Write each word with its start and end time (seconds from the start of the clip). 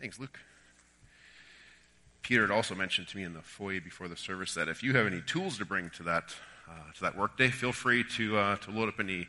Thanks, 0.00 0.18
Luke. 0.18 0.40
Peter 2.22 2.40
had 2.40 2.50
also 2.50 2.74
mentioned 2.74 3.08
to 3.08 3.18
me 3.18 3.22
in 3.22 3.34
the 3.34 3.42
foyer 3.42 3.82
before 3.82 4.08
the 4.08 4.16
service 4.16 4.54
that 4.54 4.66
if 4.66 4.82
you 4.82 4.94
have 4.94 5.06
any 5.06 5.20
tools 5.20 5.58
to 5.58 5.66
bring 5.66 5.90
to 5.90 6.02
that 6.04 6.34
uh, 6.66 6.92
to 6.94 7.00
that 7.02 7.18
workday, 7.18 7.50
feel 7.50 7.72
free 7.72 8.02
to 8.16 8.38
uh, 8.38 8.56
to 8.56 8.70
load 8.70 8.88
up 8.88 8.98
any 8.98 9.26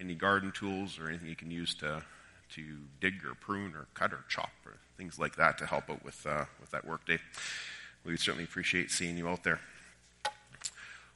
any 0.00 0.14
garden 0.14 0.50
tools 0.50 0.98
or 0.98 1.08
anything 1.08 1.28
you 1.28 1.36
can 1.36 1.50
use 1.50 1.74
to 1.74 2.02
to 2.54 2.62
dig 3.00 3.14
or 3.26 3.34
prune 3.34 3.74
or 3.74 3.86
cut 3.92 4.14
or 4.14 4.24
chop 4.28 4.50
or 4.64 4.76
things 4.96 5.18
like 5.18 5.36
that 5.36 5.58
to 5.58 5.66
help 5.66 5.90
out 5.90 6.02
with 6.02 6.26
uh, 6.26 6.46
with 6.58 6.70
that 6.70 6.86
workday. 6.86 7.18
We 8.04 8.12
would 8.12 8.20
certainly 8.20 8.44
appreciate 8.44 8.90
seeing 8.90 9.18
you 9.18 9.28
out 9.28 9.44
there. 9.44 9.60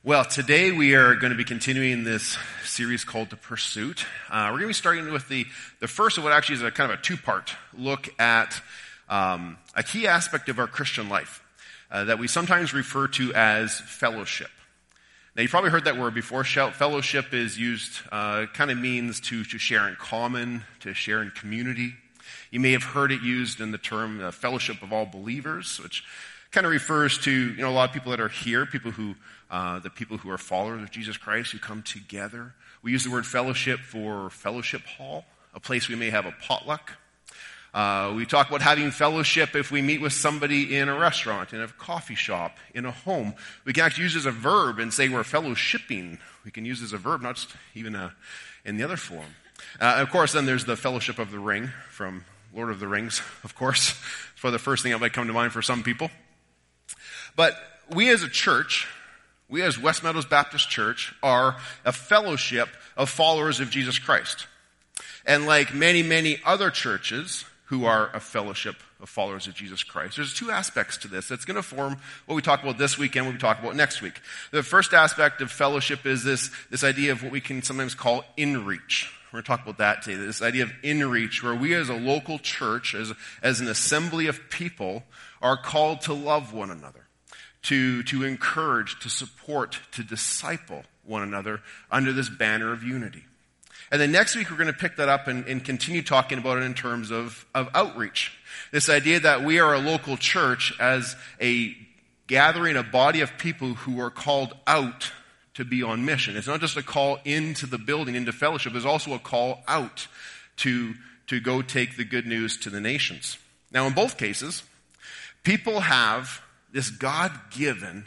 Well, 0.04 0.24
today 0.24 0.70
we 0.70 0.94
are 0.94 1.14
going 1.14 1.32
to 1.32 1.36
be 1.36 1.44
continuing 1.44 2.04
this 2.04 2.38
series 2.64 3.04
called 3.04 3.30
The 3.30 3.36
Pursuit. 3.36 4.06
Uh, 4.30 4.46
we're 4.46 4.58
going 4.58 4.62
to 4.62 4.68
be 4.68 4.72
starting 4.74 5.12
with 5.12 5.28
the, 5.28 5.44
the 5.80 5.88
first 5.88 6.18
of 6.18 6.24
what 6.24 6.32
actually 6.32 6.54
is 6.54 6.62
a 6.62 6.70
kind 6.70 6.92
of 6.92 7.00
a 7.00 7.02
two 7.02 7.16
part 7.16 7.56
look 7.76 8.08
at 8.18 8.62
um, 9.08 9.58
a 9.74 9.82
key 9.82 10.06
aspect 10.06 10.48
of 10.48 10.58
our 10.58 10.66
Christian 10.66 11.08
life 11.08 11.42
uh, 11.90 12.04
that 12.04 12.18
we 12.18 12.28
sometimes 12.28 12.74
refer 12.74 13.08
to 13.08 13.32
as 13.34 13.80
fellowship. 13.80 14.50
Now, 15.34 15.42
you've 15.42 15.50
probably 15.50 15.70
heard 15.70 15.84
that 15.84 15.96
word 15.96 16.14
before. 16.14 16.42
Fellowship 16.44 17.32
is 17.32 17.58
used, 17.58 18.00
uh, 18.10 18.46
kind 18.52 18.70
of 18.70 18.78
means 18.78 19.20
to, 19.20 19.44
to 19.44 19.58
share 19.58 19.88
in 19.88 19.94
common, 19.94 20.64
to 20.80 20.94
share 20.94 21.22
in 21.22 21.30
community. 21.30 21.94
You 22.50 22.60
may 22.60 22.72
have 22.72 22.82
heard 22.82 23.12
it 23.12 23.22
used 23.22 23.60
in 23.60 23.70
the 23.70 23.78
term 23.78 24.20
uh, 24.20 24.30
fellowship 24.30 24.82
of 24.82 24.92
all 24.92 25.06
believers, 25.06 25.78
which 25.82 26.02
kind 26.50 26.66
of 26.66 26.72
refers 26.72 27.18
to 27.18 27.30
you 27.30 27.56
know 27.56 27.68
a 27.68 27.70
lot 27.70 27.88
of 27.88 27.94
people 27.94 28.10
that 28.10 28.20
are 28.20 28.28
here, 28.28 28.66
people 28.66 28.90
who 28.90 29.14
uh, 29.50 29.78
the 29.78 29.90
people 29.90 30.16
who 30.18 30.30
are 30.30 30.38
followers 30.38 30.82
of 30.82 30.90
Jesus 30.90 31.16
Christ 31.16 31.52
who 31.52 31.58
come 31.58 31.82
together. 31.82 32.54
We 32.82 32.92
use 32.92 33.04
the 33.04 33.10
word 33.10 33.26
fellowship 33.26 33.80
for 33.80 34.30
fellowship 34.30 34.82
hall, 34.82 35.24
a 35.54 35.60
place 35.60 35.88
we 35.88 35.94
may 35.94 36.10
have 36.10 36.26
a 36.26 36.34
potluck. 36.42 36.92
Uh, 37.78 38.12
we 38.16 38.26
talk 38.26 38.48
about 38.48 38.60
having 38.60 38.90
fellowship 38.90 39.54
if 39.54 39.70
we 39.70 39.80
meet 39.80 40.00
with 40.00 40.12
somebody 40.12 40.76
in 40.76 40.88
a 40.88 40.98
restaurant, 40.98 41.52
in 41.52 41.60
a 41.60 41.68
coffee 41.68 42.16
shop, 42.16 42.56
in 42.74 42.84
a 42.84 42.90
home. 42.90 43.32
We 43.64 43.72
can 43.72 43.84
actually 43.84 44.02
use 44.02 44.16
as 44.16 44.26
a 44.26 44.32
verb 44.32 44.80
and 44.80 44.92
say 44.92 45.08
we're 45.08 45.22
fellowshipping. 45.22 46.18
We 46.44 46.50
can 46.50 46.64
use 46.64 46.82
as 46.82 46.92
a 46.92 46.98
verb, 46.98 47.22
not 47.22 47.46
even 47.76 47.94
a, 47.94 48.12
in 48.64 48.78
the 48.78 48.82
other 48.82 48.96
form. 48.96 49.36
Uh, 49.80 49.98
of 49.98 50.10
course, 50.10 50.32
then 50.32 50.44
there's 50.44 50.64
the 50.64 50.74
fellowship 50.74 51.20
of 51.20 51.30
the 51.30 51.38
ring 51.38 51.70
from 51.88 52.24
Lord 52.52 52.70
of 52.70 52.80
the 52.80 52.88
Rings, 52.88 53.22
of 53.44 53.54
course. 53.54 53.90
It's 53.90 54.40
probably 54.40 54.56
the 54.56 54.64
first 54.64 54.82
thing 54.82 54.90
that 54.90 54.98
might 54.98 55.12
come 55.12 55.28
to 55.28 55.32
mind 55.32 55.52
for 55.52 55.62
some 55.62 55.84
people. 55.84 56.10
But 57.36 57.54
we 57.94 58.10
as 58.10 58.24
a 58.24 58.28
church, 58.28 58.88
we 59.48 59.62
as 59.62 59.78
West 59.78 60.02
Meadows 60.02 60.26
Baptist 60.26 60.68
Church 60.68 61.14
are 61.22 61.54
a 61.84 61.92
fellowship 61.92 62.70
of 62.96 63.08
followers 63.08 63.60
of 63.60 63.70
Jesus 63.70 64.00
Christ. 64.00 64.48
And 65.24 65.46
like 65.46 65.72
many, 65.72 66.02
many 66.02 66.40
other 66.44 66.70
churches 66.70 67.44
who 67.68 67.84
are 67.84 68.10
a 68.14 68.20
fellowship 68.20 68.76
of 69.00 69.08
followers 69.08 69.46
of 69.46 69.54
Jesus 69.54 69.82
Christ, 69.82 70.16
there's 70.16 70.34
two 70.34 70.50
aspects 70.50 70.96
to 70.98 71.08
this 71.08 71.28
that's 71.28 71.44
going 71.44 71.56
to 71.56 71.62
form 71.62 71.96
what 72.26 72.34
we 72.34 72.42
talk 72.42 72.62
about 72.62 72.78
this 72.78 72.98
week 72.98 73.16
and 73.16 73.26
what 73.26 73.32
we 73.32 73.38
talk 73.38 73.60
about 73.60 73.76
next 73.76 74.02
week. 74.02 74.20
The 74.50 74.62
first 74.62 74.92
aspect 74.94 75.40
of 75.40 75.52
fellowship 75.52 76.06
is 76.06 76.24
this, 76.24 76.50
this 76.70 76.82
idea 76.82 77.12
of 77.12 77.22
what 77.22 77.32
we 77.32 77.40
can 77.40 77.62
sometimes 77.62 77.94
call 77.94 78.24
in 78.36 78.64
reach. 78.64 79.12
We're 79.32 79.42
going 79.42 79.44
to 79.44 79.48
talk 79.48 79.62
about 79.62 79.78
that 79.78 80.02
today. 80.02 80.24
This 80.24 80.40
idea 80.40 80.64
of 80.64 80.72
in 80.82 81.08
reach, 81.08 81.42
where 81.42 81.54
we 81.54 81.74
as 81.74 81.90
a 81.90 81.94
local 81.94 82.38
church, 82.38 82.94
as, 82.94 83.12
as 83.42 83.60
an 83.60 83.68
assembly 83.68 84.26
of 84.26 84.48
people, 84.48 85.04
are 85.42 85.56
called 85.56 86.00
to 86.02 86.14
love 86.14 86.54
one 86.54 86.70
another 86.70 87.08
to, 87.62 88.02
to 88.04 88.24
encourage, 88.24 88.98
to 89.00 89.10
support, 89.10 89.78
to 89.92 90.02
disciple 90.02 90.84
one 91.04 91.22
another 91.22 91.60
under 91.90 92.12
this 92.12 92.28
banner 92.30 92.72
of 92.72 92.82
unity. 92.82 93.24
And 93.90 94.00
then 94.00 94.12
next 94.12 94.36
week, 94.36 94.50
we're 94.50 94.56
going 94.56 94.72
to 94.72 94.78
pick 94.78 94.96
that 94.96 95.08
up 95.08 95.28
and, 95.28 95.46
and, 95.46 95.64
continue 95.64 96.02
talking 96.02 96.38
about 96.38 96.58
it 96.58 96.64
in 96.64 96.74
terms 96.74 97.10
of, 97.10 97.46
of 97.54 97.70
outreach. 97.74 98.36
This 98.70 98.88
idea 98.88 99.20
that 99.20 99.44
we 99.44 99.60
are 99.60 99.74
a 99.74 99.78
local 99.78 100.16
church 100.16 100.74
as 100.78 101.16
a 101.40 101.74
gathering, 102.26 102.76
a 102.76 102.82
body 102.82 103.22
of 103.22 103.38
people 103.38 103.74
who 103.74 104.00
are 104.00 104.10
called 104.10 104.54
out 104.66 105.10
to 105.54 105.64
be 105.64 105.82
on 105.82 106.04
mission. 106.04 106.36
It's 106.36 106.46
not 106.46 106.60
just 106.60 106.76
a 106.76 106.82
call 106.82 107.18
into 107.24 107.66
the 107.66 107.78
building, 107.78 108.14
into 108.14 108.32
fellowship. 108.32 108.72
There's 108.72 108.84
also 108.84 109.14
a 109.14 109.18
call 109.18 109.62
out 109.66 110.06
to, 110.58 110.94
to 111.28 111.40
go 111.40 111.62
take 111.62 111.96
the 111.96 112.04
good 112.04 112.26
news 112.26 112.58
to 112.58 112.70
the 112.70 112.80
nations. 112.80 113.38
Now, 113.72 113.86
in 113.86 113.94
both 113.94 114.18
cases, 114.18 114.62
people 115.42 115.80
have 115.80 116.42
this 116.72 116.90
God 116.90 117.32
given, 117.50 118.06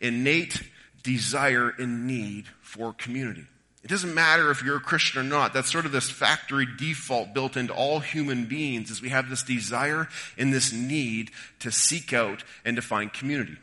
innate 0.00 0.62
desire 1.02 1.72
and 1.78 2.06
need 2.06 2.46
for 2.60 2.92
community. 2.92 3.46
It 3.82 3.88
doesn't 3.88 4.14
matter 4.14 4.50
if 4.50 4.62
you're 4.62 4.76
a 4.76 4.80
Christian 4.80 5.20
or 5.20 5.24
not. 5.24 5.54
That's 5.54 5.72
sort 5.72 5.86
of 5.86 5.92
this 5.92 6.10
factory 6.10 6.66
default 6.76 7.32
built 7.32 7.56
into 7.56 7.72
all 7.72 8.00
human 8.00 8.44
beings 8.44 8.90
is 8.90 9.00
we 9.00 9.08
have 9.08 9.30
this 9.30 9.42
desire 9.42 10.08
and 10.36 10.52
this 10.52 10.72
need 10.72 11.30
to 11.60 11.72
seek 11.72 12.12
out 12.12 12.44
and 12.64 12.76
to 12.76 12.82
find 12.82 13.12
community. 13.12 13.56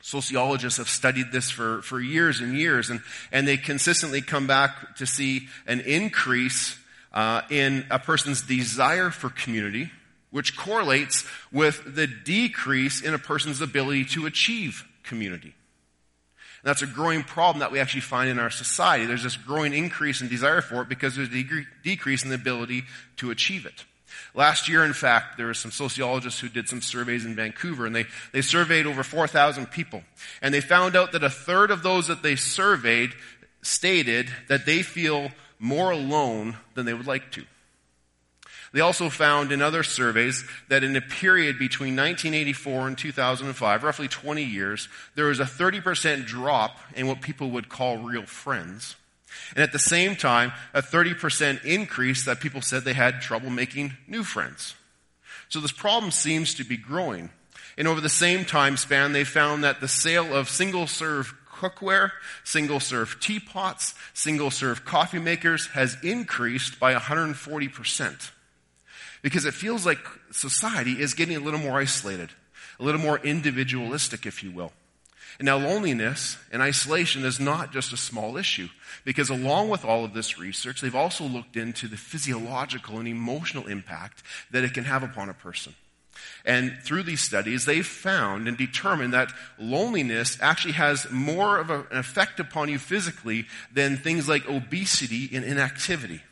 Sociologists 0.00 0.78
have 0.78 0.88
studied 0.88 1.32
this 1.32 1.50
for, 1.50 1.82
for 1.82 2.00
years 2.00 2.40
and 2.40 2.54
years, 2.54 2.90
and, 2.90 3.00
and 3.32 3.46
they 3.46 3.56
consistently 3.56 4.20
come 4.20 4.46
back 4.46 4.96
to 4.96 5.06
see 5.06 5.48
an 5.66 5.80
increase 5.80 6.78
uh, 7.12 7.42
in 7.50 7.86
a 7.90 7.98
person's 7.98 8.42
desire 8.42 9.10
for 9.10 9.30
community 9.30 9.90
which 10.30 10.54
correlates 10.54 11.24
with 11.50 11.94
the 11.94 12.06
decrease 12.06 13.00
in 13.00 13.14
a 13.14 13.18
person's 13.18 13.62
ability 13.62 14.04
to 14.04 14.26
achieve 14.26 14.84
community. 15.02 15.54
That's 16.66 16.82
a 16.82 16.86
growing 16.88 17.22
problem 17.22 17.60
that 17.60 17.70
we 17.70 17.78
actually 17.78 18.00
find 18.00 18.28
in 18.28 18.40
our 18.40 18.50
society. 18.50 19.06
There's 19.06 19.22
this 19.22 19.36
growing 19.36 19.72
increase 19.72 20.20
in 20.20 20.26
desire 20.26 20.60
for 20.60 20.82
it 20.82 20.88
because 20.88 21.14
there's 21.14 21.28
a 21.28 21.64
decrease 21.84 22.24
in 22.24 22.28
the 22.28 22.34
ability 22.34 22.82
to 23.18 23.30
achieve 23.30 23.66
it. 23.66 23.84
Last 24.34 24.68
year, 24.68 24.84
in 24.84 24.92
fact, 24.92 25.36
there 25.36 25.46
were 25.46 25.54
some 25.54 25.70
sociologists 25.70 26.40
who 26.40 26.48
did 26.48 26.68
some 26.68 26.82
surveys 26.82 27.24
in 27.24 27.36
Vancouver, 27.36 27.86
and 27.86 27.94
they, 27.94 28.06
they 28.32 28.42
surveyed 28.42 28.84
over 28.84 29.04
4,000 29.04 29.66
people. 29.66 30.02
And 30.42 30.52
they 30.52 30.60
found 30.60 30.96
out 30.96 31.12
that 31.12 31.22
a 31.22 31.30
third 31.30 31.70
of 31.70 31.84
those 31.84 32.08
that 32.08 32.24
they 32.24 32.34
surveyed 32.34 33.10
stated 33.62 34.28
that 34.48 34.66
they 34.66 34.82
feel 34.82 35.30
more 35.60 35.92
alone 35.92 36.56
than 36.74 36.84
they 36.84 36.94
would 36.94 37.06
like 37.06 37.30
to. 37.30 37.44
They 38.76 38.82
also 38.82 39.08
found 39.08 39.52
in 39.52 39.62
other 39.62 39.82
surveys 39.82 40.44
that 40.68 40.84
in 40.84 40.96
a 40.96 41.00
period 41.00 41.58
between 41.58 41.96
1984 41.96 42.88
and 42.88 42.98
2005, 42.98 43.82
roughly 43.82 44.06
20 44.06 44.44
years, 44.44 44.90
there 45.14 45.24
was 45.24 45.40
a 45.40 45.44
30% 45.44 46.26
drop 46.26 46.78
in 46.94 47.06
what 47.06 47.22
people 47.22 47.52
would 47.52 47.70
call 47.70 47.96
real 47.96 48.26
friends. 48.26 48.96
And 49.54 49.62
at 49.62 49.72
the 49.72 49.78
same 49.78 50.14
time, 50.14 50.52
a 50.74 50.82
30% 50.82 51.64
increase 51.64 52.26
that 52.26 52.40
people 52.40 52.60
said 52.60 52.84
they 52.84 52.92
had 52.92 53.22
trouble 53.22 53.48
making 53.48 53.94
new 54.06 54.22
friends. 54.22 54.74
So 55.48 55.60
this 55.60 55.72
problem 55.72 56.12
seems 56.12 56.52
to 56.56 56.64
be 56.64 56.76
growing. 56.76 57.30
And 57.78 57.88
over 57.88 58.02
the 58.02 58.10
same 58.10 58.44
time 58.44 58.76
span, 58.76 59.14
they 59.14 59.24
found 59.24 59.64
that 59.64 59.80
the 59.80 59.88
sale 59.88 60.36
of 60.36 60.50
single 60.50 60.86
serve 60.86 61.32
cookware, 61.50 62.10
single 62.44 62.80
serve 62.80 63.20
teapots, 63.20 63.94
single 64.12 64.50
serve 64.50 64.84
coffee 64.84 65.18
makers 65.18 65.68
has 65.68 65.96
increased 66.02 66.78
by 66.78 66.92
140% 66.92 68.32
because 69.26 69.44
it 69.44 69.54
feels 69.54 69.84
like 69.84 69.98
society 70.30 71.02
is 71.02 71.14
getting 71.14 71.34
a 71.36 71.40
little 71.40 71.58
more 71.58 71.80
isolated, 71.80 72.30
a 72.78 72.84
little 72.84 73.00
more 73.00 73.18
individualistic, 73.18 74.24
if 74.24 74.44
you 74.44 74.52
will. 74.52 74.72
And 75.40 75.46
now 75.46 75.56
loneliness 75.56 76.38
and 76.52 76.62
isolation 76.62 77.24
is 77.24 77.40
not 77.40 77.72
just 77.72 77.92
a 77.92 77.96
small 77.96 78.36
issue, 78.36 78.68
because 79.04 79.28
along 79.28 79.68
with 79.68 79.84
all 79.84 80.04
of 80.04 80.14
this 80.14 80.38
research, 80.38 80.80
they've 80.80 80.94
also 80.94 81.24
looked 81.24 81.56
into 81.56 81.88
the 81.88 81.96
physiological 81.96 83.00
and 83.00 83.08
emotional 83.08 83.66
impact 83.66 84.22
that 84.52 84.62
it 84.62 84.74
can 84.74 84.84
have 84.84 85.02
upon 85.02 85.28
a 85.28 85.34
person. 85.34 85.74
And 86.44 86.78
through 86.84 87.02
these 87.02 87.20
studies, 87.20 87.64
they've 87.64 87.84
found 87.84 88.46
and 88.46 88.56
determined 88.56 89.12
that 89.12 89.32
loneliness 89.58 90.38
actually 90.40 90.74
has 90.74 91.10
more 91.10 91.58
of 91.58 91.70
an 91.70 91.84
effect 91.90 92.38
upon 92.38 92.68
you 92.68 92.78
physically 92.78 93.46
than 93.74 93.96
things 93.96 94.28
like 94.28 94.48
obesity 94.48 95.28
and 95.34 95.44
inactivity. 95.44 96.22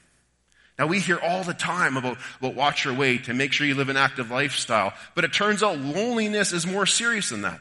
Now 0.78 0.86
we 0.88 0.98
hear 0.98 1.18
all 1.18 1.44
the 1.44 1.54
time 1.54 1.96
about, 1.96 2.18
about 2.40 2.54
watch 2.54 2.84
your 2.84 2.94
weight 2.94 3.28
and 3.28 3.38
make 3.38 3.52
sure 3.52 3.66
you 3.66 3.76
live 3.76 3.88
an 3.88 3.96
active 3.96 4.30
lifestyle, 4.30 4.92
but 5.14 5.24
it 5.24 5.32
turns 5.32 5.62
out 5.62 5.78
loneliness 5.78 6.52
is 6.52 6.66
more 6.66 6.86
serious 6.86 7.28
than 7.28 7.42
that. 7.42 7.60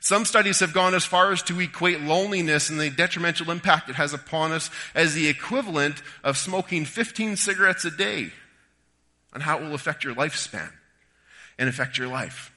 Some 0.00 0.24
studies 0.24 0.60
have 0.60 0.72
gone 0.72 0.94
as 0.94 1.04
far 1.04 1.32
as 1.32 1.42
to 1.44 1.60
equate 1.60 2.00
loneliness 2.00 2.70
and 2.70 2.80
the 2.80 2.90
detrimental 2.90 3.50
impact 3.50 3.88
it 3.88 3.96
has 3.96 4.12
upon 4.12 4.52
us 4.52 4.70
as 4.94 5.14
the 5.14 5.28
equivalent 5.28 6.02
of 6.24 6.36
smoking 6.36 6.84
15 6.84 7.36
cigarettes 7.36 7.84
a 7.84 7.90
day 7.90 8.32
on 9.32 9.40
how 9.40 9.58
it 9.58 9.62
will 9.62 9.74
affect 9.74 10.04
your 10.04 10.14
lifespan 10.14 10.70
and 11.58 11.68
affect 11.68 11.98
your 11.98 12.08
life. 12.08 12.52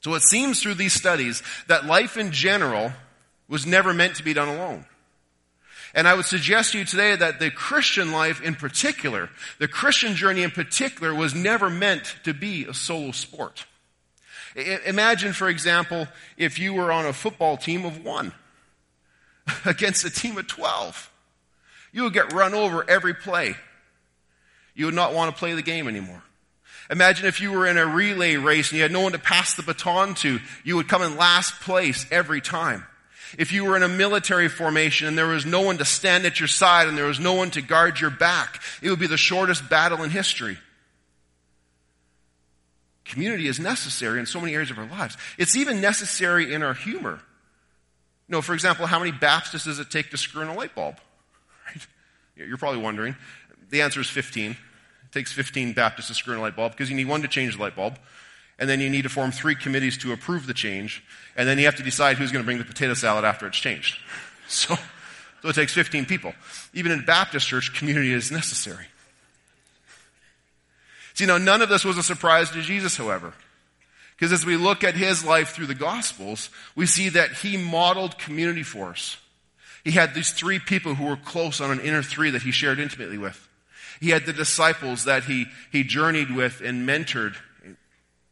So 0.00 0.14
it 0.14 0.22
seems 0.22 0.62
through 0.62 0.74
these 0.74 0.92
studies 0.92 1.42
that 1.66 1.86
life 1.86 2.16
in 2.16 2.30
general 2.30 2.92
was 3.48 3.66
never 3.66 3.92
meant 3.92 4.16
to 4.16 4.22
be 4.22 4.34
done 4.34 4.48
alone. 4.48 4.84
And 5.94 6.06
I 6.06 6.14
would 6.14 6.26
suggest 6.26 6.72
to 6.72 6.78
you 6.78 6.84
today 6.84 7.16
that 7.16 7.40
the 7.40 7.50
Christian 7.50 8.12
life 8.12 8.42
in 8.42 8.54
particular, 8.54 9.30
the 9.58 9.68
Christian 9.68 10.14
journey 10.14 10.42
in 10.42 10.50
particular, 10.50 11.14
was 11.14 11.34
never 11.34 11.70
meant 11.70 12.16
to 12.24 12.34
be 12.34 12.64
a 12.64 12.74
solo 12.74 13.12
sport. 13.12 13.64
Imagine, 14.54 15.32
for 15.32 15.48
example, 15.48 16.08
if 16.36 16.58
you 16.58 16.74
were 16.74 16.90
on 16.92 17.06
a 17.06 17.12
football 17.12 17.56
team 17.56 17.84
of 17.84 18.04
one 18.04 18.32
against 19.64 20.04
a 20.04 20.10
team 20.10 20.36
of 20.38 20.46
12. 20.46 21.10
You 21.92 22.04
would 22.04 22.12
get 22.12 22.32
run 22.32 22.54
over 22.54 22.88
every 22.88 23.14
play. 23.14 23.54
You 24.74 24.86
would 24.86 24.94
not 24.94 25.14
want 25.14 25.34
to 25.34 25.38
play 25.38 25.54
the 25.54 25.62
game 25.62 25.88
anymore. 25.88 26.22
Imagine 26.90 27.26
if 27.26 27.40
you 27.40 27.52
were 27.52 27.66
in 27.66 27.76
a 27.76 27.86
relay 27.86 28.36
race 28.36 28.70
and 28.70 28.76
you 28.76 28.82
had 28.82 28.92
no 28.92 29.00
one 29.00 29.12
to 29.12 29.18
pass 29.18 29.54
the 29.54 29.62
baton 29.62 30.14
to, 30.16 30.38
you 30.64 30.76
would 30.76 30.88
come 30.88 31.02
in 31.02 31.16
last 31.16 31.60
place 31.60 32.06
every 32.10 32.40
time. 32.40 32.86
If 33.36 33.52
you 33.52 33.64
were 33.64 33.76
in 33.76 33.82
a 33.82 33.88
military 33.88 34.48
formation 34.48 35.06
and 35.06 35.18
there 35.18 35.26
was 35.26 35.44
no 35.44 35.60
one 35.60 35.78
to 35.78 35.84
stand 35.84 36.24
at 36.24 36.40
your 36.40 36.46
side 36.46 36.88
and 36.88 36.96
there 36.96 37.06
was 37.06 37.20
no 37.20 37.34
one 37.34 37.50
to 37.52 37.60
guard 37.62 38.00
your 38.00 38.10
back, 38.10 38.62
it 38.80 38.88
would 38.90 38.98
be 38.98 39.06
the 39.06 39.16
shortest 39.16 39.68
battle 39.68 40.02
in 40.02 40.10
history. 40.10 40.56
Community 43.04 43.48
is 43.48 43.58
necessary 43.58 44.20
in 44.20 44.26
so 44.26 44.40
many 44.40 44.54
areas 44.54 44.70
of 44.70 44.78
our 44.78 44.86
lives. 44.86 45.16
It's 45.38 45.56
even 45.56 45.80
necessary 45.80 46.52
in 46.52 46.62
our 46.62 46.74
humor. 46.74 47.20
You 48.28 48.32
know, 48.32 48.42
for 48.42 48.54
example, 48.54 48.86
how 48.86 48.98
many 48.98 49.12
Baptists 49.12 49.64
does 49.64 49.78
it 49.78 49.90
take 49.90 50.10
to 50.10 50.16
screw 50.16 50.42
in 50.42 50.48
a 50.48 50.54
light 50.54 50.74
bulb? 50.74 50.96
Right? 51.66 51.86
You're 52.48 52.56
probably 52.56 52.80
wondering. 52.80 53.16
The 53.70 53.82
answer 53.82 54.00
is 54.00 54.08
15. 54.08 54.52
It 54.52 54.56
takes 55.12 55.32
15 55.32 55.72
Baptists 55.72 56.08
to 56.08 56.14
screw 56.14 56.34
in 56.34 56.38
a 56.38 56.42
light 56.42 56.54
bulb 56.54 56.72
because 56.72 56.88
you 56.88 56.96
need 56.96 57.08
one 57.08 57.22
to 57.22 57.28
change 57.28 57.56
the 57.56 57.62
light 57.62 57.74
bulb. 57.74 57.98
And 58.58 58.68
then 58.68 58.80
you 58.80 58.90
need 58.90 59.02
to 59.02 59.08
form 59.08 59.30
three 59.30 59.54
committees 59.54 59.96
to 59.98 60.12
approve 60.12 60.46
the 60.46 60.54
change. 60.54 61.04
And 61.36 61.48
then 61.48 61.58
you 61.58 61.66
have 61.66 61.76
to 61.76 61.82
decide 61.82 62.16
who's 62.16 62.32
going 62.32 62.42
to 62.42 62.46
bring 62.46 62.58
the 62.58 62.64
potato 62.64 62.94
salad 62.94 63.24
after 63.24 63.46
it's 63.46 63.58
changed. 63.58 63.98
So, 64.50 64.76
so 65.42 65.50
it 65.50 65.54
takes 65.54 65.74
15 65.74 66.06
people. 66.06 66.32
Even 66.72 66.90
in 66.90 67.04
Baptist 67.04 67.46
church, 67.46 67.74
community 67.74 68.14
is 68.14 68.32
necessary. 68.32 68.86
See, 71.12 71.26
now 71.26 71.36
none 71.36 71.60
of 71.60 71.68
this 71.68 71.84
was 71.84 71.98
a 71.98 72.02
surprise 72.02 72.50
to 72.52 72.62
Jesus, 72.62 72.96
however. 72.96 73.34
Because 74.16 74.32
as 74.32 74.46
we 74.46 74.56
look 74.56 74.84
at 74.84 74.94
his 74.94 75.22
life 75.22 75.50
through 75.50 75.66
the 75.66 75.74
Gospels, 75.74 76.48
we 76.74 76.86
see 76.86 77.10
that 77.10 77.32
he 77.32 77.58
modeled 77.58 78.18
community 78.18 78.62
for 78.62 78.88
us. 78.88 79.18
He 79.84 79.90
had 79.90 80.14
these 80.14 80.30
three 80.30 80.58
people 80.58 80.94
who 80.94 81.04
were 81.04 81.16
close 81.16 81.60
on 81.60 81.70
an 81.70 81.80
inner 81.80 82.02
three 82.02 82.30
that 82.30 82.42
he 82.42 82.50
shared 82.50 82.80
intimately 82.80 83.18
with. 83.18 83.48
He 84.00 84.10
had 84.10 84.26
the 84.26 84.32
disciples 84.32 85.04
that 85.04 85.24
he, 85.24 85.46
he 85.70 85.84
journeyed 85.84 86.34
with 86.34 86.60
and 86.60 86.88
mentored 86.88 87.36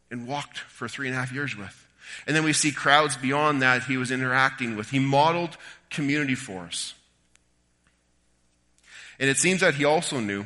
and 0.09 0.27
walked 0.27 0.57
for 0.57 0.87
three 0.87 1.07
and 1.07 1.15
a 1.15 1.19
half 1.19 1.31
years 1.31 1.55
with. 1.55 1.85
And 2.25 2.35
then 2.35 2.43
we 2.43 2.53
see 2.53 2.71
crowds 2.71 3.17
beyond 3.17 3.61
that 3.61 3.83
he 3.83 3.97
was 3.97 4.11
interacting 4.11 4.75
with. 4.75 4.89
He 4.89 4.99
modeled 4.99 5.57
community 5.89 6.35
for 6.35 6.61
us. 6.63 6.93
And 9.19 9.29
it 9.29 9.37
seems 9.37 9.61
that 9.61 9.75
he 9.75 9.85
also 9.85 10.19
knew 10.19 10.45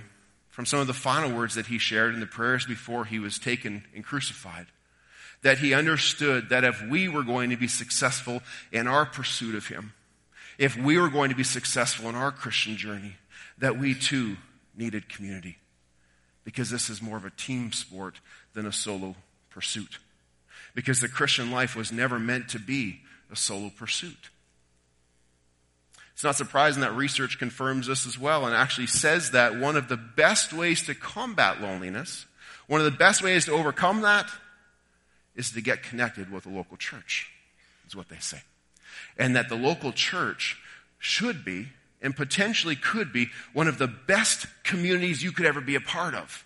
from 0.50 0.66
some 0.66 0.80
of 0.80 0.88
the 0.88 0.94
final 0.94 1.36
words 1.36 1.56
that 1.56 1.68
he 1.68 1.78
shared 1.78 2.14
in 2.14 2.20
the 2.20 2.26
prayers 2.26 2.66
before 2.66 3.06
he 3.06 3.20
was 3.20 3.38
taken 3.38 3.84
and 3.94 4.04
crucified 4.04 4.68
that 5.42 5.58
he 5.58 5.74
understood 5.74 6.50
that 6.50 6.64
if 6.64 6.82
we 6.84 7.08
were 7.08 7.24
going 7.24 7.50
to 7.50 7.58
be 7.58 7.68
successful 7.68 8.42
in 8.72 8.88
our 8.88 9.06
pursuit 9.06 9.56
of 9.56 9.68
him, 9.68 9.94
if 10.58 10.78
we 10.78 10.98
were 10.98 11.10
going 11.10 11.30
to 11.30 11.36
be 11.36 11.44
successful 11.44 12.10
in 12.10 12.16
our 12.16 12.32
Christian 12.32 12.78
journey, 12.78 13.16
that 13.58 13.78
we 13.78 13.96
too 13.96 14.38
needed 14.76 15.10
community. 15.10 15.58
Because 16.44 16.70
this 16.70 16.90
is 16.90 17.02
more 17.02 17.18
of 17.18 17.26
a 17.26 17.32
team 17.32 17.72
sport 17.72 18.20
than 18.54 18.66
a 18.66 18.72
solo 18.72 19.16
pursuit. 19.52 20.00
Because 20.74 21.02
the 21.02 21.08
Christian 21.08 21.52
life 21.52 21.76
was 21.76 21.92
never 21.92 22.18
meant 22.18 22.50
to 22.50 22.60
be 22.60 23.02
a 23.32 23.36
solo 23.36 23.70
pursuit. 23.70 24.30
It's 26.14 26.24
not 26.24 26.36
surprising 26.36 26.82
that 26.82 26.96
research 26.96 27.40
confirms 27.40 27.88
this 27.88 28.06
as 28.06 28.18
well 28.18 28.46
and 28.46 28.56
actually 28.56 28.88
says 28.88 29.32
that 29.32 29.58
one 29.58 29.76
of 29.76 29.88
the 29.88 29.98
best 29.98 30.54
ways 30.54 30.84
to 30.84 30.94
combat 30.94 31.62
loneliness, 31.62 32.26
one 32.68 32.80
of 32.80 32.86
the 32.86 32.98
best 32.98 33.24
ways 33.24 33.46
to 33.46 33.54
overcome 33.54 34.02
that, 34.02 34.30
is 35.36 35.52
to 35.52 35.62
get 35.62 35.84
connected 35.84 36.32
with 36.32 36.46
a 36.46 36.50
local 36.50 36.78
church, 36.78 37.32
is 37.88 37.96
what 37.96 38.10
they 38.10 38.20
say. 38.20 38.42
And 39.18 39.36
that 39.36 39.50
the 39.50 39.56
local 39.56 39.92
church 39.92 40.58
should 41.00 41.44
be 41.44 41.70
and 42.02 42.16
potentially 42.16 42.76
could 42.76 43.12
be 43.14 43.30
one 43.54 43.68
of 43.68 43.78
the 43.78 43.88
best 43.88 44.46
communities 44.64 45.24
you 45.24 45.32
could 45.32 45.46
ever 45.46 45.62
be 45.62 45.76
a 45.76 45.82
part 45.82 46.14
of 46.14 46.46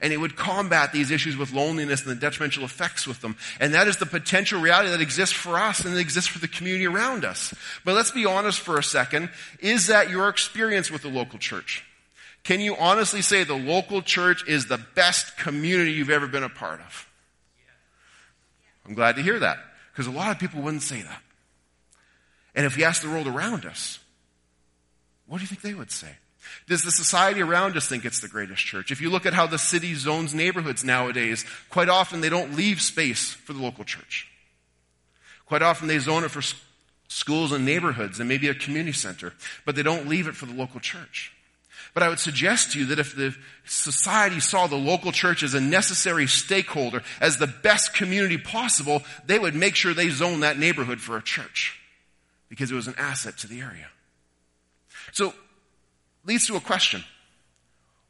and 0.00 0.12
it 0.12 0.16
would 0.16 0.36
combat 0.36 0.92
these 0.92 1.10
issues 1.10 1.36
with 1.36 1.52
loneliness 1.52 2.02
and 2.02 2.10
the 2.10 2.20
detrimental 2.20 2.64
effects 2.64 3.06
with 3.06 3.20
them. 3.20 3.36
And 3.60 3.74
that 3.74 3.88
is 3.88 3.96
the 3.96 4.06
potential 4.06 4.60
reality 4.60 4.90
that 4.90 5.00
exists 5.00 5.34
for 5.34 5.58
us 5.58 5.84
and 5.84 5.94
that 5.94 6.00
exists 6.00 6.28
for 6.28 6.38
the 6.38 6.48
community 6.48 6.86
around 6.86 7.24
us. 7.24 7.54
But 7.84 7.94
let's 7.94 8.10
be 8.10 8.26
honest 8.26 8.60
for 8.60 8.78
a 8.78 8.82
second. 8.82 9.30
Is 9.60 9.86
that 9.88 10.10
your 10.10 10.28
experience 10.28 10.90
with 10.90 11.02
the 11.02 11.08
local 11.08 11.38
church? 11.38 11.84
Can 12.44 12.60
you 12.60 12.76
honestly 12.76 13.22
say 13.22 13.42
the 13.44 13.54
local 13.54 14.02
church 14.02 14.46
is 14.46 14.66
the 14.66 14.78
best 14.94 15.36
community 15.38 15.92
you've 15.92 16.10
ever 16.10 16.26
been 16.26 16.42
a 16.42 16.50
part 16.50 16.80
of? 16.80 17.08
I'm 18.86 18.94
glad 18.94 19.16
to 19.16 19.22
hear 19.22 19.38
that 19.38 19.58
because 19.92 20.06
a 20.06 20.10
lot 20.10 20.30
of 20.30 20.38
people 20.38 20.60
wouldn't 20.60 20.82
say 20.82 21.00
that. 21.00 21.22
And 22.54 22.66
if 22.66 22.76
we 22.76 22.84
ask 22.84 23.02
the 23.02 23.08
world 23.08 23.26
around 23.26 23.64
us, 23.64 23.98
what 25.26 25.38
do 25.38 25.42
you 25.42 25.48
think 25.48 25.62
they 25.62 25.74
would 25.74 25.90
say? 25.90 26.10
Does 26.66 26.82
the 26.82 26.90
society 26.90 27.42
around 27.42 27.76
us 27.76 27.88
think 27.88 28.04
it's 28.04 28.20
the 28.20 28.28
greatest 28.28 28.64
church? 28.64 28.90
If 28.90 29.00
you 29.00 29.10
look 29.10 29.26
at 29.26 29.34
how 29.34 29.46
the 29.46 29.58
city 29.58 29.94
zones 29.94 30.34
neighborhoods 30.34 30.84
nowadays, 30.84 31.44
quite 31.70 31.88
often 31.88 32.20
they 32.20 32.28
don't 32.28 32.56
leave 32.56 32.80
space 32.80 33.30
for 33.32 33.52
the 33.52 33.62
local 33.62 33.84
church. 33.84 34.28
Quite 35.46 35.62
often 35.62 35.88
they 35.88 35.98
zone 35.98 36.24
it 36.24 36.30
for 36.30 36.42
schools 37.08 37.52
and 37.52 37.64
neighborhoods 37.64 38.18
and 38.18 38.28
maybe 38.28 38.48
a 38.48 38.54
community 38.54 38.92
center, 38.92 39.32
but 39.64 39.76
they 39.76 39.82
don't 39.82 40.08
leave 40.08 40.26
it 40.26 40.36
for 40.36 40.46
the 40.46 40.54
local 40.54 40.80
church. 40.80 41.32
But 41.92 42.02
I 42.02 42.08
would 42.08 42.18
suggest 42.18 42.72
to 42.72 42.80
you 42.80 42.86
that 42.86 42.98
if 42.98 43.14
the 43.14 43.36
society 43.64 44.40
saw 44.40 44.66
the 44.66 44.76
local 44.76 45.12
church 45.12 45.44
as 45.44 45.54
a 45.54 45.60
necessary 45.60 46.26
stakeholder, 46.26 47.02
as 47.20 47.36
the 47.36 47.46
best 47.46 47.94
community 47.94 48.36
possible, 48.36 49.02
they 49.26 49.38
would 49.38 49.54
make 49.54 49.76
sure 49.76 49.94
they 49.94 50.08
zone 50.08 50.40
that 50.40 50.58
neighborhood 50.58 51.00
for 51.00 51.16
a 51.16 51.22
church 51.22 51.78
because 52.48 52.72
it 52.72 52.74
was 52.74 52.88
an 52.88 52.96
asset 52.98 53.38
to 53.38 53.46
the 53.46 53.60
area. 53.60 53.86
So 55.12 55.34
leads 56.24 56.46
to 56.46 56.56
a 56.56 56.60
question. 56.60 57.04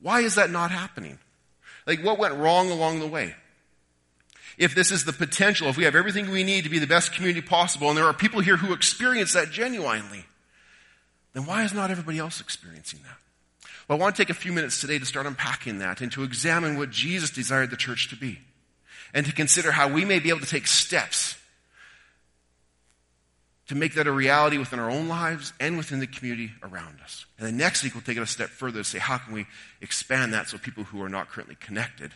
Why 0.01 0.21
is 0.21 0.35
that 0.35 0.51
not 0.51 0.71
happening? 0.71 1.19
Like, 1.87 2.03
what 2.03 2.19
went 2.19 2.35
wrong 2.35 2.71
along 2.71 3.01
the 3.01 3.07
way? 3.07 3.35
If 4.57 4.75
this 4.75 4.91
is 4.91 5.05
the 5.05 5.13
potential, 5.13 5.69
if 5.69 5.77
we 5.77 5.85
have 5.85 5.97
everything 5.97 6.31
we 6.31 6.45
need 6.45 6.65
to 6.65 6.71
be 6.71 6.79
the 6.79 6.87
best 6.87 7.13
community 7.13 7.41
possible, 7.41 7.89
and 7.89 7.99
there 7.99 8.07
are 8.07 8.13
people 8.13 8.41
here 8.41 8.57
who 8.57 8.73
experience 8.73 9.33
that 9.33 9.51
genuinely, 9.51 10.25
then 11.33 11.47
why 11.47 11.65
is 11.65 11.75
not 11.75 11.91
everybody 11.91 12.19
else 12.19 12.41
experiencing 12.41 13.01
that? 13.03 13.19
Well, 13.89 13.99
I 13.99 14.01
want 14.01 14.17
to 14.17 14.23
take 14.23 14.31
a 14.31 14.35
few 14.35 14.53
minutes 14.53 14.81
today 14.81 14.99
to 14.99 15.05
start 15.05 15.27
unpacking 15.27 15.81
that 15.81 16.01
and 16.01 16.11
to 16.13 16.23
examine 16.23 16.79
what 16.79 16.91
Jesus 16.91 17.31
desired 17.31 17.71
the 17.71 17.77
church 17.77 18.09
to 18.11 18.17
be. 18.17 18.39
And 19.13 19.27
to 19.27 19.33
consider 19.33 19.73
how 19.73 19.89
we 19.89 20.05
may 20.05 20.19
be 20.19 20.31
able 20.31 20.41
to 20.41 20.47
take 20.47 20.67
steps 20.67 21.37
to 23.69 23.75
make 23.75 23.95
that 23.95 24.07
a 24.07 24.13
reality 24.13 24.59
within 24.59 24.79
our 24.79 24.91
own 24.91 25.09
lives 25.09 25.53
and 25.59 25.77
within 25.77 25.99
the 25.99 26.07
community 26.07 26.53
around 26.63 27.01
us. 27.03 27.25
And 27.39 27.47
then 27.47 27.57
next 27.57 27.83
week, 27.83 27.95
we'll 27.95 28.03
take 28.03 28.19
it 28.19 28.23
a 28.23 28.27
step 28.27 28.51
further 28.51 28.79
to 28.79 28.85
say, 28.85 28.99
how 28.99 29.19
can 29.19 29.33
we 29.33 29.47
expand 29.81 30.35
that 30.35 30.49
so 30.49 30.59
people 30.59 30.85
who 30.85 31.03
are 31.03 31.09
not 31.09 31.29
currently 31.29 31.57
connected 31.59 32.13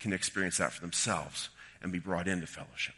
can 0.00 0.12
experience 0.12 0.58
that 0.58 0.72
for 0.72 0.80
themselves 0.80 1.50
and 1.82 1.92
be 1.92 2.00
brought 2.00 2.26
into 2.26 2.46
fellowship? 2.46 2.94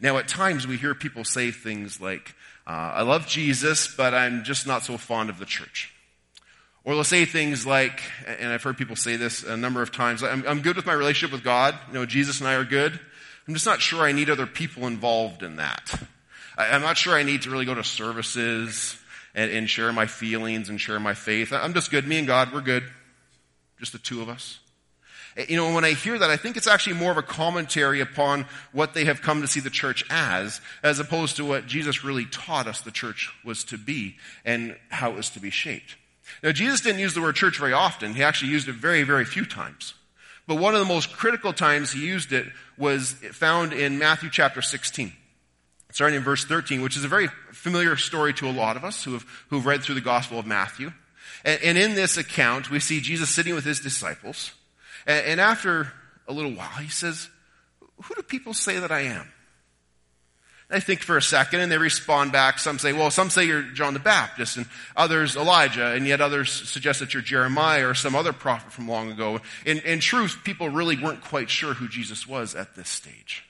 Now, 0.00 0.16
at 0.16 0.26
times, 0.26 0.66
we 0.66 0.76
hear 0.76 0.94
people 0.94 1.24
say 1.24 1.50
things 1.50 2.00
like, 2.00 2.34
uh, 2.66 2.70
I 2.70 3.02
love 3.02 3.26
Jesus, 3.26 3.94
but 3.94 4.14
I'm 4.14 4.42
just 4.42 4.66
not 4.66 4.82
so 4.82 4.96
fond 4.96 5.28
of 5.28 5.38
the 5.38 5.44
church. 5.44 5.92
Or 6.84 6.94
they'll 6.94 7.04
say 7.04 7.24
things 7.24 7.66
like, 7.66 8.02
and 8.26 8.52
I've 8.52 8.62
heard 8.62 8.76
people 8.76 8.96
say 8.96 9.16
this 9.16 9.42
a 9.42 9.56
number 9.56 9.82
of 9.82 9.92
times, 9.92 10.22
I'm, 10.22 10.46
I'm 10.46 10.60
good 10.60 10.76
with 10.76 10.86
my 10.86 10.92
relationship 10.92 11.32
with 11.32 11.44
God. 11.44 11.78
You 11.88 11.94
know, 11.94 12.06
Jesus 12.06 12.40
and 12.40 12.48
I 12.48 12.54
are 12.54 12.64
good. 12.64 12.98
I'm 13.46 13.54
just 13.54 13.66
not 13.66 13.80
sure 13.80 14.02
I 14.02 14.12
need 14.12 14.30
other 14.30 14.46
people 14.46 14.86
involved 14.86 15.42
in 15.42 15.56
that. 15.56 15.94
I'm 16.56 16.82
not 16.82 16.96
sure 16.96 17.14
I 17.14 17.22
need 17.22 17.42
to 17.42 17.50
really 17.50 17.64
go 17.64 17.74
to 17.74 17.84
services 17.84 18.96
and, 19.34 19.50
and 19.50 19.68
share 19.68 19.92
my 19.92 20.06
feelings 20.06 20.68
and 20.68 20.80
share 20.80 21.00
my 21.00 21.14
faith. 21.14 21.52
I'm 21.52 21.74
just 21.74 21.90
good. 21.90 22.06
Me 22.06 22.18
and 22.18 22.26
God, 22.26 22.52
we're 22.52 22.60
good. 22.60 22.84
Just 23.78 23.92
the 23.92 23.98
two 23.98 24.22
of 24.22 24.28
us. 24.28 24.60
Eh, 25.36 25.46
you 25.48 25.56
know, 25.56 25.74
when 25.74 25.84
I 25.84 25.92
hear 25.92 26.18
that, 26.18 26.30
I 26.30 26.36
think 26.36 26.56
it's 26.56 26.68
actually 26.68 26.96
more 26.96 27.10
of 27.10 27.18
a 27.18 27.22
commentary 27.22 28.00
upon 28.00 28.46
what 28.72 28.94
they 28.94 29.04
have 29.06 29.20
come 29.20 29.40
to 29.42 29.48
see 29.48 29.60
the 29.60 29.70
church 29.70 30.04
as, 30.10 30.60
as 30.82 31.00
opposed 31.00 31.36
to 31.36 31.44
what 31.44 31.66
Jesus 31.66 32.04
really 32.04 32.26
taught 32.26 32.68
us 32.68 32.80
the 32.80 32.92
church 32.92 33.32
was 33.44 33.64
to 33.64 33.78
be 33.78 34.16
and 34.44 34.76
how 34.90 35.10
it 35.10 35.16
was 35.16 35.30
to 35.30 35.40
be 35.40 35.50
shaped. 35.50 35.96
Now, 36.42 36.52
Jesus 36.52 36.80
didn't 36.80 37.00
use 37.00 37.14
the 37.14 37.20
word 37.20 37.34
church 37.34 37.58
very 37.58 37.72
often. 37.72 38.14
He 38.14 38.22
actually 38.22 38.52
used 38.52 38.68
it 38.68 38.76
very, 38.76 39.02
very 39.02 39.24
few 39.24 39.44
times. 39.44 39.94
But 40.46 40.56
one 40.56 40.74
of 40.74 40.80
the 40.80 40.86
most 40.86 41.12
critical 41.12 41.52
times 41.52 41.92
he 41.92 42.06
used 42.06 42.32
it 42.32 42.46
was 42.76 43.12
found 43.32 43.72
in 43.72 43.98
Matthew 43.98 44.30
chapter 44.30 44.62
16 44.62 45.12
starting 45.94 46.16
in 46.16 46.24
verse 46.24 46.44
13, 46.44 46.82
which 46.82 46.96
is 46.96 47.04
a 47.04 47.08
very 47.08 47.28
familiar 47.52 47.94
story 47.94 48.34
to 48.34 48.48
a 48.48 48.50
lot 48.50 48.76
of 48.76 48.84
us 48.84 49.04
who 49.04 49.12
have, 49.12 49.24
who've 49.48 49.64
read 49.64 49.80
through 49.80 49.94
the 49.94 50.00
Gospel 50.00 50.40
of 50.40 50.44
Matthew. 50.44 50.92
And, 51.44 51.62
and 51.62 51.78
in 51.78 51.94
this 51.94 52.16
account, 52.16 52.68
we 52.68 52.80
see 52.80 53.00
Jesus 53.00 53.30
sitting 53.30 53.54
with 53.54 53.64
his 53.64 53.78
disciples. 53.78 54.50
And, 55.06 55.24
and 55.24 55.40
after 55.40 55.92
a 56.26 56.32
little 56.32 56.50
while, 56.50 56.68
he 56.80 56.88
says, 56.88 57.28
Who 58.02 58.14
do 58.16 58.22
people 58.22 58.54
say 58.54 58.80
that 58.80 58.90
I 58.90 59.02
am? 59.02 59.32
They 60.68 60.80
think 60.80 61.02
for 61.02 61.16
a 61.16 61.22
second 61.22 61.60
and 61.60 61.70
they 61.70 61.78
respond 61.78 62.32
back. 62.32 62.58
Some 62.58 62.80
say, 62.80 62.92
well, 62.92 63.10
some 63.12 63.30
say 63.30 63.44
you're 63.44 63.62
John 63.62 63.94
the 63.94 64.00
Baptist 64.00 64.56
and 64.56 64.66
others 64.96 65.36
Elijah 65.36 65.92
and 65.92 66.06
yet 66.06 66.20
others 66.20 66.50
suggest 66.50 67.00
that 67.00 67.14
you're 67.14 67.22
Jeremiah 67.22 67.86
or 67.86 67.94
some 67.94 68.16
other 68.16 68.32
prophet 68.32 68.72
from 68.72 68.88
long 68.88 69.12
ago. 69.12 69.40
In, 69.64 69.78
in 69.80 70.00
truth, 70.00 70.38
people 70.42 70.70
really 70.70 71.00
weren't 71.00 71.20
quite 71.20 71.50
sure 71.50 71.74
who 71.74 71.86
Jesus 71.86 72.26
was 72.26 72.56
at 72.56 72.74
this 72.74 72.88
stage. 72.88 73.44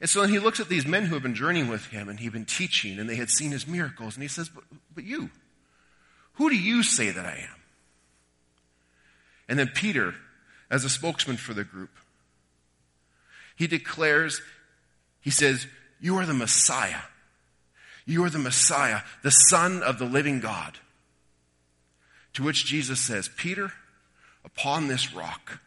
And 0.00 0.08
so 0.08 0.26
he 0.26 0.38
looks 0.38 0.60
at 0.60 0.68
these 0.68 0.86
men 0.86 1.04
who 1.04 1.14
have 1.14 1.22
been 1.22 1.34
journeying 1.34 1.68
with 1.68 1.86
him 1.86 2.08
and 2.08 2.18
he'd 2.18 2.32
been 2.32 2.46
teaching 2.46 2.98
and 2.98 3.08
they 3.08 3.16
had 3.16 3.28
seen 3.28 3.50
his 3.50 3.66
miracles 3.66 4.16
and 4.16 4.22
he 4.22 4.28
says, 4.28 4.48
but, 4.48 4.64
but 4.94 5.04
you, 5.04 5.30
who 6.34 6.48
do 6.48 6.56
you 6.56 6.82
say 6.82 7.10
that 7.10 7.26
I 7.26 7.36
am? 7.36 7.60
And 9.48 9.58
then 9.58 9.68
Peter, 9.68 10.14
as 10.70 10.84
a 10.84 10.88
spokesman 10.88 11.36
for 11.36 11.52
the 11.52 11.64
group. 11.64 11.90
He 13.56 13.66
declares, 13.66 14.40
he 15.20 15.30
says, 15.30 15.66
You 16.00 16.16
are 16.16 16.24
the 16.24 16.32
Messiah. 16.32 17.02
You 18.06 18.24
are 18.24 18.30
the 18.30 18.38
Messiah, 18.38 19.00
the 19.22 19.30
Son 19.30 19.82
of 19.82 19.98
the 19.98 20.04
living 20.04 20.40
God. 20.40 20.78
To 22.34 22.44
which 22.44 22.64
Jesus 22.64 23.00
says, 23.00 23.28
Peter, 23.36 23.72
upon 24.44 24.88
this 24.88 25.12
rock, 25.12 25.60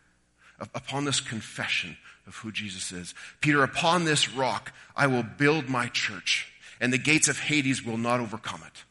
upon 0.73 1.05
this 1.05 1.19
confession 1.19 1.97
of 2.27 2.35
who 2.37 2.51
Jesus 2.51 2.91
is, 2.91 3.13
Peter, 3.41 3.63
upon 3.63 4.05
this 4.05 4.29
rock, 4.29 4.73
I 4.95 5.07
will 5.07 5.23
build 5.23 5.69
my 5.69 5.87
church, 5.87 6.51
and 6.79 6.91
the 6.91 6.97
gates 6.97 7.27
of 7.27 7.39
Hades 7.39 7.83
will 7.83 7.97
not 7.97 8.19
overcome 8.19 8.61
it. 8.65 8.83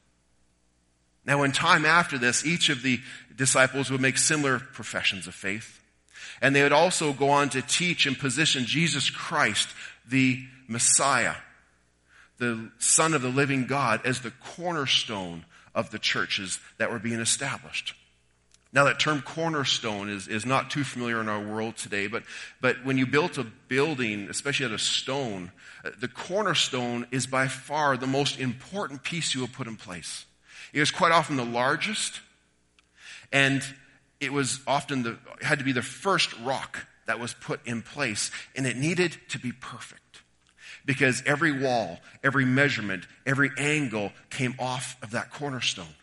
Now, 1.25 1.43
in 1.45 1.53
time 1.53 1.85
after 1.85 2.19
this, 2.19 2.45
each 2.45 2.69
of 2.69 2.83
the 2.83 3.01
disciples 3.37 3.91
would 3.91 4.01
make 4.01 4.19
similar 4.19 4.59
professions 4.59 5.27
of 5.27 5.35
faith. 5.35 5.81
And 6.41 6.55
they 6.55 6.63
would 6.63 6.73
also 6.73 7.13
go 7.13 7.31
on 7.31 7.51
to 7.51 7.63
teach 7.63 8.07
and 8.07 8.19
position 8.19 8.65
Jesus 8.65 9.09
Christ, 9.09 9.69
the 10.09 10.45
Messiah, 10.67 11.35
the 12.39 12.71
Son 12.79 13.15
of 13.15 13.23
the 13.23 13.29
living 13.29 13.67
God, 13.67 14.01
as 14.05 14.21
the 14.21 14.33
cornerstone 14.33 15.45
of 15.75 15.91
the 15.91 15.99
churches 15.99 16.59
that 16.79 16.91
were 16.91 16.99
being 16.99 17.21
established. 17.21 17.95
Now, 18.75 18.85
that 18.85 18.99
term 18.99 19.21
cornerstone 19.21 20.09
is, 20.09 20.29
is 20.29 20.47
not 20.47 20.71
too 20.71 20.83
familiar 20.83 21.21
in 21.21 21.29
our 21.29 21.41
world 21.41 21.77
today, 21.77 22.07
but, 22.07 22.23
but 22.63 22.83
when 22.85 22.97
you 22.97 23.07
built 23.07 23.37
a 23.37 23.45
building, 23.45 24.29
especially 24.31 24.65
out 24.65 24.73
of 24.73 24.81
stone, 24.81 25.53
uh, 25.85 25.91
the 26.01 26.09
cornerstone 26.09 27.07
is 27.11 27.27
by 27.27 27.49
far 27.49 27.99
the 27.99 28.07
most 28.07 28.41
important 28.41 29.03
piece 29.03 29.35
you 29.35 29.43
will 29.43 29.49
put 29.49 29.67
in 29.67 29.77
place. 29.77 30.25
It 30.73 30.81
was 30.81 30.91
quite 30.91 31.13
often 31.13 31.37
the 31.37 31.45
largest, 31.45 32.21
and 33.31 33.63
it 34.21 34.33
was 34.33 34.61
often 34.67 35.03
the, 35.03 35.19
had 35.43 35.59
to 35.59 35.65
be 35.67 35.73
the 35.73 35.83
first 35.83 36.35
rock 36.41 36.87
that 37.07 37.21
was 37.21 37.35
put 37.35 37.61
in 37.67 37.83
place, 37.83 38.31
and 38.57 38.67
it 38.67 38.77
needed 38.79 39.19
to 39.31 39.39
be 39.39 39.53
perfect. 39.53 40.23
Because 40.87 41.23
every 41.27 41.53
wall, 41.53 42.01
every 42.25 42.47
measurement, 42.47 43.07
every 43.27 43.51
angle 43.59 44.13
came 44.31 44.55
off 44.59 44.97
of 45.03 45.11
that 45.11 45.31
cornerstone. 45.31 45.95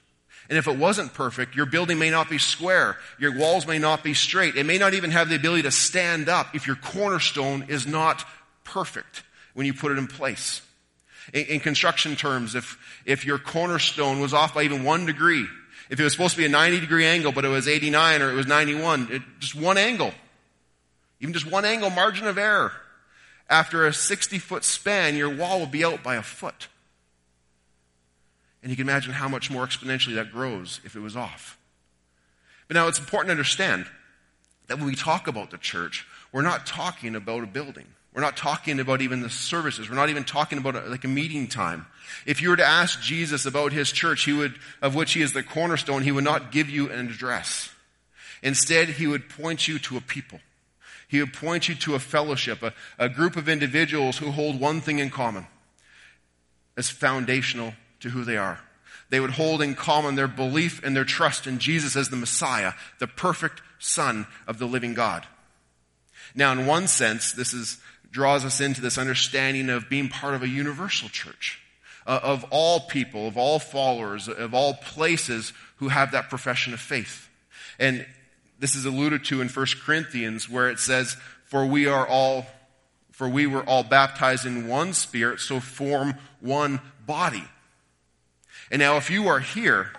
And 0.49 0.57
if 0.57 0.67
it 0.67 0.77
wasn't 0.77 1.13
perfect, 1.13 1.55
your 1.55 1.67
building 1.67 1.99
may 1.99 2.09
not 2.09 2.27
be 2.27 2.39
square. 2.39 2.97
Your 3.19 3.37
walls 3.37 3.67
may 3.67 3.77
not 3.77 4.03
be 4.03 4.15
straight. 4.15 4.55
It 4.55 4.65
may 4.65 4.79
not 4.79 4.95
even 4.95 5.11
have 5.11 5.29
the 5.29 5.35
ability 5.35 5.61
to 5.63 5.71
stand 5.71 6.27
up 6.27 6.55
if 6.55 6.65
your 6.65 6.75
cornerstone 6.75 7.65
is 7.67 7.85
not 7.85 8.25
perfect 8.63 9.23
when 9.53 9.67
you 9.67 9.73
put 9.73 9.91
it 9.91 9.99
in 9.99 10.07
place. 10.07 10.61
In, 11.33 11.45
in 11.45 11.59
construction 11.59 12.15
terms, 12.15 12.55
if, 12.55 12.77
if 13.05 13.25
your 13.25 13.37
cornerstone 13.37 14.19
was 14.19 14.33
off 14.33 14.55
by 14.55 14.63
even 14.63 14.83
one 14.83 15.05
degree, 15.05 15.45
if 15.91 15.99
it 15.99 16.03
was 16.03 16.13
supposed 16.13 16.33
to 16.33 16.39
be 16.39 16.45
a 16.45 16.49
90 16.49 16.79
degree 16.79 17.05
angle, 17.05 17.31
but 17.31 17.45
it 17.45 17.49
was 17.49 17.67
89 17.67 18.21
or 18.23 18.31
it 18.31 18.35
was 18.35 18.47
91, 18.47 19.07
it, 19.11 19.21
just 19.39 19.53
one 19.53 19.77
angle, 19.77 20.13
even 21.19 21.33
just 21.33 21.49
one 21.49 21.65
angle 21.65 21.91
margin 21.91 22.25
of 22.25 22.39
error, 22.39 22.71
after 23.49 23.85
a 23.85 23.93
60 23.93 24.39
foot 24.39 24.63
span, 24.63 25.15
your 25.15 25.35
wall 25.35 25.59
will 25.59 25.67
be 25.67 25.85
out 25.85 26.01
by 26.01 26.15
a 26.15 26.23
foot. 26.23 26.67
And 28.61 28.69
you 28.69 28.75
can 28.75 28.87
imagine 28.87 29.13
how 29.13 29.29
much 29.29 29.49
more 29.49 29.65
exponentially 29.65 30.15
that 30.15 30.31
grows 30.31 30.81
if 30.83 30.95
it 30.95 30.99
was 30.99 31.15
off. 31.15 31.57
But 32.67 32.75
now 32.75 32.87
it's 32.87 32.99
important 32.99 33.29
to 33.29 33.31
understand 33.31 33.85
that 34.67 34.77
when 34.77 34.87
we 34.87 34.95
talk 34.95 35.27
about 35.27 35.49
the 35.49 35.57
church, 35.57 36.05
we're 36.31 36.41
not 36.41 36.65
talking 36.65 37.15
about 37.15 37.43
a 37.43 37.47
building. 37.47 37.87
We're 38.13 38.21
not 38.21 38.37
talking 38.37 38.79
about 38.79 39.01
even 39.01 39.21
the 39.21 39.29
services. 39.29 39.89
We're 39.89 39.95
not 39.95 40.09
even 40.09 40.23
talking 40.23 40.57
about 40.57 40.75
a, 40.75 40.81
like 40.81 41.03
a 41.03 41.07
meeting 41.07 41.47
time. 41.47 41.85
If 42.25 42.41
you 42.41 42.49
were 42.49 42.57
to 42.57 42.65
ask 42.65 43.01
Jesus 43.01 43.45
about 43.45 43.71
his 43.71 43.91
church, 43.91 44.23
he 44.25 44.33
would, 44.33 44.55
of 44.81 44.95
which 44.95 45.13
he 45.13 45.21
is 45.21 45.33
the 45.33 45.43
cornerstone, 45.43 46.03
he 46.03 46.11
would 46.11 46.23
not 46.23 46.51
give 46.51 46.69
you 46.69 46.89
an 46.89 47.07
address. 47.07 47.71
Instead, 48.41 48.89
he 48.89 49.07
would 49.07 49.29
point 49.29 49.67
you 49.67 49.79
to 49.79 49.97
a 49.97 50.01
people. 50.01 50.39
He 51.07 51.19
would 51.19 51.33
point 51.33 51.69
you 51.69 51.75
to 51.75 51.95
a 51.95 51.99
fellowship, 51.99 52.61
a, 52.61 52.73
a 52.97 53.09
group 53.09 53.35
of 53.35 53.49
individuals 53.49 54.17
who 54.17 54.31
hold 54.31 54.59
one 54.59 54.81
thing 54.81 54.99
in 54.99 55.09
common 55.09 55.47
as 56.77 56.89
foundational 56.89 57.73
to 58.01 58.09
who 58.09 58.23
they 58.23 58.37
are. 58.37 58.59
They 59.09 59.19
would 59.19 59.31
hold 59.31 59.61
in 59.61 59.75
common 59.75 60.15
their 60.15 60.27
belief 60.27 60.83
and 60.83 60.95
their 60.95 61.05
trust 61.05 61.47
in 61.47 61.59
Jesus 61.59 61.95
as 61.95 62.09
the 62.09 62.15
Messiah, 62.15 62.73
the 62.99 63.07
perfect 63.07 63.61
Son 63.79 64.27
of 64.47 64.59
the 64.59 64.67
living 64.67 64.93
God. 64.93 65.25
Now, 66.35 66.51
in 66.51 66.65
one 66.65 66.87
sense, 66.87 67.31
this 67.31 67.53
is 67.53 67.79
draws 68.11 68.43
us 68.43 68.59
into 68.59 68.81
this 68.81 68.97
understanding 68.97 69.69
of 69.69 69.89
being 69.89 70.09
part 70.09 70.33
of 70.33 70.43
a 70.43 70.47
universal 70.47 71.09
church, 71.09 71.61
uh, 72.07 72.19
of 72.23 72.45
all 72.49 72.81
people, 72.81 73.27
of 73.27 73.37
all 73.37 73.59
followers, 73.59 74.27
of 74.27 74.53
all 74.53 74.73
places 74.73 75.53
who 75.77 75.89
have 75.89 76.11
that 76.11 76.29
profession 76.29 76.73
of 76.73 76.79
faith. 76.79 77.29
And 77.77 78.05
this 78.59 78.75
is 78.75 78.85
alluded 78.85 79.25
to 79.25 79.41
in 79.41 79.47
1 79.47 79.65
Corinthians 79.83 80.49
where 80.49 80.69
it 80.69 80.79
says, 80.79 81.17
For 81.45 81.65
we 81.65 81.85
are 81.87 82.07
all, 82.07 82.47
for 83.11 83.29
we 83.29 83.47
were 83.47 83.63
all 83.63 83.83
baptized 83.83 84.45
in 84.45 84.67
one 84.67 84.93
spirit, 84.93 85.39
so 85.39 85.59
form 85.59 86.15
one 86.39 86.81
body. 87.05 87.43
And 88.71 88.79
now 88.79 88.97
if 88.97 89.09
you 89.09 89.27
are 89.27 89.39
here 89.39 89.91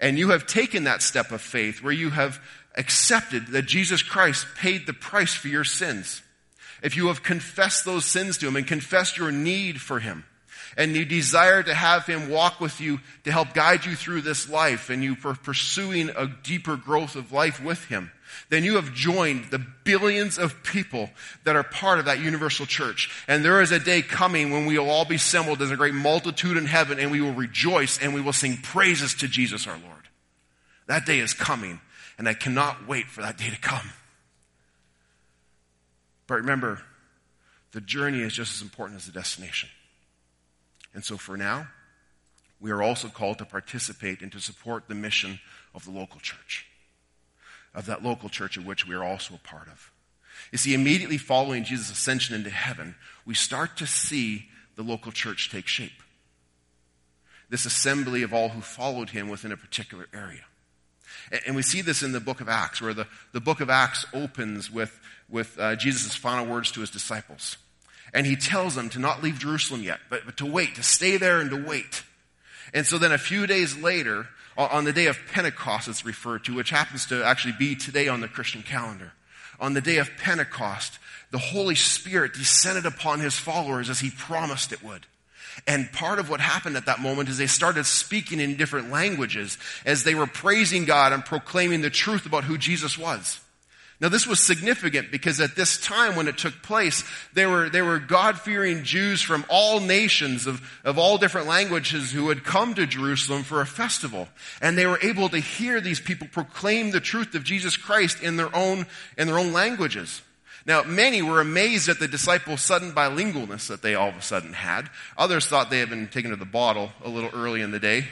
and 0.00 0.18
you 0.18 0.30
have 0.30 0.46
taken 0.46 0.84
that 0.84 1.02
step 1.02 1.32
of 1.32 1.40
faith 1.40 1.82
where 1.82 1.92
you 1.92 2.10
have 2.10 2.40
accepted 2.76 3.48
that 3.48 3.66
Jesus 3.66 4.02
Christ 4.02 4.46
paid 4.56 4.86
the 4.86 4.92
price 4.92 5.34
for 5.34 5.48
your 5.48 5.64
sins, 5.64 6.22
if 6.82 6.96
you 6.96 7.08
have 7.08 7.22
confessed 7.22 7.84
those 7.84 8.04
sins 8.04 8.38
to 8.38 8.46
Him 8.46 8.56
and 8.56 8.66
confessed 8.66 9.18
your 9.18 9.32
need 9.32 9.80
for 9.80 9.98
Him, 9.98 10.24
and 10.76 10.94
you 10.94 11.04
desire 11.04 11.62
to 11.62 11.74
have 11.74 12.06
Him 12.06 12.28
walk 12.30 12.60
with 12.60 12.80
you 12.80 13.00
to 13.24 13.32
help 13.32 13.54
guide 13.54 13.84
you 13.84 13.96
through 13.96 14.20
this 14.20 14.48
life, 14.48 14.90
and 14.90 15.02
you 15.02 15.16
are 15.24 15.34
pursuing 15.34 16.10
a 16.10 16.26
deeper 16.26 16.76
growth 16.76 17.16
of 17.16 17.32
life 17.32 17.62
with 17.62 17.84
Him, 17.86 18.12
then 18.48 18.64
you 18.64 18.76
have 18.76 18.94
joined 18.94 19.46
the 19.50 19.64
billions 19.84 20.38
of 20.38 20.62
people 20.62 21.10
that 21.44 21.56
are 21.56 21.62
part 21.62 21.98
of 21.98 22.04
that 22.06 22.20
universal 22.20 22.66
church. 22.66 23.24
And 23.28 23.44
there 23.44 23.60
is 23.60 23.72
a 23.72 23.78
day 23.78 24.02
coming 24.02 24.50
when 24.50 24.66
we 24.66 24.78
will 24.78 24.90
all 24.90 25.04
be 25.04 25.16
assembled 25.16 25.62
as 25.62 25.70
a 25.70 25.76
great 25.76 25.94
multitude 25.94 26.56
in 26.56 26.66
heaven, 26.66 26.98
and 26.98 27.10
we 27.10 27.20
will 27.20 27.32
rejoice 27.32 27.98
and 27.98 28.14
we 28.14 28.20
will 28.20 28.32
sing 28.32 28.56
praises 28.56 29.14
to 29.14 29.28
Jesus 29.28 29.66
our 29.66 29.78
Lord. 29.78 30.08
That 30.86 31.06
day 31.06 31.18
is 31.18 31.34
coming, 31.34 31.80
and 32.16 32.28
I 32.28 32.34
cannot 32.34 32.88
wait 32.88 33.06
for 33.06 33.22
that 33.22 33.36
day 33.36 33.50
to 33.50 33.58
come. 33.58 33.90
But 36.26 36.36
remember, 36.36 36.82
the 37.72 37.80
journey 37.80 38.20
is 38.20 38.32
just 38.32 38.54
as 38.54 38.62
important 38.62 38.98
as 38.98 39.06
the 39.06 39.12
destination. 39.12 39.68
And 40.94 41.04
so 41.04 41.16
for 41.16 41.36
now, 41.36 41.68
we 42.60 42.70
are 42.70 42.82
also 42.82 43.08
called 43.08 43.38
to 43.38 43.44
participate 43.44 44.20
and 44.20 44.32
to 44.32 44.40
support 44.40 44.88
the 44.88 44.94
mission 44.94 45.40
of 45.74 45.84
the 45.84 45.90
local 45.90 46.20
church, 46.20 46.66
of 47.74 47.86
that 47.86 48.02
local 48.02 48.28
church 48.28 48.56
of 48.56 48.66
which 48.66 48.86
we 48.86 48.94
are 48.94 49.04
also 49.04 49.34
a 49.34 49.48
part 49.48 49.68
of. 49.68 49.92
You 50.52 50.58
see, 50.58 50.74
immediately 50.74 51.18
following 51.18 51.64
Jesus' 51.64 51.90
ascension 51.90 52.34
into 52.34 52.50
heaven, 52.50 52.94
we 53.26 53.34
start 53.34 53.76
to 53.78 53.86
see 53.86 54.48
the 54.76 54.82
local 54.82 55.12
church 55.12 55.50
take 55.50 55.66
shape. 55.66 56.02
This 57.50 57.66
assembly 57.66 58.22
of 58.22 58.32
all 58.32 58.50
who 58.50 58.60
followed 58.60 59.10
him 59.10 59.28
within 59.28 59.52
a 59.52 59.56
particular 59.56 60.06
area. 60.14 60.44
And 61.46 61.56
we 61.56 61.62
see 61.62 61.82
this 61.82 62.02
in 62.02 62.12
the 62.12 62.20
book 62.20 62.40
of 62.40 62.48
Acts, 62.48 62.80
where 62.80 62.94
the, 62.94 63.06
the 63.32 63.40
book 63.40 63.60
of 63.60 63.70
Acts 63.70 64.06
opens 64.12 64.70
with, 64.70 64.98
with 65.28 65.58
uh, 65.58 65.76
Jesus' 65.76 66.14
final 66.14 66.46
words 66.46 66.70
to 66.72 66.80
his 66.80 66.90
disciples. 66.90 67.56
And 68.14 68.26
he 68.26 68.36
tells 68.36 68.74
them 68.74 68.88
to 68.90 68.98
not 68.98 69.22
leave 69.22 69.38
Jerusalem 69.38 69.82
yet, 69.82 70.00
but, 70.08 70.22
but 70.24 70.36
to 70.38 70.46
wait, 70.46 70.76
to 70.76 70.82
stay 70.82 71.16
there 71.16 71.40
and 71.40 71.50
to 71.50 71.62
wait. 71.62 72.04
And 72.72 72.86
so 72.86 72.98
then 72.98 73.12
a 73.12 73.18
few 73.18 73.46
days 73.46 73.76
later, 73.76 74.26
on 74.66 74.84
the 74.84 74.92
day 74.92 75.06
of 75.06 75.18
Pentecost, 75.32 75.88
it's 75.88 76.04
referred 76.04 76.44
to, 76.44 76.54
which 76.54 76.70
happens 76.70 77.06
to 77.06 77.24
actually 77.24 77.54
be 77.58 77.76
today 77.76 78.08
on 78.08 78.20
the 78.20 78.28
Christian 78.28 78.62
calendar. 78.62 79.12
On 79.60 79.72
the 79.72 79.80
day 79.80 79.98
of 79.98 80.10
Pentecost, 80.18 80.98
the 81.30 81.38
Holy 81.38 81.74
Spirit 81.74 82.34
descended 82.34 82.84
upon 82.84 83.20
his 83.20 83.38
followers 83.38 83.88
as 83.88 84.00
he 84.00 84.10
promised 84.10 84.72
it 84.72 84.82
would. 84.82 85.06
And 85.66 85.90
part 85.92 86.18
of 86.18 86.30
what 86.30 86.40
happened 86.40 86.76
at 86.76 86.86
that 86.86 87.00
moment 87.00 87.28
is 87.28 87.38
they 87.38 87.46
started 87.46 87.84
speaking 87.84 88.40
in 88.40 88.56
different 88.56 88.90
languages 88.90 89.58
as 89.84 90.04
they 90.04 90.14
were 90.14 90.26
praising 90.26 90.84
God 90.84 91.12
and 91.12 91.24
proclaiming 91.24 91.80
the 91.80 91.90
truth 91.90 92.26
about 92.26 92.44
who 92.44 92.58
Jesus 92.58 92.96
was. 92.96 93.40
Now 94.00 94.08
this 94.08 94.28
was 94.28 94.38
significant 94.38 95.10
because 95.10 95.40
at 95.40 95.56
this 95.56 95.76
time 95.76 96.14
when 96.14 96.28
it 96.28 96.38
took 96.38 96.62
place, 96.62 97.02
there 97.32 97.50
were, 97.50 97.68
there 97.68 97.84
were 97.84 97.98
God-fearing 97.98 98.84
Jews 98.84 99.20
from 99.20 99.44
all 99.48 99.80
nations 99.80 100.46
of, 100.46 100.62
of 100.84 100.98
all 100.98 101.18
different 101.18 101.48
languages 101.48 102.12
who 102.12 102.28
had 102.28 102.44
come 102.44 102.74
to 102.74 102.86
Jerusalem 102.86 103.42
for 103.42 103.60
a 103.60 103.66
festival. 103.66 104.28
And 104.62 104.78
they 104.78 104.86
were 104.86 105.00
able 105.02 105.28
to 105.30 105.38
hear 105.38 105.80
these 105.80 106.00
people 106.00 106.28
proclaim 106.30 106.92
the 106.92 107.00
truth 107.00 107.34
of 107.34 107.42
Jesus 107.42 107.76
Christ 107.76 108.22
in 108.22 108.36
their 108.36 108.54
own, 108.54 108.86
in 109.16 109.26
their 109.26 109.38
own 109.38 109.52
languages. 109.52 110.22
Now, 110.64 110.84
many 110.84 111.20
were 111.20 111.40
amazed 111.40 111.88
at 111.88 111.98
the 111.98 112.06
disciples' 112.06 112.62
sudden 112.62 112.92
bilingualness 112.92 113.66
that 113.66 113.82
they 113.82 113.96
all 113.96 114.10
of 114.10 114.16
a 114.16 114.22
sudden 114.22 114.52
had. 114.52 114.90
Others 115.16 115.48
thought 115.48 115.70
they 115.70 115.80
had 115.80 115.90
been 115.90 116.08
taken 116.08 116.30
to 116.30 116.36
the 116.36 116.44
bottle 116.44 116.92
a 117.02 117.08
little 117.08 117.30
early 117.32 117.62
in 117.62 117.72
the 117.72 117.80
day 117.80 118.04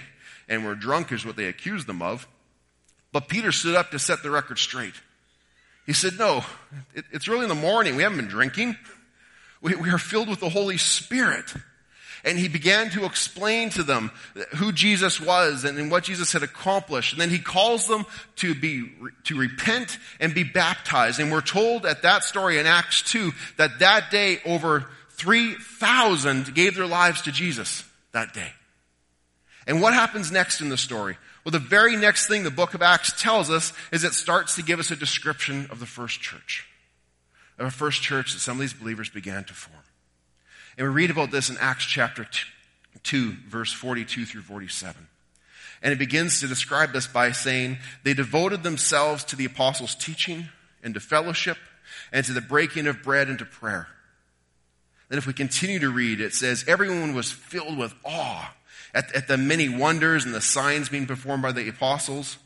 and 0.49 0.65
were 0.65 0.75
drunk, 0.75 1.13
is 1.13 1.25
what 1.25 1.37
they 1.37 1.47
accused 1.47 1.87
them 1.87 2.03
of. 2.03 2.27
But 3.13 3.29
Peter 3.29 3.53
stood 3.53 3.77
up 3.77 3.91
to 3.93 3.99
set 3.99 4.23
the 4.23 4.31
record 4.31 4.59
straight. 4.59 4.95
He 5.87 5.93
said, 5.93 6.19
No, 6.19 6.45
it, 6.95 7.05
it's 7.13 7.29
early 7.29 7.45
in 7.45 7.49
the 7.49 7.55
morning. 7.55 7.97
We 7.97 8.03
haven't 8.03 8.19
been 8.19 8.29
drinking. 8.29 8.77
We, 9.63 9.75
we 9.77 9.91
are 9.91 9.99
filled 9.99 10.29
with 10.29 10.41
the 10.41 10.49
Holy 10.49 10.77
Spirit. 10.77 11.55
and 12.25 12.39
he 12.39 12.49
began 12.49 12.91
to 12.91 13.05
explain 13.05 13.71
to 13.71 13.85
them 13.85 14.11
who 14.57 14.73
Jesus 14.73 15.21
was 15.21 15.65
and, 15.65 15.79
and 15.79 15.91
what 15.91 16.05
Jesus 16.05 16.33
had 16.33 16.43
accomplished. 16.43 17.13
And 17.13 17.21
then 17.21 17.31
he 17.31 17.39
calls 17.39 17.87
them 17.87 18.05
to 18.37 18.55
be, 18.55 18.93
to 19.25 19.39
repent 19.39 19.99
and 20.19 20.35
be 20.35 20.43
baptized. 20.43 21.21
And 21.21 21.31
we're 21.31 21.41
told 21.41 21.87
at 21.87 22.03
that 22.03 22.25
story 22.25 22.59
in 22.59 22.67
Acts 22.67 23.03
2 23.03 23.33
that 23.59 23.79
that 23.79 24.11
day 24.11 24.41
over 24.45 24.87
3,000 25.11 26.53
gave 26.55 26.75
their 26.75 26.87
lives 26.87 27.23
to 27.23 27.33
Jesus 27.33 27.85
that 28.13 28.35
day. 28.35 28.53
And 29.67 29.81
what 29.81 29.95
happens 29.95 30.31
next 30.31 30.61
in 30.61 30.69
the 30.69 30.77
story? 30.77 31.17
Well, 31.47 31.53
the 31.53 31.61
very 31.61 31.95
next 31.95 32.27
thing 32.27 32.43
the 32.43 32.51
book 32.51 32.75
of 32.75 32.83
Acts 32.83 33.23
tells 33.23 33.51
us 33.51 33.73
is 33.93 34.03
it 34.03 34.15
starts 34.15 34.57
to 34.57 34.65
give 34.65 34.81
us 34.81 34.91
a 34.91 34.97
description 34.97 35.69
of 35.71 35.79
the 35.79 35.87
first 35.87 36.21
church. 36.21 36.67
Of 37.57 37.67
a 37.67 37.71
first 37.71 38.03
church 38.03 38.33
that 38.33 38.41
some 38.41 38.57
of 38.57 38.63
these 38.63 38.75
believers 38.75 39.11
began 39.11 39.45
to 39.45 39.55
form. 39.55 39.85
And 40.77 40.89
we 40.89 40.93
read 40.93 41.13
about 41.13 41.31
this 41.31 41.49
in 41.49 41.57
Acts 41.59 41.85
chapter 41.85 42.27
2, 43.05 43.33
verse 43.49 43.73
42 43.73 44.27
through 44.27 44.41
47. 44.41 45.07
And 45.83 45.93
it 45.93 46.01
begins 46.01 46.41
to 46.41 46.49
describe 46.49 46.93
this 46.93 47.07
by 47.07 47.31
saying, 47.31 47.79
they 48.03 48.13
devoted 48.13 48.65
themselves 48.65 49.23
to 49.27 49.37
the 49.37 49.45
apostles' 49.45 49.95
teaching 49.95 50.49
and 50.83 50.95
to 50.95 51.01
fellowship 51.01 51.59
and 52.11 52.27
to 52.27 52.33
the 52.33 52.41
breaking 52.41 52.89
of 52.89 53.05
bread 53.05 53.29
and 53.29 53.39
to 53.39 53.45
prayer. 53.45 53.87
Then 55.09 55.19
if 55.19 55.29
we 55.29 55.33
continue 55.33 55.79
to 55.79 55.91
read, 55.91 56.21
it 56.21 56.35
says, 56.35 56.65
everyone 56.67 57.15
was 57.15 57.31
filled 57.31 57.79
with 57.79 57.95
awe 58.05 58.53
at, 58.97 59.15
at 59.15 59.29
the 59.29 59.37
many 59.37 59.69
wonders 59.69 60.25
and 60.25 60.35
the 60.35 60.41
signs 60.41 60.89
being 60.89 61.07
performed 61.07 61.43
by 61.43 61.53
the 61.53 61.69
apostles. 61.69 62.39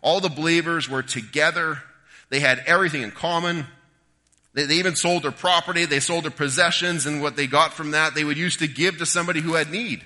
All 0.00 0.20
the 0.20 0.28
believers 0.28 0.88
were 0.88 1.02
together. 1.02 1.82
They 2.30 2.38
had 2.38 2.62
everything 2.66 3.02
in 3.02 3.10
common. 3.10 3.66
They, 4.54 4.66
they 4.66 4.74
even 4.76 4.94
sold 4.94 5.24
their 5.24 5.32
property. 5.32 5.86
They 5.86 5.98
sold 5.98 6.22
their 6.22 6.30
possessions 6.30 7.04
and 7.04 7.20
what 7.20 7.34
they 7.34 7.48
got 7.48 7.72
from 7.72 7.90
that 7.90 8.14
they 8.14 8.22
would 8.22 8.38
use 8.38 8.56
to 8.58 8.68
give 8.68 8.98
to 8.98 9.06
somebody 9.06 9.40
who 9.40 9.54
had 9.54 9.72
need. 9.72 10.04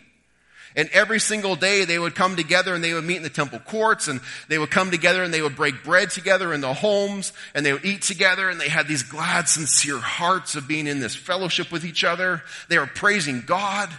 And 0.75 0.89
every 0.95 1.21
single 1.21 1.57
day 1.57 1.85
they 1.85 1.99
would 1.99 2.15
come 2.15 2.37
together 2.37 2.75
and 2.75 2.83
they 2.83 2.95
would 2.95 3.05
meet 3.05 3.19
in 3.19 3.23
the 3.23 3.29
temple 3.29 3.59
courts 3.59 4.09
and 4.09 4.23
they 4.49 4.57
would 4.57 4.71
come 4.71 4.91
together 4.91 5.23
and 5.23 5.35
they 5.35 5.43
would 5.43 5.55
break 5.55 5.85
bread 5.85 6.09
together 6.09 6.55
in 6.55 6.63
the 6.63 6.73
homes 6.73 7.35
and 7.55 7.67
they 7.67 7.75
would 7.75 7.85
eat 7.85 8.01
together 8.01 8.49
and 8.49 8.59
they 8.59 8.71
had 8.71 8.89
these 8.89 9.03
glad, 9.03 9.47
sincere 9.47 9.99
hearts 9.99 10.55
of 10.55 10.67
being 10.67 10.87
in 10.87 11.01
this 11.01 11.15
fellowship 11.15 11.71
with 11.71 11.85
each 11.85 12.03
other. 12.03 12.41
They 12.71 12.79
were 12.79 12.87
praising 12.87 13.43
God. 13.43 13.91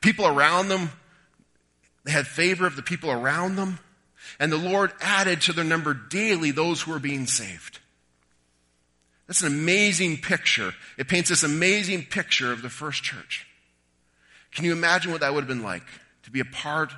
People 0.00 0.28
around 0.28 0.68
them, 0.68 0.90
they 2.04 2.12
had 2.12 2.26
favor 2.26 2.66
of 2.66 2.76
the 2.76 2.82
people 2.82 3.10
around 3.10 3.56
them. 3.56 3.78
And 4.38 4.50
the 4.50 4.56
Lord 4.56 4.92
added 5.00 5.42
to 5.42 5.52
their 5.52 5.64
number 5.64 5.94
daily 5.94 6.50
those 6.50 6.82
who 6.82 6.92
were 6.92 6.98
being 6.98 7.26
saved. 7.26 7.80
That's 9.26 9.42
an 9.42 9.52
amazing 9.52 10.18
picture. 10.18 10.74
It 10.98 11.08
paints 11.08 11.28
this 11.28 11.42
amazing 11.42 12.06
picture 12.06 12.52
of 12.52 12.62
the 12.62 12.70
first 12.70 13.02
church. 13.02 13.46
Can 14.52 14.64
you 14.64 14.72
imagine 14.72 15.10
what 15.10 15.20
that 15.20 15.32
would 15.32 15.40
have 15.40 15.48
been 15.48 15.62
like 15.62 15.84
to 16.24 16.30
be 16.30 16.40
a 16.40 16.44
part 16.44 16.92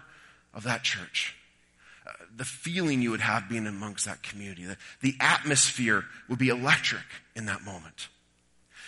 of 0.52 0.64
that 0.64 0.82
church? 0.82 1.36
Uh, 2.06 2.10
the 2.36 2.44
feeling 2.44 3.00
you 3.00 3.10
would 3.10 3.20
have 3.20 3.48
being 3.48 3.66
amongst 3.66 4.06
that 4.06 4.22
community, 4.22 4.64
the, 4.64 4.76
the 5.00 5.14
atmosphere 5.20 6.04
would 6.28 6.38
be 6.38 6.48
electric 6.48 7.04
in 7.36 7.46
that 7.46 7.62
moment. 7.62 8.08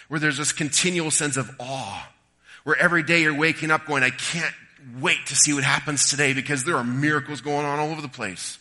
Where 0.09 0.21
there's 0.21 0.39
this 0.39 0.53
continual 0.53 1.11
sense 1.11 1.37
of 1.37 1.51
awe, 1.59 2.09
where 2.65 2.77
every 2.77 3.03
day 3.03 3.23
you're 3.23 3.35
waking 3.35 3.71
up 3.71 3.87
going, 3.87 4.03
I 4.03 4.11
can't 4.11 4.55
wait 5.01 5.27
to 5.27 5.35
see 5.37 5.53
what 5.53 5.65
happens 5.65 6.09
today 6.09 6.33
because 6.33 6.65
there 6.65 6.77
are 6.77 6.85
miracles 6.85 7.41
going 7.41 7.67
on 7.67 7.79
all 7.79 7.91
over 7.91 8.01
the 8.01 8.09
place. 8.09 8.59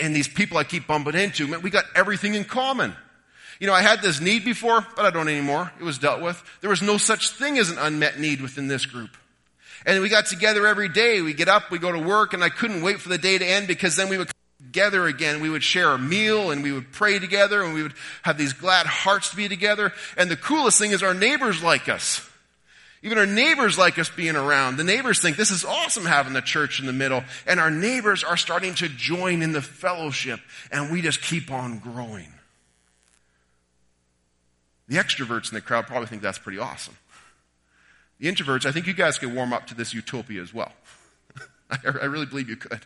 And 0.00 0.14
these 0.14 0.28
people 0.28 0.58
I 0.58 0.64
keep 0.64 0.86
bumping 0.86 1.14
into, 1.14 1.46
man, 1.46 1.62
we 1.62 1.70
got 1.70 1.84
everything 1.94 2.34
in 2.34 2.44
common. 2.44 2.94
You 3.58 3.66
know, 3.66 3.74
I 3.74 3.82
had 3.82 4.02
this 4.02 4.20
need 4.20 4.44
before, 4.44 4.86
but 4.96 5.04
I 5.04 5.10
don't 5.10 5.28
anymore. 5.28 5.72
It 5.78 5.84
was 5.84 5.98
dealt 5.98 6.20
with. 6.20 6.42
There 6.60 6.70
was 6.70 6.82
no 6.82 6.98
such 6.98 7.30
thing 7.30 7.58
as 7.58 7.70
an 7.70 7.78
unmet 7.78 8.18
need 8.18 8.40
within 8.40 8.68
this 8.68 8.86
group. 8.86 9.10
And 9.84 10.00
we 10.00 10.08
got 10.08 10.26
together 10.26 10.66
every 10.66 10.88
day. 10.88 11.22
We 11.22 11.34
get 11.34 11.48
up, 11.48 11.70
we 11.70 11.78
go 11.78 11.90
to 11.90 11.98
work, 11.98 12.34
and 12.34 12.42
I 12.42 12.48
couldn't 12.48 12.82
wait 12.82 13.00
for 13.00 13.08
the 13.08 13.18
day 13.18 13.38
to 13.38 13.44
end 13.44 13.66
because 13.66 13.96
then 13.96 14.08
we 14.08 14.18
would 14.18 14.28
come 14.28 14.66
together 14.66 15.06
again. 15.06 15.40
We 15.40 15.50
would 15.50 15.64
share 15.64 15.90
a 15.90 15.98
meal 15.98 16.50
and 16.50 16.62
we 16.62 16.72
would 16.72 16.92
pray 16.92 17.18
together 17.18 17.62
and 17.62 17.74
we 17.74 17.82
would 17.82 17.94
have 18.22 18.38
these 18.38 18.52
glad 18.52 18.86
hearts 18.86 19.30
to 19.30 19.36
be 19.36 19.48
together. 19.48 19.92
And 20.16 20.30
the 20.30 20.36
coolest 20.36 20.78
thing 20.78 20.92
is 20.92 21.02
our 21.02 21.14
neighbors 21.14 21.62
like 21.62 21.88
us. 21.88 22.28
Even 23.02 23.18
our 23.18 23.26
neighbors 23.26 23.76
like 23.76 23.98
us 23.98 24.10
being 24.10 24.36
around. 24.36 24.76
The 24.76 24.84
neighbors 24.84 25.20
think 25.20 25.36
this 25.36 25.50
is 25.50 25.64
awesome 25.64 26.04
having 26.04 26.34
the 26.34 26.40
church 26.40 26.78
in 26.78 26.86
the 26.86 26.92
middle. 26.92 27.24
And 27.46 27.58
our 27.58 27.70
neighbors 27.70 28.22
are 28.22 28.36
starting 28.36 28.74
to 28.76 28.88
join 28.88 29.42
in 29.42 29.52
the 29.52 29.62
fellowship 29.62 30.40
and 30.70 30.90
we 30.92 31.02
just 31.02 31.20
keep 31.20 31.50
on 31.50 31.78
growing. 31.78 32.32
The 34.86 34.96
extroverts 34.96 35.50
in 35.50 35.54
the 35.54 35.60
crowd 35.60 35.86
probably 35.86 36.06
think 36.06 36.22
that's 36.22 36.38
pretty 36.38 36.58
awesome. 36.58 36.96
The 38.20 38.28
introverts, 38.28 38.66
I 38.66 38.72
think 38.72 38.86
you 38.86 38.94
guys 38.94 39.18
could 39.18 39.34
warm 39.34 39.52
up 39.52 39.66
to 39.68 39.74
this 39.74 39.92
utopia 39.92 40.40
as 40.40 40.54
well. 40.54 40.72
I, 41.70 41.78
I, 41.84 42.04
really 42.04 42.26
believe 42.26 42.48
you 42.48 42.56
could. 42.56 42.80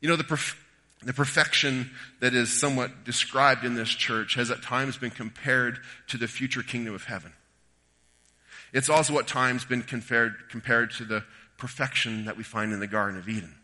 You 0.00 0.08
know, 0.08 0.16
the, 0.16 0.24
perf- 0.24 0.56
the 1.02 1.12
perfection 1.12 1.90
that 2.18 2.34
is 2.34 2.50
somewhat 2.50 3.04
described 3.04 3.64
in 3.64 3.74
this 3.76 3.90
church 3.90 4.34
has 4.34 4.50
at 4.50 4.62
times 4.62 4.96
been 4.96 5.10
compared 5.10 5.78
to 6.08 6.16
the 6.16 6.26
future 6.26 6.62
kingdom 6.62 6.94
of 6.94 7.04
heaven. 7.04 7.32
It's 8.74 8.88
also 8.88 9.18
at 9.20 9.28
times 9.28 9.64
been 9.64 9.82
compared, 9.82 10.50
compared 10.50 10.90
to 10.94 11.04
the 11.04 11.24
perfection 11.56 12.24
that 12.24 12.36
we 12.36 12.42
find 12.42 12.72
in 12.72 12.80
the 12.80 12.88
Garden 12.88 13.18
of 13.18 13.28
Eden. 13.28 13.54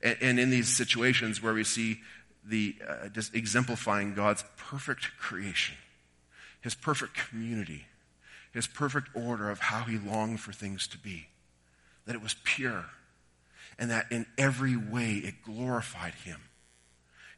And, 0.00 0.16
and 0.20 0.40
in 0.40 0.50
these 0.50 0.68
situations 0.68 1.42
where 1.42 1.52
we 1.52 1.64
see 1.64 2.00
the 2.44 2.76
uh, 2.88 3.08
just 3.08 3.34
exemplifying 3.34 4.14
God's 4.14 4.44
perfect 4.56 5.18
creation, 5.18 5.74
his 6.60 6.76
perfect 6.76 7.14
community, 7.14 7.86
his 8.52 8.68
perfect 8.68 9.08
order 9.12 9.50
of 9.50 9.58
how 9.58 9.82
he 9.82 9.98
longed 9.98 10.38
for 10.38 10.52
things 10.52 10.86
to 10.88 10.98
be. 10.98 11.26
That 12.06 12.14
it 12.14 12.22
was 12.22 12.36
pure, 12.44 12.86
and 13.76 13.90
that 13.90 14.06
in 14.10 14.24
every 14.38 14.76
way 14.76 15.14
it 15.14 15.42
glorified 15.44 16.14
him. 16.14 16.40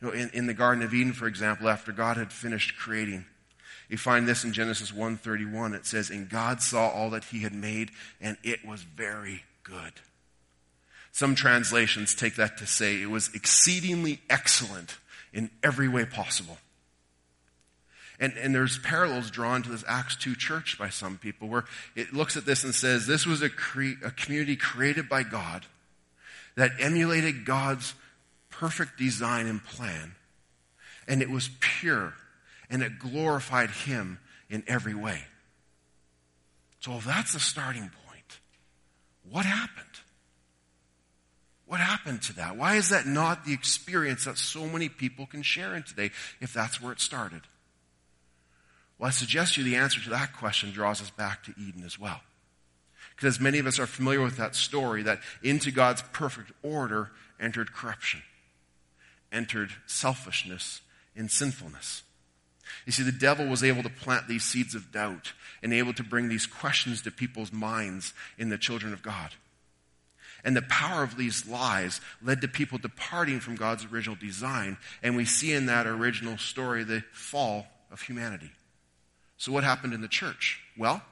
You 0.01 0.09
know, 0.09 0.13
in, 0.13 0.31
in 0.35 0.47
the 0.47 0.55
Garden 0.55 0.85
of 0.85 0.93
Eden, 0.93 1.15
for 1.15 1.27
example, 1.27 1.69
after 1.69 1.93
God 1.93 2.19
had 2.19 2.31
finished 2.31 2.77
creating, 2.77 3.25
you 3.93 3.99
find 3.99 4.27
this 4.27 4.43
in 4.43 4.55
Genesis 4.55 4.91
1:31. 4.91 5.75
It 5.75 5.85
says, 5.85 6.09
"And 6.09 6.27
God 6.27 6.63
saw 6.63 6.89
all 6.89 7.11
that 7.11 7.25
he 7.25 7.41
had 7.41 7.53
made, 7.53 7.91
and 8.23 8.39
it 8.43 8.65
was 8.65 8.85
very 8.85 9.45
good." 9.65 10.01
Some 11.13 11.35
translations 11.35 12.15
take 12.15 12.37
that 12.37 12.57
to 12.57 12.67
say 12.67 13.03
it 13.03 13.11
was 13.11 13.29
exceedingly 13.35 14.23
excellent 14.31 14.97
in 15.31 15.51
every 15.63 15.89
way 15.89 16.07
possible. 16.07 16.59
And, 18.19 18.33
and 18.39 18.55
there's 18.55 18.79
parallels 18.79 19.31
drawn 19.31 19.63
to 19.63 19.69
this 19.69 19.85
Acts 19.87 20.17
2 20.17 20.37
church 20.37 20.79
by 20.79 20.89
some 20.89 21.19
people 21.19 21.49
where 21.49 21.67
it 21.95 22.15
looks 22.15 22.35
at 22.35 22.47
this 22.47 22.65
and 22.65 22.75
says 22.75 23.07
this 23.07 23.27
was 23.27 23.43
a, 23.43 23.51
cre- 23.51 24.03
a 24.03 24.11
community 24.11 24.57
created 24.57 25.07
by 25.07 25.23
God 25.23 25.67
that 26.55 26.73
emulated 26.79 27.45
God's 27.45 27.93
perfect 28.49 28.97
design 28.97 29.47
and 29.47 29.63
plan. 29.63 30.15
And 31.07 31.21
it 31.21 31.29
was 31.29 31.51
pure 31.61 32.15
and 32.73 32.83
it 32.83 32.99
glorified 32.99 33.71
Him 33.71 34.19
in 34.49 34.65
every 34.67 34.95
way. 34.95 35.23
So 36.81 36.95
if 36.95 37.05
that's 37.05 37.35
the 37.35 37.41
starting 37.41 37.91
point, 38.09 38.41
what 39.31 39.45
happened? 39.45 39.87
What 41.67 41.81
happened 41.81 42.23
to 42.23 42.33
that? 42.37 42.57
Why 42.57 42.77
is 42.77 42.89
that 42.89 43.07
not 43.07 43.45
the 43.45 43.53
experience 43.53 44.25
that 44.25 44.39
so 44.39 44.67
many 44.67 44.89
people 44.89 45.27
can 45.27 45.43
share 45.43 45.75
in 45.77 45.85
today 45.85 46.11
if 46.41 46.53
that's 46.53 46.83
where 46.83 46.93
it 46.93 47.01
started? 47.01 47.43
Well, 48.99 49.09
I 49.09 49.11
suggest 49.11 49.57
you 49.57 49.65
the 49.65 49.77
answer 49.77 50.01
to 50.01 50.11
that 50.11 50.33
question 50.33 50.73
draws 50.73 51.01
us 51.01 51.11
back 51.11 51.45
to 51.45 51.55
Eden 51.61 51.85
as 51.85 51.99
well. 51.99 52.21
Because 53.17 53.39
many 53.39 53.59
of 53.59 53.67
us 53.67 53.79
are 53.79 53.87
familiar 53.87 54.23
with 54.23 54.39
that 54.39 54.55
story 54.55 55.03
that 55.03 55.21
into 55.43 55.71
God's 55.71 56.03
perfect 56.13 56.53
order 56.63 57.11
entered 57.39 57.73
corruption, 57.73 58.23
entered 59.31 59.71
selfishness 59.87 60.81
and 61.15 61.31
sinfulness. 61.31 62.03
You 62.87 62.93
see, 62.93 63.03
the 63.03 63.13
devil 63.13 63.47
was 63.47 63.63
able 63.63 63.83
to 63.83 63.91
plant 63.91 64.29
these 64.29 64.45
seeds 64.45 64.75
of 64.75 64.93
doubt 64.93 65.33
and 65.63 65.73
able 65.73 65.93
to 65.95 66.03
bring 66.03 66.29
these 66.29 66.47
questions 66.47 67.03
to 67.03 67.11
people's 67.11 67.53
minds 67.53 68.13
in 68.39 68.49
the 68.49 68.59
children 68.59 68.93
of 68.93 69.03
God. 69.03 69.31
And 70.45 70.57
the 70.57 70.63
power 70.63 71.03
of 71.03 71.17
these 71.17 71.47
lies 71.47 72.01
led 72.23 72.41
to 72.41 72.49
people 72.49 72.79
departing 72.79 73.41
from 73.41 73.55
God's 73.55 73.85
original 73.85 74.17
design. 74.17 74.77
And 75.03 75.17
we 75.17 75.25
see 75.25 75.53
in 75.53 75.67
that 75.67 75.87
original 75.87 76.37
story 76.37 76.83
the 76.83 77.05
fall 77.13 77.69
of 77.93 78.03
humanity. 78.03 78.51
So, 79.37 79.53
what 79.53 79.65
happened 79.65 79.95
in 79.95 80.01
the 80.01 80.09
church? 80.09 80.61
Well, 80.77 81.03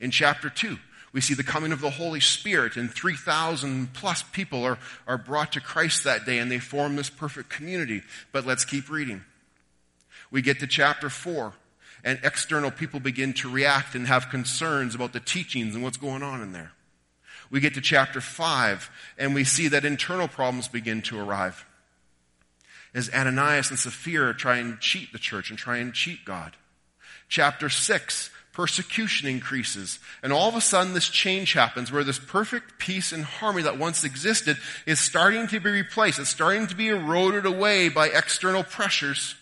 in 0.00 0.10
chapter 0.10 0.50
2, 0.50 0.76
we 1.12 1.20
see 1.20 1.34
the 1.34 1.42
coming 1.42 1.72
of 1.72 1.80
the 1.80 1.90
Holy 1.90 2.20
Spirit, 2.20 2.76
and 2.76 2.90
3,000 2.90 3.92
plus 3.92 4.22
people 4.22 4.64
are, 4.64 4.78
are 5.06 5.18
brought 5.18 5.52
to 5.52 5.60
Christ 5.60 6.04
that 6.04 6.24
day, 6.24 6.38
and 6.38 6.50
they 6.50 6.58
form 6.58 6.96
this 6.96 7.10
perfect 7.10 7.50
community. 7.50 8.02
But 8.32 8.46
let's 8.46 8.64
keep 8.64 8.88
reading. 8.88 9.24
We 10.30 10.42
get 10.42 10.60
to 10.60 10.66
chapter 10.66 11.10
4, 11.10 11.52
and 12.04 12.20
external 12.22 12.70
people 12.70 13.00
begin 13.00 13.32
to 13.34 13.50
react 13.50 13.94
and 13.94 14.06
have 14.06 14.30
concerns 14.30 14.94
about 14.94 15.12
the 15.12 15.20
teachings 15.20 15.74
and 15.74 15.84
what's 15.84 15.96
going 15.96 16.22
on 16.22 16.40
in 16.40 16.52
there. 16.52 16.72
We 17.50 17.60
get 17.60 17.74
to 17.74 17.80
chapter 17.80 18.20
5 18.20 18.90
and 19.18 19.34
we 19.34 19.44
see 19.44 19.68
that 19.68 19.84
internal 19.84 20.28
problems 20.28 20.68
begin 20.68 21.02
to 21.02 21.18
arrive. 21.18 21.66
As 22.94 23.10
Ananias 23.10 23.70
and 23.70 23.78
Sapphira 23.78 24.34
try 24.34 24.56
and 24.58 24.80
cheat 24.80 25.12
the 25.12 25.18
church 25.18 25.50
and 25.50 25.58
try 25.58 25.78
and 25.78 25.92
cheat 25.92 26.24
God. 26.24 26.56
Chapter 27.28 27.68
6, 27.68 28.30
persecution 28.52 29.28
increases. 29.28 30.00
And 30.22 30.32
all 30.32 30.48
of 30.48 30.56
a 30.56 30.60
sudden, 30.60 30.94
this 30.94 31.08
change 31.08 31.52
happens 31.52 31.92
where 31.92 32.02
this 32.02 32.18
perfect 32.18 32.78
peace 32.78 33.12
and 33.12 33.24
harmony 33.24 33.64
that 33.64 33.78
once 33.78 34.02
existed 34.02 34.56
is 34.86 34.98
starting 34.98 35.46
to 35.48 35.60
be 35.60 35.70
replaced. 35.70 36.18
It's 36.18 36.30
starting 36.30 36.66
to 36.68 36.76
be 36.76 36.88
eroded 36.88 37.46
away 37.46 37.88
by 37.88 38.08
external 38.08 38.64
pressures, 38.64 39.36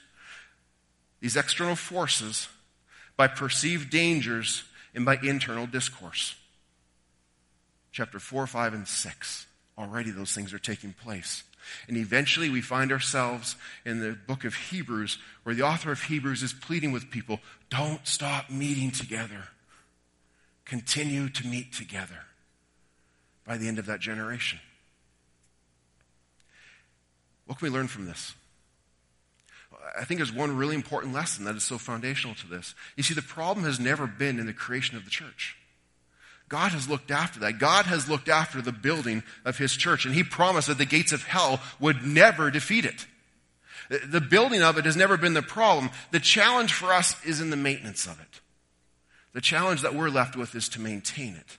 these 1.21 1.37
external 1.37 1.77
forces, 1.77 2.49
by 3.17 3.27
perceived 3.27 3.91
dangers, 3.91 4.65
and 4.95 5.05
by 5.05 5.19
internal 5.23 5.67
discourse. 5.67 6.37
Chapter 7.93 8.19
4, 8.19 8.47
5, 8.47 8.75
and 8.75 8.87
6. 8.87 9.47
Already 9.77 10.11
those 10.11 10.33
things 10.33 10.53
are 10.53 10.59
taking 10.59 10.93
place. 10.93 11.43
And 11.87 11.97
eventually 11.97 12.49
we 12.49 12.61
find 12.61 12.93
ourselves 12.93 13.57
in 13.85 14.01
the 14.01 14.13
book 14.27 14.45
of 14.45 14.55
Hebrews 14.55 15.19
where 15.43 15.55
the 15.55 15.63
author 15.63 15.93
of 15.93 16.03
Hebrews 16.03 16.43
is 16.43 16.53
pleading 16.53 16.93
with 16.93 17.11
people 17.11 17.41
don't 17.71 18.07
stop 18.07 18.51
meeting 18.51 18.91
together. 18.91 19.45
Continue 20.65 21.29
to 21.31 21.47
meet 21.47 21.73
together 21.73 22.25
by 23.47 23.57
the 23.57 23.69
end 23.69 23.79
of 23.79 23.87
that 23.87 24.01
generation. 24.01 24.59
What 27.47 27.59
can 27.59 27.71
we 27.71 27.75
learn 27.75 27.89
from 27.89 28.07
this? 28.07 28.35
I 29.99 30.05
think 30.05 30.19
there's 30.19 30.33
one 30.33 30.57
really 30.57 30.75
important 30.75 31.13
lesson 31.13 31.45
that 31.45 31.57
is 31.57 31.65
so 31.65 31.79
foundational 31.79 32.35
to 32.37 32.47
this. 32.47 32.75
You 32.97 33.03
see, 33.03 33.15
the 33.15 33.23
problem 33.23 33.65
has 33.65 33.81
never 33.81 34.07
been 34.07 34.39
in 34.39 34.47
the 34.47 34.53
creation 34.53 34.97
of 34.97 35.05
the 35.05 35.11
church. 35.11 35.57
God 36.49 36.73
has 36.73 36.89
looked 36.89 37.11
after 37.11 37.41
that. 37.41 37.59
God 37.59 37.87
has 37.87 38.09
looked 38.09 38.29
after 38.29 38.63
the 38.63 38.73
building 38.73 39.23
of 39.45 39.59
His 39.59 39.77
church, 39.77 40.05
and 40.05 40.15
He 40.15 40.23
promised 40.23 40.69
that 40.69 40.79
the 40.79 40.87
gates 40.87 41.13
of 41.13 41.25
hell 41.25 41.61
would 41.79 42.05
never 42.07 42.51
defeat 42.51 42.85
it. 42.85 43.07
The 43.89 44.21
building 44.21 44.63
of 44.63 44.77
it 44.79 44.85
has 44.85 44.97
never 44.97 45.17
been 45.17 45.35
the 45.35 45.43
problem. 45.43 45.91
The 46.11 46.21
challenge 46.21 46.73
for 46.73 46.93
us 46.93 47.17
is 47.25 47.41
in 47.41 47.51
the 47.51 47.57
maintenance 47.57 48.07
of 48.07 48.21
it. 48.21 48.41
The 49.33 49.41
challenge 49.41 49.83
that 49.83 49.95
we're 49.95 50.11
left 50.11 50.37
with 50.37 50.55
is 50.55 50.69
to 50.71 50.81
maintain 50.81 51.35
it. 51.35 51.59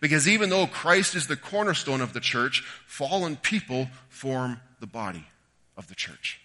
Because 0.00 0.28
even 0.28 0.50
though 0.50 0.66
Christ 0.66 1.14
is 1.14 1.26
the 1.26 1.36
cornerstone 1.36 2.00
of 2.00 2.12
the 2.12 2.20
church, 2.20 2.62
fallen 2.86 3.36
people 3.36 3.88
form 4.08 4.60
the 4.80 4.86
body 4.86 5.26
of 5.76 5.88
the 5.88 5.94
church. 5.94 6.39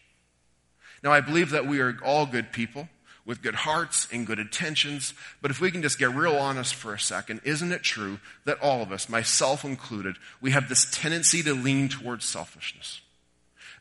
Now, 1.06 1.12
I 1.12 1.22
believe 1.22 1.52
that 1.52 1.68
we 1.68 1.82
are 1.82 1.96
all 2.04 2.26
good 2.26 2.52
people 2.52 2.90
with 3.28 3.44
good 3.44 3.54
hearts 3.54 4.08
and 4.12 4.26
good 4.26 4.40
intentions. 4.40 5.14
But 5.40 5.52
if 5.52 5.62
we 5.62 5.70
can 5.70 5.84
just 5.84 6.00
get 6.00 6.16
real 6.16 6.36
honest 6.36 6.74
for 6.74 6.96
a 6.96 7.00
second, 7.00 7.42
isn't 7.44 7.72
it 7.72 7.84
true 7.84 8.20
that 8.46 8.60
all 8.60 8.82
of 8.82 8.92
us, 8.92 9.08
myself 9.08 9.64
included, 9.64 10.16
we 10.42 10.50
have 10.50 10.68
this 10.68 10.88
tendency 10.90 11.44
to 11.44 11.54
lean 11.54 11.90
towards 11.90 12.26
selfishness? 12.26 13.02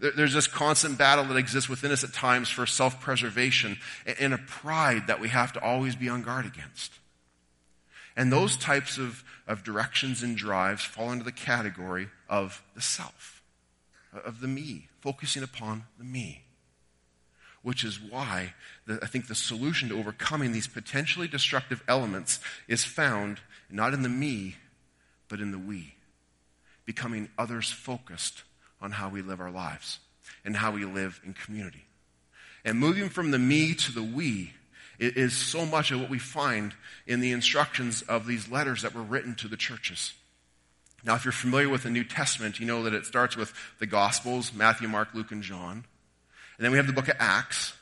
There's 0.00 0.34
this 0.34 0.46
constant 0.46 0.98
battle 0.98 1.24
that 1.26 1.36
exists 1.36 1.70
within 1.70 1.92
us 1.92 2.04
at 2.04 2.12
times 2.12 2.50
for 2.50 2.66
self 2.66 3.00
preservation 3.00 3.78
and 4.20 4.34
a 4.34 4.38
pride 4.38 5.06
that 5.06 5.18
we 5.20 5.28
have 5.30 5.54
to 5.54 5.64
always 5.64 5.96
be 5.96 6.10
on 6.10 6.22
guard 6.22 6.44
against. 6.44 6.92
And 8.16 8.30
those 8.30 8.54
types 8.54 8.98
of, 8.98 9.24
of 9.46 9.64
directions 9.64 10.22
and 10.22 10.36
drives 10.36 10.84
fall 10.84 11.10
into 11.10 11.24
the 11.24 11.32
category 11.32 12.08
of 12.28 12.62
the 12.74 12.82
self, 12.82 13.42
of 14.12 14.40
the 14.40 14.48
me, 14.48 14.88
focusing 15.00 15.42
upon 15.42 15.84
the 15.96 16.04
me 16.04 16.44
which 17.64 17.82
is 17.82 17.98
why 17.98 18.52
the, 18.86 19.00
I 19.02 19.06
think 19.06 19.26
the 19.26 19.34
solution 19.34 19.88
to 19.88 19.98
overcoming 19.98 20.52
these 20.52 20.68
potentially 20.68 21.26
destructive 21.26 21.82
elements 21.88 22.38
is 22.68 22.84
found 22.84 23.40
not 23.68 23.94
in 23.94 24.02
the 24.02 24.08
me, 24.08 24.56
but 25.28 25.40
in 25.40 25.50
the 25.50 25.58
we. 25.58 25.94
Becoming 26.84 27.30
others 27.36 27.72
focused 27.72 28.44
on 28.80 28.92
how 28.92 29.08
we 29.08 29.22
live 29.22 29.40
our 29.40 29.50
lives 29.50 29.98
and 30.44 30.54
how 30.54 30.70
we 30.70 30.84
live 30.84 31.20
in 31.24 31.32
community. 31.32 31.86
And 32.64 32.78
moving 32.78 33.08
from 33.08 33.30
the 33.30 33.38
me 33.38 33.74
to 33.74 33.92
the 33.92 34.02
we 34.02 34.52
is 34.98 35.34
so 35.34 35.64
much 35.64 35.90
of 35.90 36.00
what 36.00 36.10
we 36.10 36.18
find 36.18 36.74
in 37.06 37.20
the 37.20 37.32
instructions 37.32 38.02
of 38.02 38.26
these 38.26 38.48
letters 38.50 38.82
that 38.82 38.94
were 38.94 39.02
written 39.02 39.34
to 39.36 39.48
the 39.48 39.56
churches. 39.56 40.12
Now, 41.02 41.14
if 41.14 41.24
you're 41.24 41.32
familiar 41.32 41.68
with 41.68 41.82
the 41.82 41.90
New 41.90 42.04
Testament, 42.04 42.60
you 42.60 42.66
know 42.66 42.82
that 42.84 42.94
it 42.94 43.06
starts 43.06 43.36
with 43.36 43.52
the 43.78 43.86
Gospels 43.86 44.52
Matthew, 44.52 44.88
Mark, 44.88 45.08
Luke, 45.14 45.32
and 45.32 45.42
John. 45.42 45.84
And 46.58 46.64
then 46.64 46.70
we 46.70 46.78
have 46.78 46.86
the 46.86 46.92
book 46.92 47.08
of 47.08 47.16
Acts. 47.18 47.74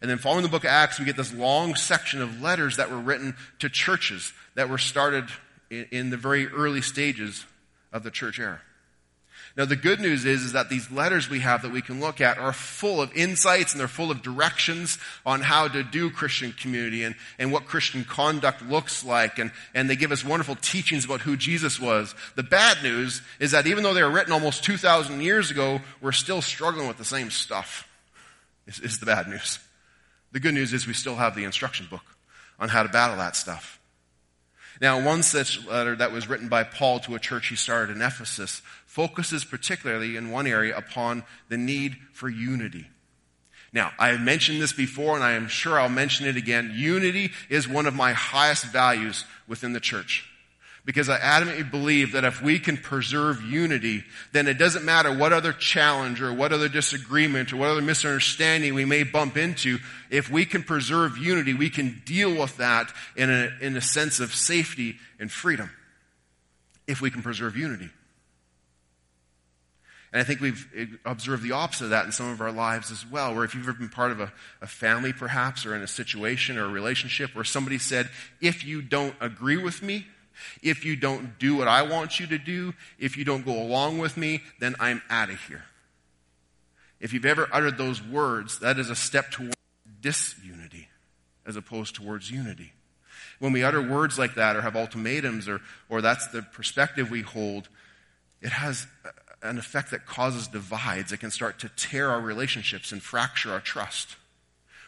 And 0.00 0.10
then 0.10 0.18
following 0.18 0.42
the 0.42 0.48
book 0.48 0.64
of 0.64 0.70
Acts, 0.70 0.98
we 0.98 1.04
get 1.04 1.16
this 1.16 1.32
long 1.32 1.74
section 1.74 2.20
of 2.20 2.42
letters 2.42 2.76
that 2.76 2.90
were 2.90 2.98
written 2.98 3.36
to 3.60 3.68
churches 3.68 4.32
that 4.54 4.68
were 4.68 4.78
started 4.78 5.26
in, 5.70 5.86
in 5.90 6.10
the 6.10 6.16
very 6.16 6.48
early 6.48 6.82
stages 6.82 7.46
of 7.92 8.02
the 8.02 8.10
church 8.10 8.38
era. 8.38 8.60
Now, 9.54 9.66
the 9.66 9.76
good 9.76 10.00
news 10.00 10.24
is, 10.24 10.44
is 10.44 10.52
that 10.52 10.70
these 10.70 10.90
letters 10.90 11.28
we 11.28 11.40
have 11.40 11.60
that 11.62 11.72
we 11.72 11.82
can 11.82 12.00
look 12.00 12.22
at 12.22 12.38
are 12.38 12.54
full 12.54 13.02
of 13.02 13.14
insights 13.14 13.72
and 13.72 13.80
they're 13.80 13.88
full 13.88 14.10
of 14.10 14.22
directions 14.22 14.96
on 15.26 15.42
how 15.42 15.68
to 15.68 15.82
do 15.82 16.08
Christian 16.08 16.52
community 16.52 17.04
and, 17.04 17.14
and 17.38 17.52
what 17.52 17.66
Christian 17.66 18.04
conduct 18.04 18.62
looks 18.62 19.04
like. 19.04 19.38
And, 19.38 19.52
and 19.74 19.90
they 19.90 19.96
give 19.96 20.10
us 20.10 20.24
wonderful 20.24 20.56
teachings 20.56 21.04
about 21.04 21.20
who 21.20 21.36
Jesus 21.36 21.78
was. 21.78 22.14
The 22.34 22.42
bad 22.42 22.82
news 22.82 23.20
is 23.40 23.50
that 23.50 23.66
even 23.66 23.82
though 23.82 23.92
they 23.92 24.02
were 24.02 24.10
written 24.10 24.32
almost 24.32 24.64
2,000 24.64 25.20
years 25.20 25.50
ago, 25.50 25.80
we're 26.00 26.12
still 26.12 26.40
struggling 26.40 26.88
with 26.88 26.96
the 26.96 27.04
same 27.04 27.30
stuff, 27.30 27.86
is, 28.66 28.80
is 28.80 29.00
the 29.00 29.06
bad 29.06 29.28
news. 29.28 29.58
The 30.32 30.40
good 30.40 30.54
news 30.54 30.72
is 30.72 30.86
we 30.86 30.94
still 30.94 31.16
have 31.16 31.36
the 31.36 31.44
instruction 31.44 31.86
book 31.90 32.16
on 32.58 32.70
how 32.70 32.82
to 32.82 32.88
battle 32.88 33.18
that 33.18 33.36
stuff. 33.36 33.78
Now, 34.80 35.04
one 35.04 35.22
such 35.22 35.64
letter 35.66 35.94
that 35.94 36.10
was 36.10 36.28
written 36.28 36.48
by 36.48 36.64
Paul 36.64 36.98
to 37.00 37.14
a 37.14 37.18
church 37.20 37.48
he 37.48 37.56
started 37.56 37.94
in 37.94 38.02
Ephesus 38.02 38.62
focuses 38.92 39.42
particularly 39.42 40.16
in 40.16 40.30
one 40.30 40.46
area 40.46 40.76
upon 40.76 41.24
the 41.48 41.56
need 41.56 41.96
for 42.12 42.28
unity. 42.28 42.86
Now, 43.72 43.90
I 43.98 44.08
have 44.08 44.20
mentioned 44.20 44.60
this 44.60 44.74
before 44.74 45.14
and 45.14 45.24
I 45.24 45.32
am 45.32 45.48
sure 45.48 45.80
I'll 45.80 45.88
mention 45.88 46.26
it 46.26 46.36
again. 46.36 46.72
Unity 46.74 47.30
is 47.48 47.66
one 47.66 47.86
of 47.86 47.94
my 47.94 48.12
highest 48.12 48.66
values 48.66 49.24
within 49.48 49.72
the 49.72 49.80
church. 49.80 50.28
Because 50.84 51.08
I 51.08 51.18
adamantly 51.20 51.70
believe 51.70 52.12
that 52.12 52.24
if 52.24 52.42
we 52.42 52.58
can 52.58 52.76
preserve 52.76 53.40
unity, 53.40 54.04
then 54.32 54.46
it 54.46 54.58
doesn't 54.58 54.84
matter 54.84 55.10
what 55.10 55.32
other 55.32 55.54
challenge 55.54 56.20
or 56.20 56.30
what 56.30 56.52
other 56.52 56.68
disagreement 56.68 57.50
or 57.50 57.56
what 57.56 57.70
other 57.70 57.80
misunderstanding 57.80 58.74
we 58.74 58.84
may 58.84 59.04
bump 59.04 59.38
into. 59.38 59.78
If 60.10 60.28
we 60.28 60.44
can 60.44 60.64
preserve 60.64 61.16
unity, 61.16 61.54
we 61.54 61.70
can 61.70 62.02
deal 62.04 62.38
with 62.38 62.58
that 62.58 62.92
in 63.16 63.30
a, 63.30 63.52
in 63.62 63.74
a 63.74 63.80
sense 63.80 64.20
of 64.20 64.34
safety 64.34 64.96
and 65.18 65.32
freedom. 65.32 65.70
If 66.86 67.00
we 67.00 67.10
can 67.10 67.22
preserve 67.22 67.56
unity. 67.56 67.88
And 70.12 70.20
I 70.20 70.24
think 70.24 70.40
we've 70.40 70.98
observed 71.06 71.42
the 71.42 71.52
opposite 71.52 71.84
of 71.84 71.90
that 71.90 72.04
in 72.04 72.12
some 72.12 72.28
of 72.28 72.40
our 72.42 72.52
lives 72.52 72.90
as 72.90 73.06
well, 73.06 73.34
where 73.34 73.44
if 73.44 73.54
you've 73.54 73.66
ever 73.66 73.78
been 73.78 73.88
part 73.88 74.10
of 74.10 74.20
a, 74.20 74.30
a, 74.60 74.66
family 74.66 75.12
perhaps 75.12 75.64
or 75.64 75.74
in 75.74 75.80
a 75.80 75.86
situation 75.86 76.58
or 76.58 76.66
a 76.66 76.68
relationship 76.68 77.34
where 77.34 77.44
somebody 77.44 77.78
said, 77.78 78.10
if 78.40 78.64
you 78.64 78.82
don't 78.82 79.14
agree 79.20 79.56
with 79.56 79.82
me, 79.82 80.06
if 80.62 80.84
you 80.84 80.96
don't 80.96 81.38
do 81.38 81.56
what 81.56 81.66
I 81.66 81.82
want 81.82 82.20
you 82.20 82.26
to 82.26 82.38
do, 82.38 82.74
if 82.98 83.16
you 83.16 83.24
don't 83.24 83.44
go 83.44 83.62
along 83.62 83.98
with 83.98 84.18
me, 84.18 84.42
then 84.60 84.74
I'm 84.78 85.00
out 85.08 85.30
of 85.30 85.40
here. 85.46 85.64
If 87.00 87.14
you've 87.14 87.24
ever 87.24 87.48
uttered 87.50 87.78
those 87.78 88.02
words, 88.02 88.58
that 88.58 88.78
is 88.78 88.90
a 88.90 88.96
step 88.96 89.30
towards 89.30 89.56
disunity 90.00 90.88
as 91.46 91.56
opposed 91.56 91.94
towards 91.94 92.30
unity. 92.30 92.72
When 93.38 93.52
we 93.52 93.64
utter 93.64 93.82
words 93.82 94.18
like 94.18 94.34
that 94.34 94.56
or 94.56 94.60
have 94.60 94.76
ultimatums 94.76 95.48
or, 95.48 95.60
or 95.88 96.00
that's 96.00 96.28
the 96.28 96.42
perspective 96.42 97.10
we 97.10 97.22
hold, 97.22 97.68
it 98.40 98.50
has 98.50 98.86
an 99.42 99.58
effect 99.58 99.90
that 99.90 100.06
causes 100.06 100.48
divides. 100.48 101.12
It 101.12 101.18
can 101.18 101.30
start 101.30 101.58
to 101.60 101.68
tear 101.70 102.10
our 102.10 102.20
relationships 102.20 102.92
and 102.92 103.02
fracture 103.02 103.52
our 103.52 103.60
trust. 103.60 104.16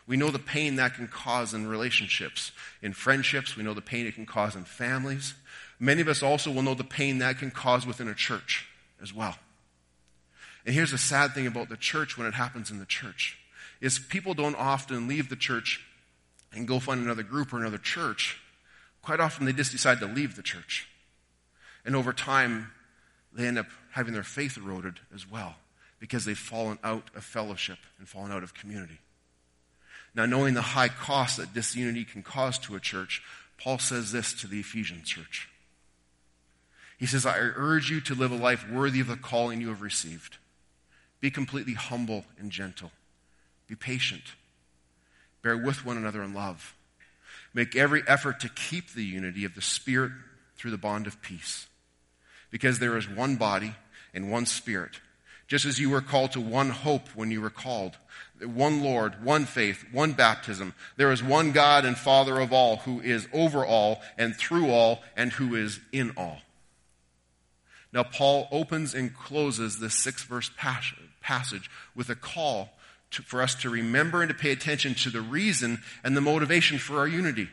We 0.07 0.17
know 0.17 0.31
the 0.31 0.39
pain 0.39 0.77
that 0.77 0.95
can 0.95 1.09
cause 1.09 1.55
in 1.55 1.67
relationships, 1.67 2.53
in 2.83 2.93
friendships. 2.93 3.57
We 3.57 3.63
know 3.63 3.75
the 3.75 3.81
pain 3.81 4.07
it 4.07 4.15
can 4.15 4.27
cause 4.27 4.55
in 4.55 4.65
families. 4.65 5.35
Many 5.81 6.03
of 6.03 6.09
us 6.09 6.23
also 6.23 6.51
will 6.51 6.63
know 6.63 6.75
the 6.75 6.85
pain 6.85 7.19
that 7.19 7.39
can 7.39 7.51
cause 7.51 7.87
within 7.87 8.09
a 8.09 8.15
church 8.15 8.67
as 9.03 9.13
well. 9.13 9.37
And 10.67 10.75
here's 10.75 10.93
the 10.93 10.99
sad 10.99 11.33
thing 11.33 11.47
about 11.47 11.69
the 11.69 11.77
church 11.77 12.17
when 12.17 12.27
it 12.27 12.35
happens 12.35 12.71
in 12.71 12.79
the 12.79 12.87
church 12.87 13.39
is 13.81 13.99
people 13.99 14.35
don't 14.35 14.57
often 14.57 15.09
leave 15.09 15.29
the 15.29 15.37
church 15.37 15.85
and 16.53 16.69
go 16.69 16.79
find 16.79 17.03
another 17.03 17.23
group 17.23 17.53
or 17.53 17.59
another 17.59 17.79
church. 17.79 18.41
Quite 19.03 19.21
often 19.21 19.45
they 19.45 19.53
just 19.53 19.73
decide 19.73 20.01
to 20.01 20.07
leave 20.07 20.37
the 20.37 20.43
church. 20.43 20.89
And 21.85 21.97
over 21.97 22.13
time, 22.13 22.73
they 23.35 23.47
end 23.47 23.59
up 23.59 23.67
having 23.91 24.15
their 24.15 24.23
faith 24.23 24.57
eroded 24.57 25.01
as 25.15 25.29
well 25.31 25.57
because 25.99 26.25
they've 26.25 26.39
fallen 26.39 26.79
out 26.85 27.11
of 27.15 27.25
fellowship 27.25 27.79
and 27.99 28.09
fallen 28.09 28.33
out 28.33 28.43
of 28.43 28.55
community. 28.55 28.99
Now, 30.15 30.27
knowing 30.27 30.55
the 30.55 30.63
high 30.63 30.89
cost 30.89 31.39
that 31.39 31.53
disunity 31.53 32.05
can 32.05 32.23
cause 32.23 32.59
to 32.61 32.77
a 32.77 32.81
church, 32.81 33.23
Paul 33.59 33.79
says 33.79 34.13
this 34.13 34.33
to 34.35 34.47
the 34.47 34.61
Ephesian 34.61 35.03
church. 35.05 35.49
He 36.99 37.07
says, 37.07 37.27
I 37.27 37.39
urge 37.39 37.91
you 37.91 38.01
to 38.03 38.15
live 38.15 38.31
a 38.31 38.37
life 38.37 38.71
worthy 38.71 39.01
of 39.01 39.09
the 39.09 39.17
calling 39.17 39.61
you 39.61 39.69
have 39.69 39.83
received. 39.83 40.39
Be 41.21 41.31
completely 41.31 41.75
humble 41.75 42.25
and 42.39 42.51
gentle. 42.51 42.93
Be 43.67 43.75
patient. 43.75 44.23
Bear 45.43 45.57
with 45.57 45.85
one 45.85 45.97
another 45.97 46.23
in 46.23 46.35
love. 46.35 46.75
Make 47.53 47.75
every 47.75 48.03
effort 48.07 48.41
to 48.41 48.49
keep 48.49 48.93
the 48.93 49.05
unity 49.05 49.45
of 49.45 49.55
the 49.55 49.63
Spirit 49.63 50.13
through 50.57 50.71
the 50.71 50.79
bond 50.79 51.07
of 51.07 51.21
peace. 51.23 51.67
Because 52.55 52.79
there 52.79 52.97
is 52.97 53.09
one 53.09 53.35
body 53.35 53.75
and 54.15 54.31
one 54.31 54.47
Spirit, 54.47 55.01
just 55.49 55.65
as 55.65 55.81
you 55.81 55.91
were 55.91 56.01
called 56.01 56.31
to 56.33 56.41
one 56.41 56.71
hope 56.71 57.09
when 57.17 57.33
you 57.33 57.41
were 57.41 57.51
called. 57.51 57.97
One 58.41 58.81
Lord, 58.81 59.25
one 59.25 59.45
faith, 59.45 59.85
one 59.91 60.13
baptism. 60.13 60.73
There 60.97 61.11
is 61.11 61.21
one 61.21 61.51
God 61.51 61.85
and 61.85 61.99
Father 61.99 62.39
of 62.39 62.53
all, 62.53 62.77
who 62.77 63.01
is 63.01 63.27
over 63.33 63.67
all 63.67 64.03
and 64.17 64.37
through 64.37 64.71
all 64.71 65.03
and 65.17 65.33
who 65.33 65.57
is 65.57 65.81
in 65.91 66.13
all. 66.17 66.43
Now, 67.93 68.05
Paul 68.05 68.47
opens 68.53 68.95
and 68.95 69.13
closes 69.13 69.81
this 69.81 69.95
six 69.95 70.23
verse 70.23 70.49
passage 70.57 71.69
with 71.97 72.09
a 72.09 72.15
call 72.15 72.71
to, 73.11 73.23
for 73.23 73.43
us 73.43 73.57
to 73.57 73.69
remember 73.69 74.23
and 74.23 74.29
to 74.29 74.35
pay 74.35 74.53
attention 74.53 74.95
to 74.95 75.11
the 75.11 75.23
reason 75.23 75.83
and 76.05 76.17
the 76.17 76.21
motivation 76.21 76.79
for 76.79 76.99
our 76.99 77.09
unity 77.09 77.49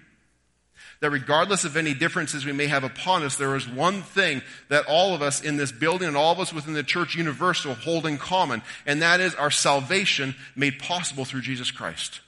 that 1.02 1.10
regardless 1.10 1.66
of 1.66 1.76
any 1.76 1.94
differences 1.94 2.46
we 2.46 2.52
may 2.52 2.68
have 2.68 2.84
upon 2.84 3.24
us, 3.24 3.36
there 3.36 3.56
is 3.56 3.68
one 3.68 4.04
thing 4.04 4.42
that 4.70 4.86
all 4.88 5.14
of 5.14 5.22
us 5.22 5.42
in 5.42 5.58
this 5.58 5.72
building 5.72 6.08
and 6.08 6.16
all 6.16 6.32
of 6.32 6.40
us 6.40 6.54
within 6.54 6.74
the 6.74 6.84
church 6.84 7.16
universal 7.16 7.74
hold 7.74 8.06
in 8.06 8.18
common, 8.18 8.62
and 8.86 9.02
that 9.02 9.20
is 9.20 9.36
our 9.36 9.52
salvation 9.52 10.36
made 10.56 10.80
possible 10.80 11.26
through 11.26 11.42
Jesus 11.42 11.72
Christ. 11.72 12.22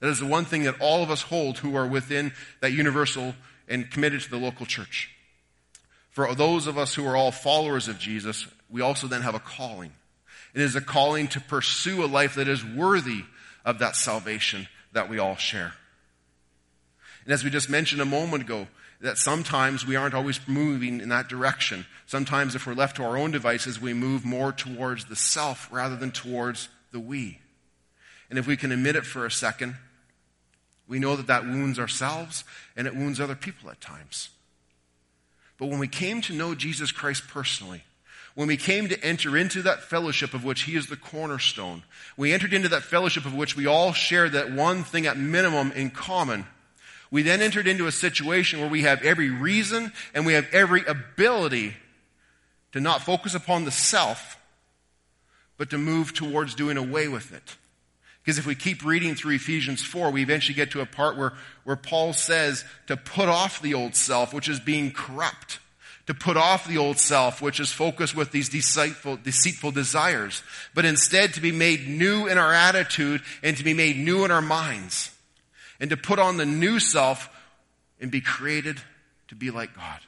That 0.00 0.08
is 0.08 0.18
the 0.18 0.26
one 0.26 0.46
thing 0.46 0.64
that 0.64 0.80
all 0.80 1.02
of 1.02 1.10
us 1.10 1.22
hold 1.22 1.58
who 1.58 1.76
are 1.76 1.86
within 1.86 2.32
that 2.60 2.72
universal 2.72 3.34
and 3.68 3.90
committed 3.90 4.22
to 4.22 4.30
the 4.30 4.38
local 4.38 4.66
church. 4.66 5.10
For 6.10 6.34
those 6.34 6.66
of 6.66 6.78
us 6.78 6.94
who 6.94 7.06
are 7.06 7.16
all 7.16 7.32
followers 7.32 7.88
of 7.88 7.98
Jesus, 7.98 8.46
we 8.70 8.80
also 8.80 9.06
then 9.06 9.22
have 9.22 9.34
a 9.34 9.40
calling. 9.40 9.92
It 10.54 10.62
is 10.62 10.74
a 10.74 10.80
calling 10.80 11.28
to 11.28 11.40
pursue 11.40 12.04
a 12.04 12.06
life 12.06 12.36
that 12.36 12.48
is 12.48 12.64
worthy 12.64 13.24
of 13.64 13.80
that 13.80 13.96
salvation 13.96 14.68
that 14.92 15.10
we 15.10 15.18
all 15.18 15.36
share. 15.36 15.74
And 17.24 17.32
as 17.32 17.44
we 17.44 17.50
just 17.50 17.70
mentioned 17.70 18.00
a 18.00 18.06
moment 18.06 18.42
ago, 18.42 18.66
that 19.00 19.18
sometimes 19.18 19.86
we 19.86 19.96
aren't 19.96 20.14
always 20.14 20.40
moving 20.46 21.00
in 21.00 21.08
that 21.10 21.28
direction. 21.28 21.86
Sometimes 22.06 22.54
if 22.54 22.66
we're 22.66 22.74
left 22.74 22.96
to 22.96 23.04
our 23.04 23.16
own 23.16 23.30
devices, 23.30 23.80
we 23.80 23.92
move 23.92 24.24
more 24.24 24.52
towards 24.52 25.06
the 25.06 25.16
self 25.16 25.68
rather 25.70 25.96
than 25.96 26.10
towards 26.10 26.68
the 26.92 27.00
we. 27.00 27.38
And 28.30 28.38
if 28.38 28.46
we 28.46 28.56
can 28.56 28.72
admit 28.72 28.96
it 28.96 29.04
for 29.04 29.26
a 29.26 29.30
second, 29.30 29.76
we 30.88 30.98
know 30.98 31.16
that 31.16 31.26
that 31.26 31.44
wounds 31.44 31.78
ourselves 31.78 32.44
and 32.76 32.86
it 32.86 32.94
wounds 32.94 33.20
other 33.20 33.34
people 33.34 33.70
at 33.70 33.80
times. 33.80 34.30
But 35.58 35.68
when 35.68 35.78
we 35.78 35.88
came 35.88 36.20
to 36.22 36.34
know 36.34 36.54
Jesus 36.54 36.92
Christ 36.92 37.28
personally, 37.28 37.84
when 38.34 38.48
we 38.48 38.56
came 38.56 38.88
to 38.88 39.04
enter 39.04 39.36
into 39.36 39.62
that 39.62 39.82
fellowship 39.82 40.34
of 40.34 40.44
which 40.44 40.62
He 40.62 40.76
is 40.76 40.88
the 40.88 40.96
cornerstone, 40.96 41.84
we 42.16 42.32
entered 42.32 42.52
into 42.52 42.68
that 42.70 42.82
fellowship 42.82 43.24
of 43.24 43.34
which 43.34 43.56
we 43.56 43.66
all 43.66 43.92
share 43.92 44.28
that 44.28 44.50
one 44.50 44.82
thing 44.82 45.06
at 45.06 45.16
minimum 45.16 45.70
in 45.72 45.90
common, 45.90 46.44
we 47.14 47.22
then 47.22 47.42
entered 47.42 47.68
into 47.68 47.86
a 47.86 47.92
situation 47.92 48.58
where 48.58 48.68
we 48.68 48.82
have 48.82 49.04
every 49.04 49.30
reason 49.30 49.92
and 50.14 50.26
we 50.26 50.32
have 50.32 50.48
every 50.52 50.84
ability 50.84 51.76
to 52.72 52.80
not 52.80 53.02
focus 53.02 53.36
upon 53.36 53.64
the 53.64 53.70
self, 53.70 54.36
but 55.56 55.70
to 55.70 55.78
move 55.78 56.12
towards 56.12 56.56
doing 56.56 56.76
away 56.76 57.06
with 57.06 57.32
it. 57.32 57.56
Because 58.20 58.36
if 58.36 58.46
we 58.46 58.56
keep 58.56 58.84
reading 58.84 59.14
through 59.14 59.36
Ephesians 59.36 59.80
4, 59.80 60.10
we 60.10 60.22
eventually 60.22 60.56
get 60.56 60.72
to 60.72 60.80
a 60.80 60.86
part 60.86 61.16
where, 61.16 61.34
where 61.62 61.76
Paul 61.76 62.14
says 62.14 62.64
to 62.88 62.96
put 62.96 63.28
off 63.28 63.62
the 63.62 63.74
old 63.74 63.94
self, 63.94 64.34
which 64.34 64.48
is 64.48 64.58
being 64.58 64.90
corrupt. 64.90 65.60
To 66.08 66.14
put 66.14 66.36
off 66.36 66.66
the 66.66 66.78
old 66.78 66.98
self, 66.98 67.40
which 67.40 67.60
is 67.60 67.70
focused 67.70 68.16
with 68.16 68.32
these 68.32 68.48
deceitful, 68.48 69.18
deceitful 69.18 69.70
desires. 69.70 70.42
But 70.74 70.84
instead 70.84 71.34
to 71.34 71.40
be 71.40 71.52
made 71.52 71.86
new 71.86 72.26
in 72.26 72.38
our 72.38 72.52
attitude 72.52 73.22
and 73.40 73.56
to 73.56 73.62
be 73.62 73.72
made 73.72 73.98
new 73.98 74.24
in 74.24 74.32
our 74.32 74.42
minds 74.42 75.13
and 75.80 75.90
to 75.90 75.96
put 75.96 76.18
on 76.18 76.36
the 76.36 76.46
new 76.46 76.78
self 76.78 77.28
and 78.00 78.10
be 78.10 78.20
created 78.20 78.80
to 79.28 79.34
be 79.34 79.50
like 79.50 79.74
God. 79.74 80.00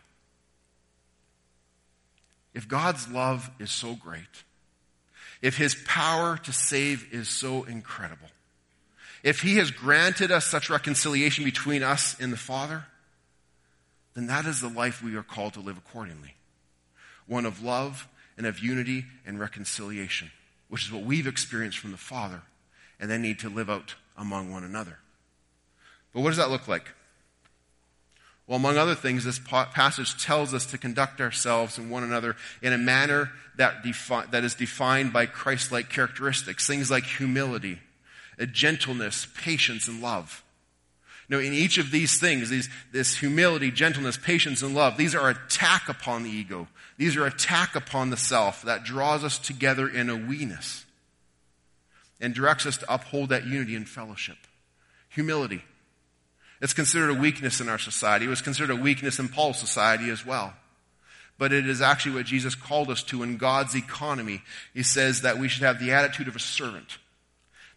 If 2.55 2.69
God's 2.69 3.09
love 3.09 3.51
is 3.59 3.71
so 3.71 3.95
great, 3.95 4.23
if 5.43 5.57
his 5.57 5.75
power 5.87 6.39
to 6.39 6.53
save 6.53 7.13
is 7.13 7.29
so 7.29 7.65
incredible, 7.65 8.29
if 9.23 9.41
he 9.41 9.57
has 9.57 9.71
granted 9.71 10.31
us 10.31 10.47
such 10.47 10.71
reconciliation 10.71 11.45
between 11.45 11.83
us 11.83 12.19
and 12.21 12.33
the 12.33 12.37
Father, 12.39 12.85
then 14.15 14.29
that 14.29 14.47
is 14.47 14.61
the 14.61 14.69
life 14.69 15.03
we 15.03 15.17
are 15.17 15.23
called 15.23 15.55
to 15.55 15.61
live 15.61 15.77
accordingly. 15.77 16.35
One 17.27 17.45
of 17.45 17.63
love 17.63 18.09
and 18.39 18.47
of 18.47 18.61
unity 18.61 19.05
and 19.27 19.39
reconciliation, 19.39 20.31
which 20.69 20.85
is 20.85 20.93
what 20.93 21.03
we've 21.03 21.27
experienced 21.27 21.79
from 21.79 21.93
the 21.93 21.99
Father 21.99 22.43
and 22.99 23.11
then 23.11 23.21
need 23.21 23.41
to 23.41 23.51
live 23.51 23.69
out 23.69 23.95
among 24.17 24.51
one 24.51 24.65
another. 24.65 24.99
But 26.17 26.23
what 26.23 26.31
does 26.31 26.39
that 26.39 26.51
look 26.51 26.67
like? 26.67 26.89
Well, 28.47 28.57
among 28.57 28.79
other 28.79 28.95
things, 28.95 29.23
this 29.23 29.39
passage 29.39 30.25
tells 30.25 30.55
us 30.55 30.65
to 30.67 30.79
conduct 30.79 31.21
ourselves 31.21 31.77
and 31.77 31.91
one 31.91 32.05
another 32.05 32.37
in 32.63 32.73
a 32.73 32.79
manner 32.79 33.33
that, 33.59 33.83
defi- 33.83 34.31
that 34.31 34.43
is 34.43 34.55
defined 34.55 35.13
by 35.13 35.27
Christ 35.27 35.71
like 35.71 35.91
characteristics, 35.91 36.67
things 36.67 36.91
like 36.91 37.05
humility, 37.05 37.81
gentleness, 38.51 39.27
patience, 39.37 39.89
and 39.89 40.01
love. 40.01 40.43
Now, 41.29 41.37
in 41.37 41.53
each 41.53 41.77
of 41.77 41.91
these 41.91 42.19
things, 42.19 42.49
these, 42.49 42.71
this 42.93 43.19
humility, 43.19 43.71
gentleness, 43.71 44.17
patience, 44.17 44.63
and 44.63 44.75
love, 44.75 44.97
these 44.97 45.15
are 45.15 45.29
attack 45.29 45.91
upon 45.91 46.23
the 46.23 46.31
ego. 46.31 46.67
These 46.97 47.15
are 47.17 47.27
attack 47.27 47.77
upon 47.77 48.09
the 48.09 48.17
self 48.17 48.63
that 48.63 48.85
draws 48.85 49.23
us 49.23 49.39
together 49.39 49.87
in 49.87 50.09
a 50.09 50.17
weeness 50.17 50.87
and 52.23 52.33
directs 52.33 52.65
us 52.65 52.79
to 52.79 52.95
uphold 52.95 53.29
that 53.29 53.45
unity 53.45 53.77
and 53.77 53.87
fellowship. 53.87 54.39
Humility. 55.11 55.63
It's 56.61 56.73
considered 56.73 57.11
a 57.11 57.15
weakness 57.15 57.61
in 57.61 57.69
our 57.69 57.79
society. 57.79 58.27
It 58.27 58.31
was 58.31 58.43
considered 58.43 58.71
a 58.71 58.81
weakness 58.81 59.19
in 59.19 59.29
Paul's 59.29 59.59
society 59.59 60.11
as 60.11 60.25
well. 60.25 60.55
But 61.39 61.53
it 61.53 61.69
is 61.69 61.83
actually 61.83 62.15
what 62.15 62.27
Jesus 62.27 62.55
called 62.55 62.91
us 62.91 63.03
to 63.05 63.23
in 63.23 63.37
God's 63.37 63.75
economy. 63.75 64.43
He 64.73 64.83
says 64.83 65.23
that 65.23 65.39
we 65.39 65.49
should 65.49 65.65
have 65.65 65.79
the 65.79 65.93
attitude 65.93 66.29
of 66.29 66.37
a 66.37 66.41
servant, 66.41 66.99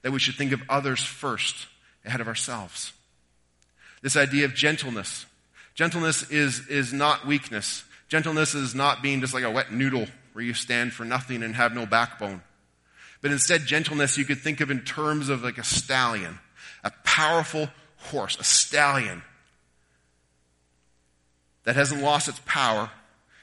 that 0.02 0.12
we 0.12 0.20
should 0.20 0.36
think 0.36 0.54
of 0.54 0.62
others 0.70 1.04
first 1.04 1.68
ahead 2.06 2.22
of 2.22 2.28
ourselves. 2.28 2.94
This 4.02 4.16
idea 4.16 4.46
of 4.46 4.56
gentleness. 4.56 5.26
Gentleness 5.76 6.30
is, 6.32 6.68
is 6.68 6.94
not 6.94 7.28
weakness. 7.28 7.84
Gentleness 8.08 8.56
is 8.56 8.74
not 8.74 9.04
being 9.04 9.20
just 9.20 9.34
like 9.34 9.44
a 9.44 9.52
wet 9.52 9.74
noodle 9.74 10.08
where 10.34 10.46
you 10.46 10.54
stand 10.54 10.94
for 10.94 11.04
nothing 11.04 11.44
and 11.44 11.56
have 11.56 11.74
no 11.74 11.86
backbone. 11.86 12.42
But 13.22 13.32
instead, 13.32 13.66
gentleness 13.66 14.18
you 14.18 14.24
could 14.24 14.40
think 14.40 14.62
of 14.62 14.72
in 14.72 14.82
terms 14.82 15.28
of 15.28 15.44
like 15.44 15.58
a 15.58 15.64
stallion, 15.64 16.40
a 16.84 16.92
powerful 17.04 17.68
horse, 18.00 18.38
a 18.40 18.44
stallion 18.44 19.22
that 21.64 21.76
hasn't 21.76 22.02
lost 22.02 22.28
its 22.28 22.40
power, 22.46 22.90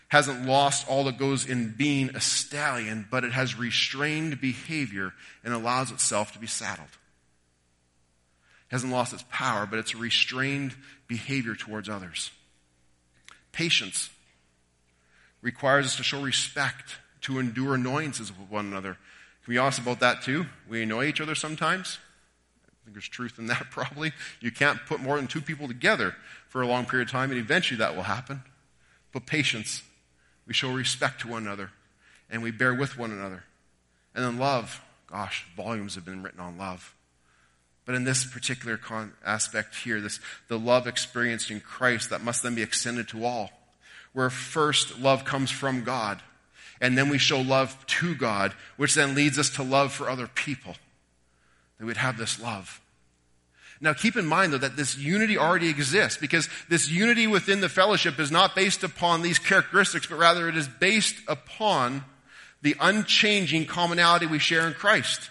hasn't 0.08 0.46
lost 0.46 0.88
all 0.88 1.04
that 1.04 1.18
goes 1.18 1.46
in 1.46 1.74
being 1.76 2.10
a 2.10 2.20
stallion, 2.20 3.06
but 3.10 3.24
it 3.24 3.32
has 3.32 3.58
restrained 3.58 4.40
behavior 4.40 5.12
and 5.44 5.52
allows 5.52 5.90
itself 5.90 6.32
to 6.32 6.38
be 6.38 6.46
saddled. 6.46 6.88
It 6.88 8.72
hasn't 8.72 8.92
lost 8.92 9.12
its 9.12 9.24
power, 9.30 9.66
but 9.66 9.78
it's 9.78 9.94
a 9.94 9.98
restrained 9.98 10.74
behavior 11.06 11.54
towards 11.54 11.88
others. 11.88 12.30
Patience 13.52 14.10
requires 15.42 15.86
us 15.86 15.96
to 15.96 16.02
show 16.02 16.20
respect, 16.20 16.96
to 17.22 17.38
endure 17.38 17.74
annoyances 17.74 18.36
with 18.36 18.50
one 18.50 18.66
another. 18.66 18.94
Can 19.44 19.48
we 19.48 19.54
be 19.54 19.58
honest 19.58 19.78
about 19.78 20.00
that 20.00 20.22
too? 20.22 20.46
We 20.68 20.82
annoy 20.82 21.06
each 21.06 21.20
other 21.20 21.34
sometimes 21.34 21.98
think 22.86 22.94
there's 22.94 23.08
truth 23.08 23.38
in 23.38 23.46
that 23.46 23.66
probably. 23.70 24.12
You 24.40 24.52
can't 24.52 24.78
put 24.86 25.00
more 25.00 25.16
than 25.16 25.26
two 25.26 25.40
people 25.40 25.66
together 25.68 26.14
for 26.48 26.62
a 26.62 26.66
long 26.66 26.86
period 26.86 27.08
of 27.08 27.12
time, 27.12 27.30
and 27.30 27.40
eventually 27.40 27.78
that 27.78 27.96
will 27.96 28.04
happen. 28.04 28.42
But 29.12 29.26
patience. 29.26 29.82
We 30.46 30.54
show 30.54 30.72
respect 30.72 31.22
to 31.22 31.28
one 31.28 31.44
another, 31.44 31.72
and 32.30 32.42
we 32.42 32.52
bear 32.52 32.72
with 32.72 32.96
one 32.96 33.10
another. 33.10 33.42
And 34.14 34.24
then 34.24 34.38
love. 34.38 34.80
Gosh, 35.10 35.44
volumes 35.56 35.96
have 35.96 36.04
been 36.04 36.22
written 36.22 36.40
on 36.40 36.56
love. 36.56 36.94
But 37.84 37.96
in 37.96 38.04
this 38.04 38.24
particular 38.24 38.76
con- 38.76 39.12
aspect 39.24 39.74
here, 39.76 40.00
this, 40.00 40.20
the 40.48 40.58
love 40.58 40.86
experienced 40.86 41.50
in 41.50 41.60
Christ 41.60 42.10
that 42.10 42.22
must 42.22 42.42
then 42.42 42.54
be 42.54 42.62
extended 42.62 43.08
to 43.08 43.24
all. 43.24 43.50
Where 44.12 44.30
first 44.30 45.00
love 45.00 45.24
comes 45.24 45.50
from 45.50 45.82
God, 45.82 46.22
and 46.80 46.96
then 46.96 47.08
we 47.08 47.18
show 47.18 47.40
love 47.40 47.84
to 47.86 48.14
God, 48.14 48.54
which 48.76 48.94
then 48.94 49.14
leads 49.16 49.38
us 49.38 49.50
to 49.50 49.62
love 49.62 49.92
for 49.92 50.08
other 50.08 50.28
people 50.28 50.76
that 51.78 51.86
we'd 51.86 51.96
have 51.96 52.16
this 52.16 52.40
love. 52.40 52.80
Now 53.80 53.92
keep 53.92 54.16
in 54.16 54.26
mind 54.26 54.52
though 54.52 54.58
that 54.58 54.76
this 54.76 54.96
unity 54.96 55.36
already 55.36 55.68
exists 55.68 56.18
because 56.18 56.48
this 56.68 56.90
unity 56.90 57.26
within 57.26 57.60
the 57.60 57.68
fellowship 57.68 58.18
is 58.18 58.30
not 58.30 58.54
based 58.54 58.82
upon 58.82 59.22
these 59.22 59.38
characteristics, 59.38 60.06
but 60.06 60.18
rather 60.18 60.48
it 60.48 60.56
is 60.56 60.68
based 60.68 61.16
upon 61.28 62.04
the 62.62 62.76
unchanging 62.80 63.66
commonality 63.66 64.26
we 64.26 64.38
share 64.38 64.66
in 64.66 64.72
Christ. 64.72 65.30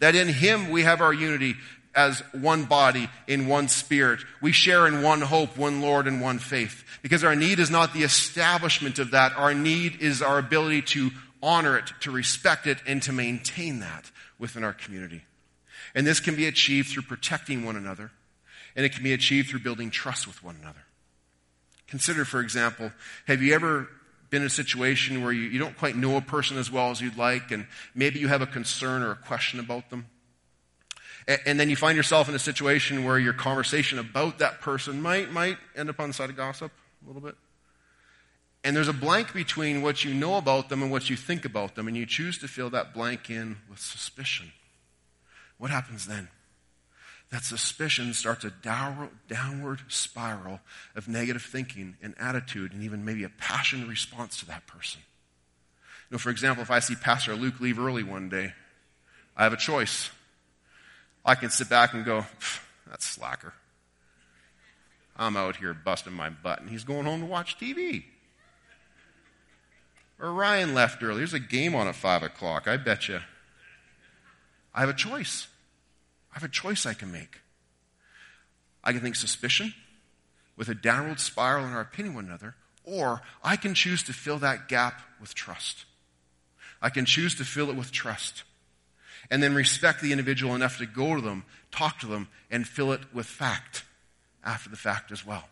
That 0.00 0.14
in 0.14 0.28
Him 0.28 0.70
we 0.70 0.82
have 0.82 1.00
our 1.00 1.14
unity 1.14 1.54
as 1.94 2.20
one 2.32 2.64
body 2.64 3.08
in 3.26 3.46
one 3.46 3.68
spirit. 3.68 4.20
We 4.42 4.52
share 4.52 4.86
in 4.86 5.02
one 5.02 5.22
hope, 5.22 5.56
one 5.56 5.80
Lord, 5.80 6.06
and 6.06 6.20
one 6.20 6.38
faith. 6.38 6.84
Because 7.00 7.24
our 7.24 7.34
need 7.34 7.58
is 7.58 7.70
not 7.70 7.94
the 7.94 8.02
establishment 8.02 8.98
of 8.98 9.12
that. 9.12 9.32
Our 9.36 9.54
need 9.54 10.02
is 10.02 10.20
our 10.20 10.38
ability 10.38 10.82
to 10.82 11.10
honor 11.42 11.78
it, 11.78 11.90
to 12.00 12.10
respect 12.10 12.66
it, 12.66 12.78
and 12.86 13.02
to 13.04 13.12
maintain 13.12 13.80
that 13.80 14.10
within 14.38 14.62
our 14.62 14.74
community. 14.74 15.22
And 15.96 16.06
this 16.06 16.20
can 16.20 16.36
be 16.36 16.46
achieved 16.46 16.90
through 16.90 17.04
protecting 17.04 17.64
one 17.64 17.74
another, 17.74 18.12
and 18.76 18.84
it 18.84 18.92
can 18.92 19.02
be 19.02 19.14
achieved 19.14 19.48
through 19.48 19.60
building 19.60 19.90
trust 19.90 20.26
with 20.26 20.44
one 20.44 20.56
another. 20.60 20.84
Consider, 21.88 22.26
for 22.26 22.40
example, 22.40 22.92
have 23.26 23.42
you 23.42 23.54
ever 23.54 23.88
been 24.28 24.42
in 24.42 24.46
a 24.46 24.50
situation 24.50 25.22
where 25.22 25.32
you, 25.32 25.44
you 25.44 25.58
don't 25.58 25.76
quite 25.78 25.96
know 25.96 26.18
a 26.18 26.20
person 26.20 26.58
as 26.58 26.70
well 26.70 26.90
as 26.90 27.00
you'd 27.00 27.16
like, 27.16 27.50
and 27.50 27.66
maybe 27.94 28.18
you 28.18 28.28
have 28.28 28.42
a 28.42 28.46
concern 28.46 29.02
or 29.02 29.12
a 29.12 29.16
question 29.16 29.58
about 29.58 29.88
them? 29.88 30.06
And, 31.26 31.40
and 31.46 31.60
then 31.60 31.70
you 31.70 31.76
find 31.76 31.96
yourself 31.96 32.28
in 32.28 32.34
a 32.34 32.40
situation 32.40 33.04
where 33.04 33.18
your 33.18 33.32
conversation 33.32 33.98
about 33.98 34.38
that 34.40 34.60
person 34.60 35.00
might, 35.00 35.32
might 35.32 35.56
end 35.74 35.88
up 35.88 35.98
on 35.98 36.08
the 36.08 36.14
side 36.14 36.28
of 36.28 36.36
gossip 36.36 36.72
a 37.02 37.06
little 37.06 37.22
bit. 37.22 37.36
And 38.64 38.76
there's 38.76 38.88
a 38.88 38.92
blank 38.92 39.32
between 39.32 39.80
what 39.80 40.04
you 40.04 40.12
know 40.12 40.36
about 40.36 40.68
them 40.68 40.82
and 40.82 40.90
what 40.90 41.08
you 41.08 41.16
think 41.16 41.46
about 41.46 41.74
them, 41.74 41.88
and 41.88 41.96
you 41.96 42.04
choose 42.04 42.36
to 42.38 42.48
fill 42.48 42.68
that 42.70 42.92
blank 42.92 43.30
in 43.30 43.56
with 43.70 43.78
suspicion. 43.78 44.52
What 45.58 45.70
happens 45.70 46.06
then? 46.06 46.28
That 47.32 47.42
suspicion 47.42 48.14
starts 48.14 48.44
a 48.44 48.50
downward 48.50 49.80
spiral 49.88 50.60
of 50.94 51.08
negative 51.08 51.42
thinking 51.42 51.96
and 52.00 52.14
attitude, 52.20 52.72
and 52.72 52.82
even 52.84 53.04
maybe 53.04 53.24
a 53.24 53.28
passion 53.28 53.88
response 53.88 54.38
to 54.38 54.46
that 54.46 54.66
person. 54.66 55.00
You 56.08 56.14
know, 56.14 56.18
for 56.18 56.30
example, 56.30 56.62
if 56.62 56.70
I 56.70 56.78
see 56.78 56.94
Pastor 56.94 57.34
Luke 57.34 57.58
leave 57.60 57.80
early 57.80 58.04
one 58.04 58.28
day, 58.28 58.52
I 59.36 59.42
have 59.42 59.52
a 59.52 59.56
choice. 59.56 60.10
I 61.24 61.34
can 61.34 61.50
sit 61.50 61.68
back 61.68 61.94
and 61.94 62.04
go, 62.04 62.24
that's 62.88 63.04
slacker. 63.04 63.54
I'm 65.16 65.36
out 65.36 65.56
here 65.56 65.74
busting 65.74 66.12
my 66.12 66.30
butt, 66.30 66.60
and 66.60 66.70
he's 66.70 66.84
going 66.84 67.06
home 67.06 67.20
to 67.20 67.26
watch 67.26 67.58
TV. 67.58 68.04
Or 70.20 70.32
Ryan 70.32 70.74
left 70.74 71.02
early. 71.02 71.18
There's 71.18 71.34
a 71.34 71.40
game 71.40 71.74
on 71.74 71.88
at 71.88 71.96
5 71.96 72.22
o'clock. 72.22 72.68
I 72.68 72.76
bet 72.76 73.08
you. 73.08 73.18
I 74.76 74.80
have 74.80 74.90
a 74.90 74.94
choice. 74.94 75.48
I 76.30 76.34
have 76.34 76.44
a 76.44 76.48
choice 76.48 76.84
I 76.84 76.92
can 76.92 77.10
make. 77.10 77.40
I 78.84 78.92
can 78.92 79.00
think 79.00 79.16
suspicion 79.16 79.74
with 80.56 80.68
a 80.68 80.74
downward 80.74 81.18
spiral 81.18 81.64
in 81.66 81.72
our 81.72 81.80
opinion 81.80 82.12
of 82.12 82.16
one 82.16 82.24
another, 82.26 82.54
or 82.84 83.22
I 83.42 83.56
can 83.56 83.74
choose 83.74 84.02
to 84.04 84.12
fill 84.12 84.38
that 84.38 84.68
gap 84.68 85.00
with 85.20 85.34
trust. 85.34 85.86
I 86.80 86.90
can 86.90 87.06
choose 87.06 87.34
to 87.36 87.44
fill 87.44 87.70
it 87.70 87.76
with 87.76 87.90
trust. 87.90 88.44
And 89.30 89.42
then 89.42 89.54
respect 89.54 90.02
the 90.02 90.12
individual 90.12 90.54
enough 90.54 90.78
to 90.78 90.86
go 90.86 91.16
to 91.16 91.20
them, 91.20 91.44
talk 91.72 91.98
to 92.00 92.06
them, 92.06 92.28
and 92.50 92.68
fill 92.68 92.92
it 92.92 93.00
with 93.12 93.26
fact 93.26 93.82
after 94.44 94.70
the 94.70 94.76
fact 94.76 95.10
as 95.10 95.26
well. 95.26 95.48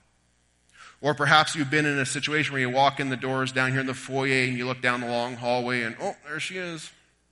Or 1.01 1.13
perhaps 1.15 1.57
you've 1.57 1.71
been 1.71 1.87
in 1.87 1.99
a 1.99 2.07
situation 2.07 2.53
where 2.53 2.61
you 2.61 2.71
walk 2.71 3.01
in 3.01 3.09
the 3.09 3.17
doors 3.17 3.53
down 3.53 3.73
here 3.73 3.81
in 3.81 3.87
the 3.87 3.95
foyer 3.95 4.45
and 4.45 4.57
you 4.57 4.67
look 4.67 4.81
down 4.81 5.01
the 5.01 5.09
long 5.09 5.35
hallway 5.35 5.83
and, 5.83 5.97
oh, 6.01 6.15
there 6.29 6.39
she 6.39 6.57
is. 6.57 6.91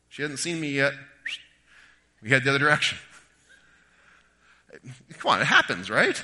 She 0.09 0.23
hasn't 0.23 0.41
seen 0.41 0.61
me 0.61 0.73
yet. 0.73 0.95
We 2.23 2.31
head 2.31 2.45
the 2.45 2.51
other 2.51 2.59
direction. 2.59 2.99
Come 5.19 5.33
on, 5.33 5.41
it 5.41 5.45
happens, 5.45 5.91
right? 5.91 6.23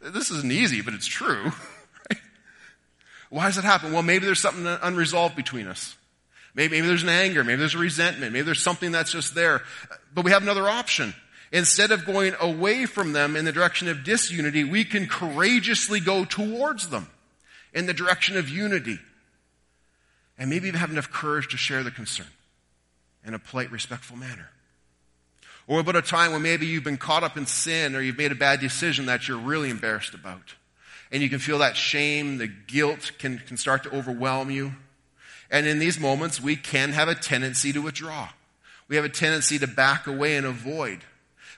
This 0.00 0.30
isn't 0.30 0.52
easy, 0.52 0.80
but 0.80 0.94
it's 0.94 1.06
true. 1.06 1.44
Right? 2.08 2.20
Why 3.28 3.46
does 3.46 3.58
it 3.58 3.64
happen? 3.64 3.92
Well, 3.92 4.02
maybe 4.02 4.24
there's 4.24 4.40
something 4.40 4.66
unresolved 4.66 5.36
between 5.36 5.66
us. 5.66 5.96
Maybe, 6.54 6.76
maybe 6.76 6.88
there's 6.88 7.02
an 7.02 7.08
anger. 7.08 7.44
Maybe 7.44 7.58
there's 7.58 7.74
a 7.74 7.78
resentment. 7.78 8.32
Maybe 8.32 8.44
there's 8.44 8.62
something 8.62 8.90
that's 8.92 9.12
just 9.12 9.34
there. 9.34 9.62
But 10.14 10.24
we 10.24 10.30
have 10.30 10.42
another 10.42 10.68
option. 10.68 11.14
Instead 11.52 11.90
of 11.90 12.06
going 12.06 12.34
away 12.40 12.86
from 12.86 13.12
them 13.12 13.36
in 13.36 13.44
the 13.44 13.52
direction 13.52 13.88
of 13.88 14.04
disunity, 14.04 14.64
we 14.64 14.84
can 14.84 15.06
courageously 15.06 16.00
go 16.00 16.24
towards 16.24 16.88
them 16.88 17.08
in 17.72 17.86
the 17.86 17.94
direction 17.94 18.36
of 18.36 18.48
unity. 18.48 18.98
And 20.38 20.48
maybe 20.48 20.68
even 20.68 20.80
have 20.80 20.90
enough 20.90 21.10
courage 21.10 21.48
to 21.48 21.56
share 21.56 21.82
the 21.82 21.90
concern 21.90 22.26
in 23.24 23.34
a 23.34 23.38
polite, 23.38 23.70
respectful 23.70 24.16
manner. 24.16 24.48
Or 25.70 25.78
about 25.78 25.94
a 25.94 26.02
time 26.02 26.32
when 26.32 26.42
maybe 26.42 26.66
you've 26.66 26.82
been 26.82 26.96
caught 26.96 27.22
up 27.22 27.36
in 27.36 27.46
sin 27.46 27.94
or 27.94 28.00
you've 28.00 28.18
made 28.18 28.32
a 28.32 28.34
bad 28.34 28.58
decision 28.58 29.06
that 29.06 29.28
you're 29.28 29.38
really 29.38 29.70
embarrassed 29.70 30.14
about. 30.14 30.56
And 31.12 31.22
you 31.22 31.30
can 31.30 31.38
feel 31.38 31.58
that 31.58 31.76
shame, 31.76 32.38
the 32.38 32.48
guilt 32.48 33.12
can, 33.20 33.38
can 33.46 33.56
start 33.56 33.84
to 33.84 33.96
overwhelm 33.96 34.50
you. 34.50 34.72
And 35.48 35.68
in 35.68 35.78
these 35.78 36.00
moments, 36.00 36.40
we 36.40 36.56
can 36.56 36.90
have 36.90 37.06
a 37.06 37.14
tendency 37.14 37.72
to 37.72 37.82
withdraw. 37.82 38.30
We 38.88 38.96
have 38.96 39.04
a 39.04 39.08
tendency 39.08 39.60
to 39.60 39.68
back 39.68 40.08
away 40.08 40.36
and 40.36 40.44
avoid. 40.44 41.04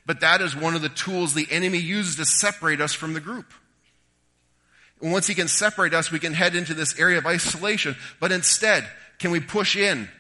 But 0.05 0.21
that 0.21 0.43
is 0.43 0.55
one 0.55 0.75
of 0.75 0.83
the 0.83 0.91
tools 0.91 1.33
the 1.33 1.49
enemy 1.51 1.79
uses 1.79 2.17
to 2.17 2.27
separate 2.27 2.83
us 2.83 2.93
from 2.93 3.15
the 3.15 3.21
group. 3.21 3.51
And 5.01 5.11
once 5.11 5.27
he 5.27 5.35
can 5.35 5.49
separate 5.49 5.95
us, 5.95 6.13
we 6.13 6.19
can 6.19 6.35
head 6.35 6.55
into 6.55 6.75
this 6.75 7.01
area 7.01 7.17
of 7.17 7.25
isolation. 7.25 7.97
But 8.21 8.31
instead, 8.31 8.87
can 9.19 9.31
we 9.31 9.41
push 9.41 9.75
in 9.75 10.11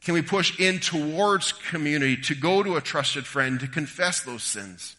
can 0.00 0.14
we 0.14 0.22
push 0.22 0.58
in 0.60 0.78
towards 0.78 1.52
community 1.52 2.16
to 2.22 2.34
go 2.34 2.62
to 2.62 2.76
a 2.76 2.80
trusted 2.80 3.26
friend, 3.26 3.60
to 3.60 3.66
confess 3.66 4.20
those 4.20 4.42
sins, 4.42 4.96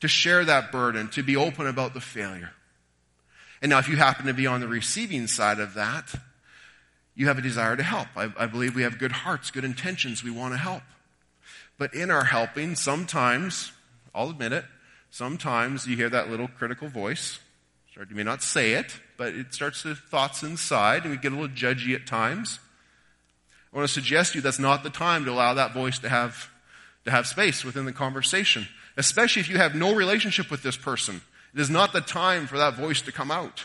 to 0.00 0.08
share 0.08 0.44
that 0.44 0.72
burden, 0.72 1.08
to 1.08 1.22
be 1.22 1.36
open 1.36 1.66
about 1.66 1.94
the 1.94 2.00
failure? 2.00 2.50
And 3.60 3.70
now, 3.70 3.78
if 3.78 3.88
you 3.88 3.96
happen 3.96 4.26
to 4.26 4.34
be 4.34 4.46
on 4.46 4.60
the 4.60 4.68
receiving 4.68 5.26
side 5.26 5.60
of 5.60 5.74
that, 5.74 6.12
you 7.14 7.28
have 7.28 7.38
a 7.38 7.42
desire 7.42 7.76
to 7.76 7.82
help. 7.82 8.08
I, 8.16 8.32
I 8.36 8.46
believe 8.46 8.74
we 8.74 8.82
have 8.82 8.98
good 8.98 9.12
hearts, 9.12 9.50
good 9.50 9.64
intentions. 9.64 10.24
We 10.24 10.30
want 10.30 10.54
to 10.54 10.58
help. 10.58 10.82
But 11.78 11.94
in 11.94 12.10
our 12.10 12.24
helping, 12.24 12.74
sometimes, 12.74 13.72
I'll 14.14 14.30
admit 14.30 14.52
it, 14.52 14.64
sometimes 15.10 15.86
you 15.86 15.96
hear 15.96 16.08
that 16.10 16.30
little 16.30 16.48
critical 16.48 16.88
voice. 16.88 17.38
You 17.96 18.16
may 18.16 18.22
not 18.22 18.42
say 18.42 18.72
it, 18.72 18.98
but 19.16 19.34
it 19.34 19.52
starts 19.52 19.82
to 19.82 19.94
thoughts 19.94 20.42
inside, 20.42 21.02
and 21.02 21.10
we 21.10 21.18
get 21.18 21.32
a 21.32 21.36
little 21.36 21.54
judgy 21.54 21.94
at 21.94 22.06
times. 22.06 22.58
I 23.72 23.76
want 23.76 23.88
to 23.88 23.94
suggest 23.94 24.32
to 24.32 24.38
you 24.38 24.42
that's 24.42 24.58
not 24.58 24.82
the 24.82 24.90
time 24.90 25.24
to 25.24 25.30
allow 25.30 25.54
that 25.54 25.72
voice 25.72 25.98
to 26.00 26.08
have, 26.08 26.50
to 27.04 27.10
have 27.10 27.26
space 27.26 27.64
within 27.64 27.86
the 27.86 27.92
conversation, 27.92 28.68
especially 28.96 29.40
if 29.40 29.48
you 29.48 29.56
have 29.56 29.74
no 29.74 29.94
relationship 29.94 30.50
with 30.50 30.62
this 30.62 30.76
person. 30.76 31.22
It 31.54 31.60
is 31.60 31.70
not 31.70 31.92
the 31.92 32.00
time 32.00 32.46
for 32.46 32.58
that 32.58 32.74
voice 32.74 33.00
to 33.02 33.12
come 33.12 33.30
out, 33.30 33.64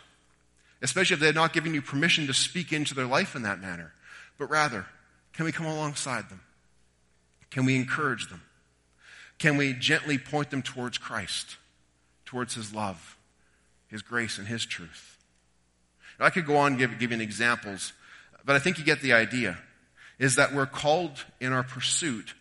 especially 0.82 1.16
if 1.16 1.20
they're 1.20 1.34
not 1.34 1.54
giving 1.54 1.74
you 1.74 1.82
permission 1.82 2.28
to 2.28 2.34
speak 2.34 2.72
into 2.72 2.96
their 2.96 3.06
life 3.06 3.36
in 3.36 3.42
that 3.44 3.62
manner. 3.62 3.94
But 4.38 4.50
rather, 4.50 4.86
can 5.34 5.46
we 5.46 5.52
come 5.52 5.66
alongside 5.66 6.30
them? 6.30 6.42
Can 7.50 7.66
we 7.66 7.76
encourage 7.76 8.30
them? 8.30 8.42
Can 9.40 9.58
we 9.58 9.74
gently 9.74 10.18
point 10.18 10.52
them 10.52 10.62
towards 10.62 10.98
Christ, 10.98 11.58
towards 12.26 12.56
His 12.56 12.74
love, 12.74 13.18
His 13.88 14.02
grace, 14.02 14.38
and 14.38 14.48
His 14.48 14.66
truth? 14.66 15.18
Now, 16.20 16.26
I 16.26 16.30
could 16.30 16.46
go 16.46 16.58
on 16.58 16.78
give, 16.78 16.98
giving 16.98 17.22
examples, 17.22 17.94
but 18.46 18.56
I 18.56 18.60
think 18.60 18.80
you 18.80 18.86
get 18.86 19.02
the 19.02 19.14
idea 19.14 19.58
is 20.20 20.36
that 20.36 20.54
we're 20.54 20.66
called 20.66 21.26
in 21.40 21.54
our 21.54 21.64
pursuit 21.64 22.34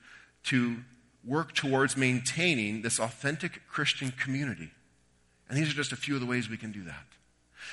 to 0.44 0.76
work 1.24 1.54
towards 1.54 1.96
maintaining 1.96 2.82
this 2.82 2.98
authentic 2.98 3.60
Christian 3.68 4.12
community. 4.12 4.70
And 5.48 5.58
these 5.58 5.68
are 5.70 5.74
just 5.74 5.92
a 5.92 5.96
few 5.96 6.14
of 6.14 6.20
the 6.20 6.26
ways 6.26 6.48
we 6.48 6.56
can 6.56 6.72
do 6.72 6.84
that. 6.84 7.04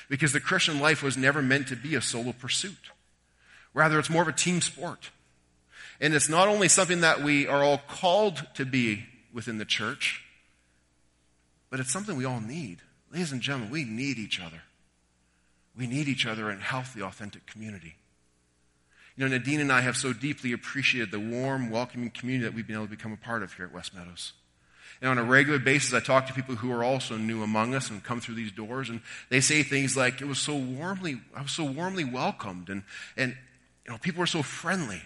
Because 0.08 0.32
the 0.32 0.40
Christian 0.40 0.80
life 0.80 1.02
was 1.02 1.16
never 1.16 1.40
meant 1.40 1.68
to 1.68 1.76
be 1.76 1.94
a 1.94 2.00
solo 2.00 2.32
pursuit. 2.32 2.90
Rather, 3.72 3.98
it's 3.98 4.10
more 4.10 4.22
of 4.22 4.28
a 4.28 4.32
team 4.32 4.60
sport. 4.60 5.10
And 6.00 6.14
it's 6.14 6.28
not 6.28 6.48
only 6.48 6.68
something 6.68 7.00
that 7.00 7.22
we 7.22 7.46
are 7.46 7.62
all 7.62 7.78
called 7.88 8.44
to 8.54 8.64
be 8.64 9.04
within 9.32 9.58
the 9.58 9.64
church, 9.64 10.24
but 11.70 11.80
it's 11.80 11.92
something 11.92 12.16
we 12.16 12.24
all 12.24 12.40
need. 12.40 12.78
Ladies 13.12 13.32
and 13.32 13.40
gentlemen, 13.40 13.70
we 13.70 13.84
need 13.84 14.18
each 14.18 14.40
other. 14.40 14.62
We 15.76 15.86
need 15.86 16.08
each 16.08 16.26
other 16.26 16.50
in 16.50 16.60
healthy, 16.60 17.02
authentic 17.02 17.46
community. 17.46 17.96
You 19.16 19.24
know, 19.24 19.36
Nadine 19.36 19.60
and 19.60 19.70
I 19.70 19.80
have 19.80 19.96
so 19.96 20.12
deeply 20.12 20.52
appreciated 20.52 21.12
the 21.12 21.20
warm, 21.20 21.70
welcoming 21.70 22.10
community 22.10 22.48
that 22.48 22.54
we've 22.54 22.66
been 22.66 22.76
able 22.76 22.86
to 22.86 22.90
become 22.90 23.12
a 23.12 23.16
part 23.16 23.42
of 23.42 23.52
here 23.52 23.66
at 23.66 23.72
West 23.72 23.94
Meadows. 23.94 24.32
And 25.00 25.10
on 25.10 25.18
a 25.18 25.24
regular 25.24 25.58
basis, 25.58 25.92
I 25.92 26.00
talk 26.00 26.26
to 26.26 26.32
people 26.32 26.56
who 26.56 26.72
are 26.72 26.82
also 26.82 27.16
new 27.16 27.42
among 27.42 27.74
us 27.74 27.90
and 27.90 28.02
come 28.02 28.20
through 28.20 28.36
these 28.36 28.52
doors, 28.52 28.88
and 28.88 29.00
they 29.28 29.40
say 29.40 29.62
things 29.62 29.96
like, 29.96 30.20
"It 30.20 30.26
was 30.26 30.38
so 30.38 30.56
warmly, 30.56 31.20
I 31.34 31.42
was 31.42 31.52
so 31.52 31.64
warmly 31.64 32.04
welcomed," 32.04 32.68
and 32.70 32.82
and 33.16 33.36
you 33.84 33.92
know, 33.92 33.98
people 33.98 34.20
were 34.20 34.26
so 34.26 34.42
friendly. 34.42 35.02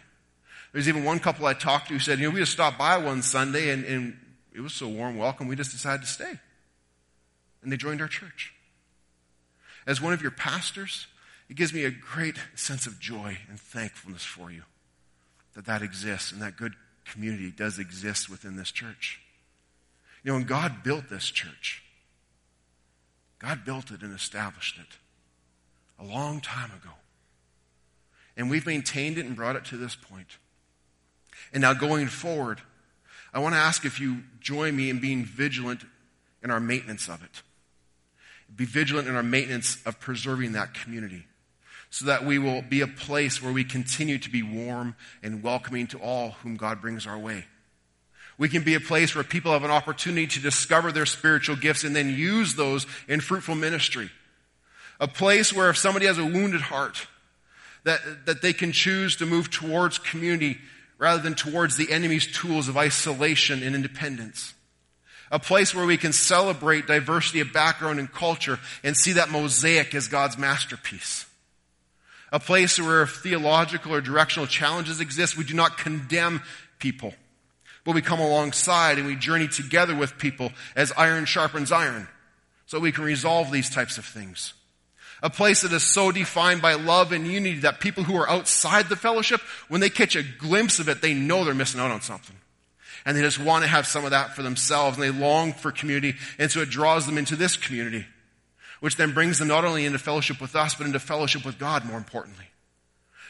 There's 0.72 0.88
even 0.88 1.04
one 1.04 1.18
couple 1.18 1.46
I 1.46 1.54
talked 1.54 1.88
to 1.88 1.94
who 1.94 2.00
said, 2.00 2.18
"You 2.18 2.28
know, 2.28 2.34
we 2.34 2.40
just 2.40 2.52
stopped 2.52 2.78
by 2.78 2.96
one 2.98 3.22
Sunday, 3.22 3.70
and, 3.70 3.84
and 3.84 4.18
it 4.52 4.60
was 4.60 4.74
so 4.74 4.88
warm 4.88 5.16
welcome, 5.16 5.48
we 5.48 5.56
just 5.56 5.72
decided 5.72 6.02
to 6.02 6.08
stay," 6.08 6.38
and 7.62 7.72
they 7.72 7.76
joined 7.76 8.00
our 8.00 8.08
church. 8.08 8.54
As 9.86 10.00
one 10.00 10.12
of 10.12 10.22
your 10.22 10.30
pastors, 10.30 11.06
it 11.48 11.56
gives 11.56 11.72
me 11.72 11.84
a 11.84 11.90
great 11.90 12.36
sense 12.54 12.86
of 12.86 13.00
joy 13.00 13.38
and 13.48 13.58
thankfulness 13.58 14.24
for 14.24 14.50
you 14.50 14.62
that 15.54 15.64
that 15.64 15.82
exists 15.82 16.30
and 16.30 16.42
that 16.42 16.56
good 16.56 16.74
community 17.04 17.50
does 17.50 17.78
exist 17.78 18.28
within 18.28 18.56
this 18.56 18.70
church. 18.70 19.20
You 20.22 20.30
know, 20.30 20.38
when 20.38 20.46
God 20.46 20.82
built 20.82 21.08
this 21.08 21.24
church, 21.30 21.82
God 23.38 23.64
built 23.64 23.90
it 23.90 24.02
and 24.02 24.14
established 24.14 24.78
it 24.78 24.98
a 25.98 26.04
long 26.04 26.40
time 26.40 26.70
ago. 26.70 26.92
And 28.36 28.50
we've 28.50 28.66
maintained 28.66 29.18
it 29.18 29.26
and 29.26 29.34
brought 29.34 29.56
it 29.56 29.64
to 29.66 29.76
this 29.76 29.96
point. 29.96 30.38
And 31.52 31.62
now 31.62 31.72
going 31.72 32.08
forward, 32.08 32.60
I 33.32 33.38
want 33.38 33.54
to 33.54 33.58
ask 33.58 33.84
if 33.84 34.00
you 34.00 34.18
join 34.40 34.76
me 34.76 34.90
in 34.90 35.00
being 35.00 35.24
vigilant 35.24 35.84
in 36.42 36.50
our 36.50 36.60
maintenance 36.60 37.08
of 37.08 37.22
it. 37.22 37.42
Be 38.54 38.64
vigilant 38.64 39.08
in 39.08 39.16
our 39.16 39.22
maintenance 39.22 39.78
of 39.84 39.98
preserving 39.98 40.52
that 40.52 40.74
community 40.74 41.24
so 41.90 42.06
that 42.06 42.24
we 42.24 42.38
will 42.38 42.62
be 42.62 42.80
a 42.82 42.86
place 42.86 43.42
where 43.42 43.52
we 43.52 43.64
continue 43.64 44.18
to 44.18 44.30
be 44.30 44.42
warm 44.42 44.94
and 45.22 45.42
welcoming 45.42 45.86
to 45.88 45.98
all 45.98 46.32
whom 46.42 46.56
God 46.56 46.80
brings 46.80 47.06
our 47.06 47.18
way. 47.18 47.44
We 48.36 48.48
can 48.48 48.62
be 48.62 48.74
a 48.74 48.80
place 48.80 49.14
where 49.14 49.24
people 49.24 49.52
have 49.52 49.64
an 49.64 49.70
opportunity 49.70 50.26
to 50.28 50.40
discover 50.40 50.92
their 50.92 51.06
spiritual 51.06 51.56
gifts 51.56 51.82
and 51.84 51.96
then 51.96 52.10
use 52.10 52.54
those 52.54 52.86
in 53.08 53.20
fruitful 53.20 53.56
ministry. 53.56 54.10
A 55.00 55.08
place 55.08 55.52
where 55.52 55.70
if 55.70 55.76
somebody 55.76 56.06
has 56.06 56.18
a 56.18 56.24
wounded 56.24 56.60
heart, 56.60 57.06
that, 57.84 58.26
that 58.26 58.42
they 58.42 58.52
can 58.52 58.72
choose 58.72 59.16
to 59.16 59.26
move 59.26 59.50
towards 59.50 59.98
community 59.98 60.58
rather 60.98 61.22
than 61.22 61.34
towards 61.34 61.76
the 61.76 61.90
enemy's 61.90 62.26
tools 62.26 62.68
of 62.68 62.76
isolation 62.76 63.62
and 63.62 63.74
independence. 63.74 64.54
A 65.30 65.38
place 65.38 65.74
where 65.74 65.86
we 65.86 65.96
can 65.96 66.12
celebrate 66.12 66.86
diversity 66.86 67.40
of 67.40 67.52
background 67.52 67.98
and 67.98 68.10
culture 68.10 68.58
and 68.82 68.96
see 68.96 69.12
that 69.12 69.30
mosaic 69.30 69.94
as 69.94 70.08
God's 70.08 70.38
masterpiece. 70.38 71.26
A 72.32 72.40
place 72.40 72.78
where 72.78 73.06
theological 73.06 73.94
or 73.94 74.00
directional 74.00 74.46
challenges 74.46 75.00
exist, 75.00 75.36
we 75.36 75.44
do 75.44 75.54
not 75.54 75.78
condemn 75.78 76.42
people, 76.78 77.14
but 77.84 77.94
we 77.94 78.02
come 78.02 78.20
alongside 78.20 78.98
and 78.98 79.06
we 79.06 79.16
journey 79.16 79.48
together 79.48 79.94
with 79.94 80.18
people 80.18 80.52
as 80.76 80.92
iron 80.96 81.24
sharpens 81.24 81.72
iron 81.72 82.06
so 82.66 82.78
we 82.78 82.92
can 82.92 83.04
resolve 83.04 83.50
these 83.50 83.70
types 83.70 83.96
of 83.96 84.04
things. 84.04 84.52
A 85.22 85.30
place 85.30 85.62
that 85.62 85.72
is 85.72 85.82
so 85.82 86.12
defined 86.12 86.62
by 86.62 86.74
love 86.74 87.12
and 87.12 87.26
unity 87.26 87.60
that 87.60 87.80
people 87.80 88.04
who 88.04 88.16
are 88.16 88.28
outside 88.28 88.88
the 88.88 88.94
fellowship, 88.94 89.40
when 89.68 89.80
they 89.80 89.90
catch 89.90 90.14
a 90.14 90.22
glimpse 90.22 90.78
of 90.78 90.88
it, 90.88 91.02
they 91.02 91.14
know 91.14 91.44
they're 91.44 91.54
missing 91.54 91.80
out 91.80 91.90
on 91.90 92.02
something. 92.02 92.36
And 93.04 93.16
they 93.16 93.22
just 93.22 93.40
want 93.40 93.64
to 93.64 93.68
have 93.68 93.86
some 93.86 94.04
of 94.04 94.10
that 94.10 94.36
for 94.36 94.42
themselves 94.42 94.96
and 94.96 95.02
they 95.02 95.10
long 95.10 95.54
for 95.54 95.72
community. 95.72 96.16
And 96.38 96.50
so 96.50 96.60
it 96.60 96.70
draws 96.70 97.06
them 97.06 97.18
into 97.18 97.36
this 97.36 97.56
community, 97.56 98.06
which 98.80 98.96
then 98.96 99.12
brings 99.12 99.38
them 99.38 99.48
not 99.48 99.64
only 99.64 99.84
into 99.84 99.98
fellowship 99.98 100.40
with 100.40 100.56
us, 100.56 100.74
but 100.74 100.86
into 100.86 101.00
fellowship 101.00 101.44
with 101.44 101.58
God 101.58 101.84
more 101.84 101.98
importantly 101.98 102.48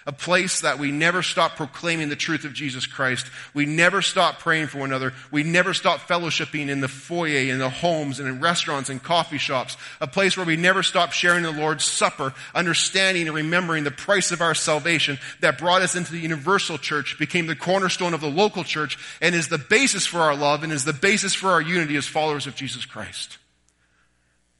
a 0.08 0.12
place 0.12 0.62
that 0.62 0.78
we 0.78 0.90
never 0.90 1.22
stop 1.22 1.56
proclaiming 1.56 2.08
the 2.08 2.16
truth 2.16 2.46
of 2.46 2.54
Jesus 2.54 2.86
Christ. 2.86 3.30
We 3.52 3.66
never 3.66 4.00
stop 4.00 4.38
praying 4.38 4.68
for 4.68 4.78
one 4.78 4.88
another. 4.88 5.12
We 5.30 5.42
never 5.42 5.74
stop 5.74 6.00
fellowshipping 6.00 6.70
in 6.70 6.80
the 6.80 6.88
foyer, 6.88 7.52
in 7.52 7.58
the 7.58 7.68
homes, 7.68 8.18
and 8.18 8.26
in 8.26 8.40
restaurants 8.40 8.88
and 8.88 9.02
coffee 9.02 9.36
shops. 9.36 9.76
A 10.00 10.06
place 10.06 10.34
where 10.34 10.46
we 10.46 10.56
never 10.56 10.82
stop 10.82 11.12
sharing 11.12 11.42
the 11.42 11.52
Lord's 11.52 11.84
Supper, 11.84 12.32
understanding 12.54 13.26
and 13.26 13.36
remembering 13.36 13.84
the 13.84 13.90
price 13.90 14.32
of 14.32 14.40
our 14.40 14.54
salvation 14.54 15.18
that 15.40 15.58
brought 15.58 15.82
us 15.82 15.94
into 15.94 16.12
the 16.12 16.20
universal 16.20 16.78
church, 16.78 17.18
became 17.18 17.46
the 17.46 17.54
cornerstone 17.54 18.14
of 18.14 18.22
the 18.22 18.30
local 18.30 18.64
church, 18.64 18.96
and 19.20 19.34
is 19.34 19.48
the 19.48 19.58
basis 19.58 20.06
for 20.06 20.20
our 20.20 20.34
love 20.34 20.62
and 20.62 20.72
is 20.72 20.86
the 20.86 20.94
basis 20.94 21.34
for 21.34 21.50
our 21.50 21.60
unity 21.60 21.96
as 21.96 22.06
followers 22.06 22.46
of 22.46 22.54
Jesus 22.54 22.86
Christ. 22.86 23.36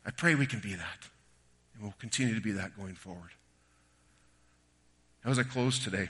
I 0.05 0.11
pray 0.11 0.35
we 0.35 0.47
can 0.47 0.61
be 0.61 0.75
that. 0.75 1.09
And 1.75 1.83
we'll 1.83 1.95
continue 1.99 2.35
to 2.35 2.41
be 2.41 2.53
that 2.53 2.77
going 2.77 2.95
forward. 2.95 3.31
As 5.25 5.39
I 5.39 5.43
close 5.43 5.79
today, 5.79 6.09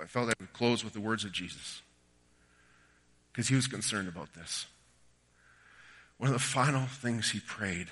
I 0.00 0.06
felt 0.06 0.28
I 0.28 0.34
would 0.40 0.52
close 0.52 0.82
with 0.82 0.92
the 0.92 1.00
words 1.00 1.24
of 1.24 1.32
Jesus 1.32 1.82
because 3.32 3.48
he 3.48 3.54
was 3.54 3.66
concerned 3.66 4.08
about 4.08 4.34
this. 4.34 4.66
One 6.18 6.28
of 6.28 6.34
the 6.34 6.40
final 6.40 6.86
things 6.86 7.30
he 7.30 7.40
prayed, 7.40 7.88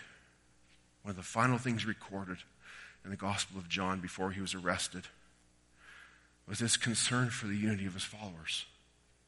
one 1.03 1.11
of 1.11 1.17
the 1.17 1.23
final 1.23 1.59
things 1.59 1.85
recorded 1.85 2.39
in 3.05 3.11
the 3.11 3.17
Gospel 3.17 3.59
of 3.59 3.69
John 3.69 4.01
before 4.01 4.31
he 4.31 4.41
was 4.41 4.55
arrested, 4.55 5.05
was 6.49 6.61
his 6.61 6.77
concern 6.77 7.31
for 7.31 7.47
the 7.47 7.57
unity 7.57 7.87
of 7.87 7.95
his 7.95 8.05
followers, 8.05 8.67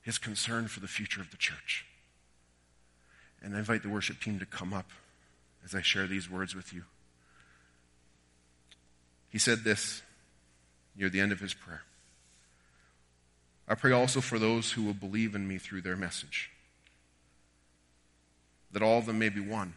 his 0.03 0.19
concern 0.19 0.69
for 0.69 0.81
the 0.81 0.89
future 0.89 1.21
of 1.21 1.31
the 1.31 1.37
church. 1.37 1.85
And 3.45 3.55
I 3.55 3.59
invite 3.59 3.83
the 3.83 3.91
worship 3.91 4.21
team 4.21 4.39
to 4.39 4.47
come 4.47 4.73
up 4.73 4.91
as 5.65 5.75
I 5.75 5.83
share 5.83 6.07
these 6.07 6.31
words 6.31 6.55
with 6.55 6.73
you. 6.73 6.85
He 9.29 9.39
said 9.39 9.65
this 9.65 10.03
near 10.97 11.11
the 11.11 11.21
end 11.21 11.31
of 11.31 11.41
his 11.41 11.53
prayer. 11.53 11.83
I 13.69 13.75
pray 13.75 13.93
also 13.93 14.21
for 14.21 14.39
those 14.39 14.73
who 14.73 14.83
will 14.83 14.95
believe 14.95 15.35
in 15.35 15.47
me 15.47 15.59
through 15.59 15.83
their 15.83 15.97
message, 15.97 16.51
that 18.73 18.83
all 18.83 18.99
of 18.99 19.07
them 19.07 19.19
may 19.19 19.29
be 19.29 19.41
one. 19.41 19.75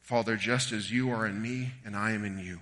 Father, 0.00 0.36
just 0.36 0.72
as 0.72 0.92
you 0.92 1.10
are 1.10 1.26
in 1.26 1.40
me 1.40 1.72
and 1.84 1.96
I 1.96 2.12
am 2.12 2.24
in 2.24 2.38
you, 2.38 2.60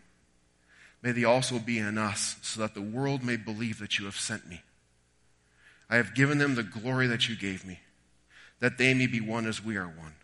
may 1.03 1.12
they 1.12 1.24
also 1.24 1.59
be 1.59 1.78
in 1.78 1.99
us, 1.99 2.36
so 2.43 2.61
that 2.61 2.74
the 2.74 2.80
world 2.80 3.22
may 3.22 3.36
believe 3.36 3.78
that 3.80 3.99
you 3.99 4.05
have 4.05 4.16
sent 4.16 4.49
me. 4.49 4.62
I 5.90 5.97
have 5.97 6.14
given 6.14 6.38
them 6.38 6.55
the 6.55 6.62
glory 6.62 7.09
that 7.09 7.28
you 7.28 7.36
gave 7.36 7.66
me, 7.66 7.80
that 8.62 8.78
they 8.78 8.94
may 8.94 9.08
be 9.08 9.20
one 9.20 9.44
as 9.44 9.62
we 9.62 9.76
are 9.76 9.88
one, 9.88 10.14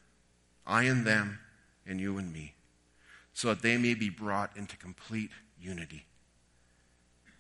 I 0.65 0.85
and 0.85 1.05
them, 1.05 1.41
and 1.85 2.01
you 2.01 2.19
and 2.19 2.33
me, 2.33 2.55
so 3.35 3.49
that 3.49 3.63
they 3.63 3.77
may 3.77 3.95
be 3.95 4.11
brought 4.11 4.57
into 4.57 4.77
complete 4.77 5.33
unity. 5.61 6.07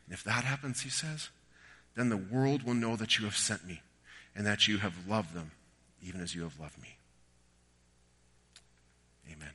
And 0.07 0.12
if 0.12 0.24
that 0.24 0.42
happens, 0.42 0.80
he 0.80 0.90
says, 0.90 1.28
then 1.94 2.09
the 2.09 2.16
world 2.16 2.64
will 2.64 2.74
know 2.74 2.96
that 2.96 3.16
you 3.16 3.26
have 3.26 3.36
sent 3.36 3.64
me 3.64 3.80
and 4.34 4.44
that 4.44 4.66
you 4.66 4.78
have 4.78 5.07
loved 5.07 5.34
them 5.34 5.53
even 6.03 6.20
as 6.20 6.34
you 6.34 6.42
have 6.42 6.59
loved 6.59 6.82
me. 6.82 6.96
Amen. 9.32 9.51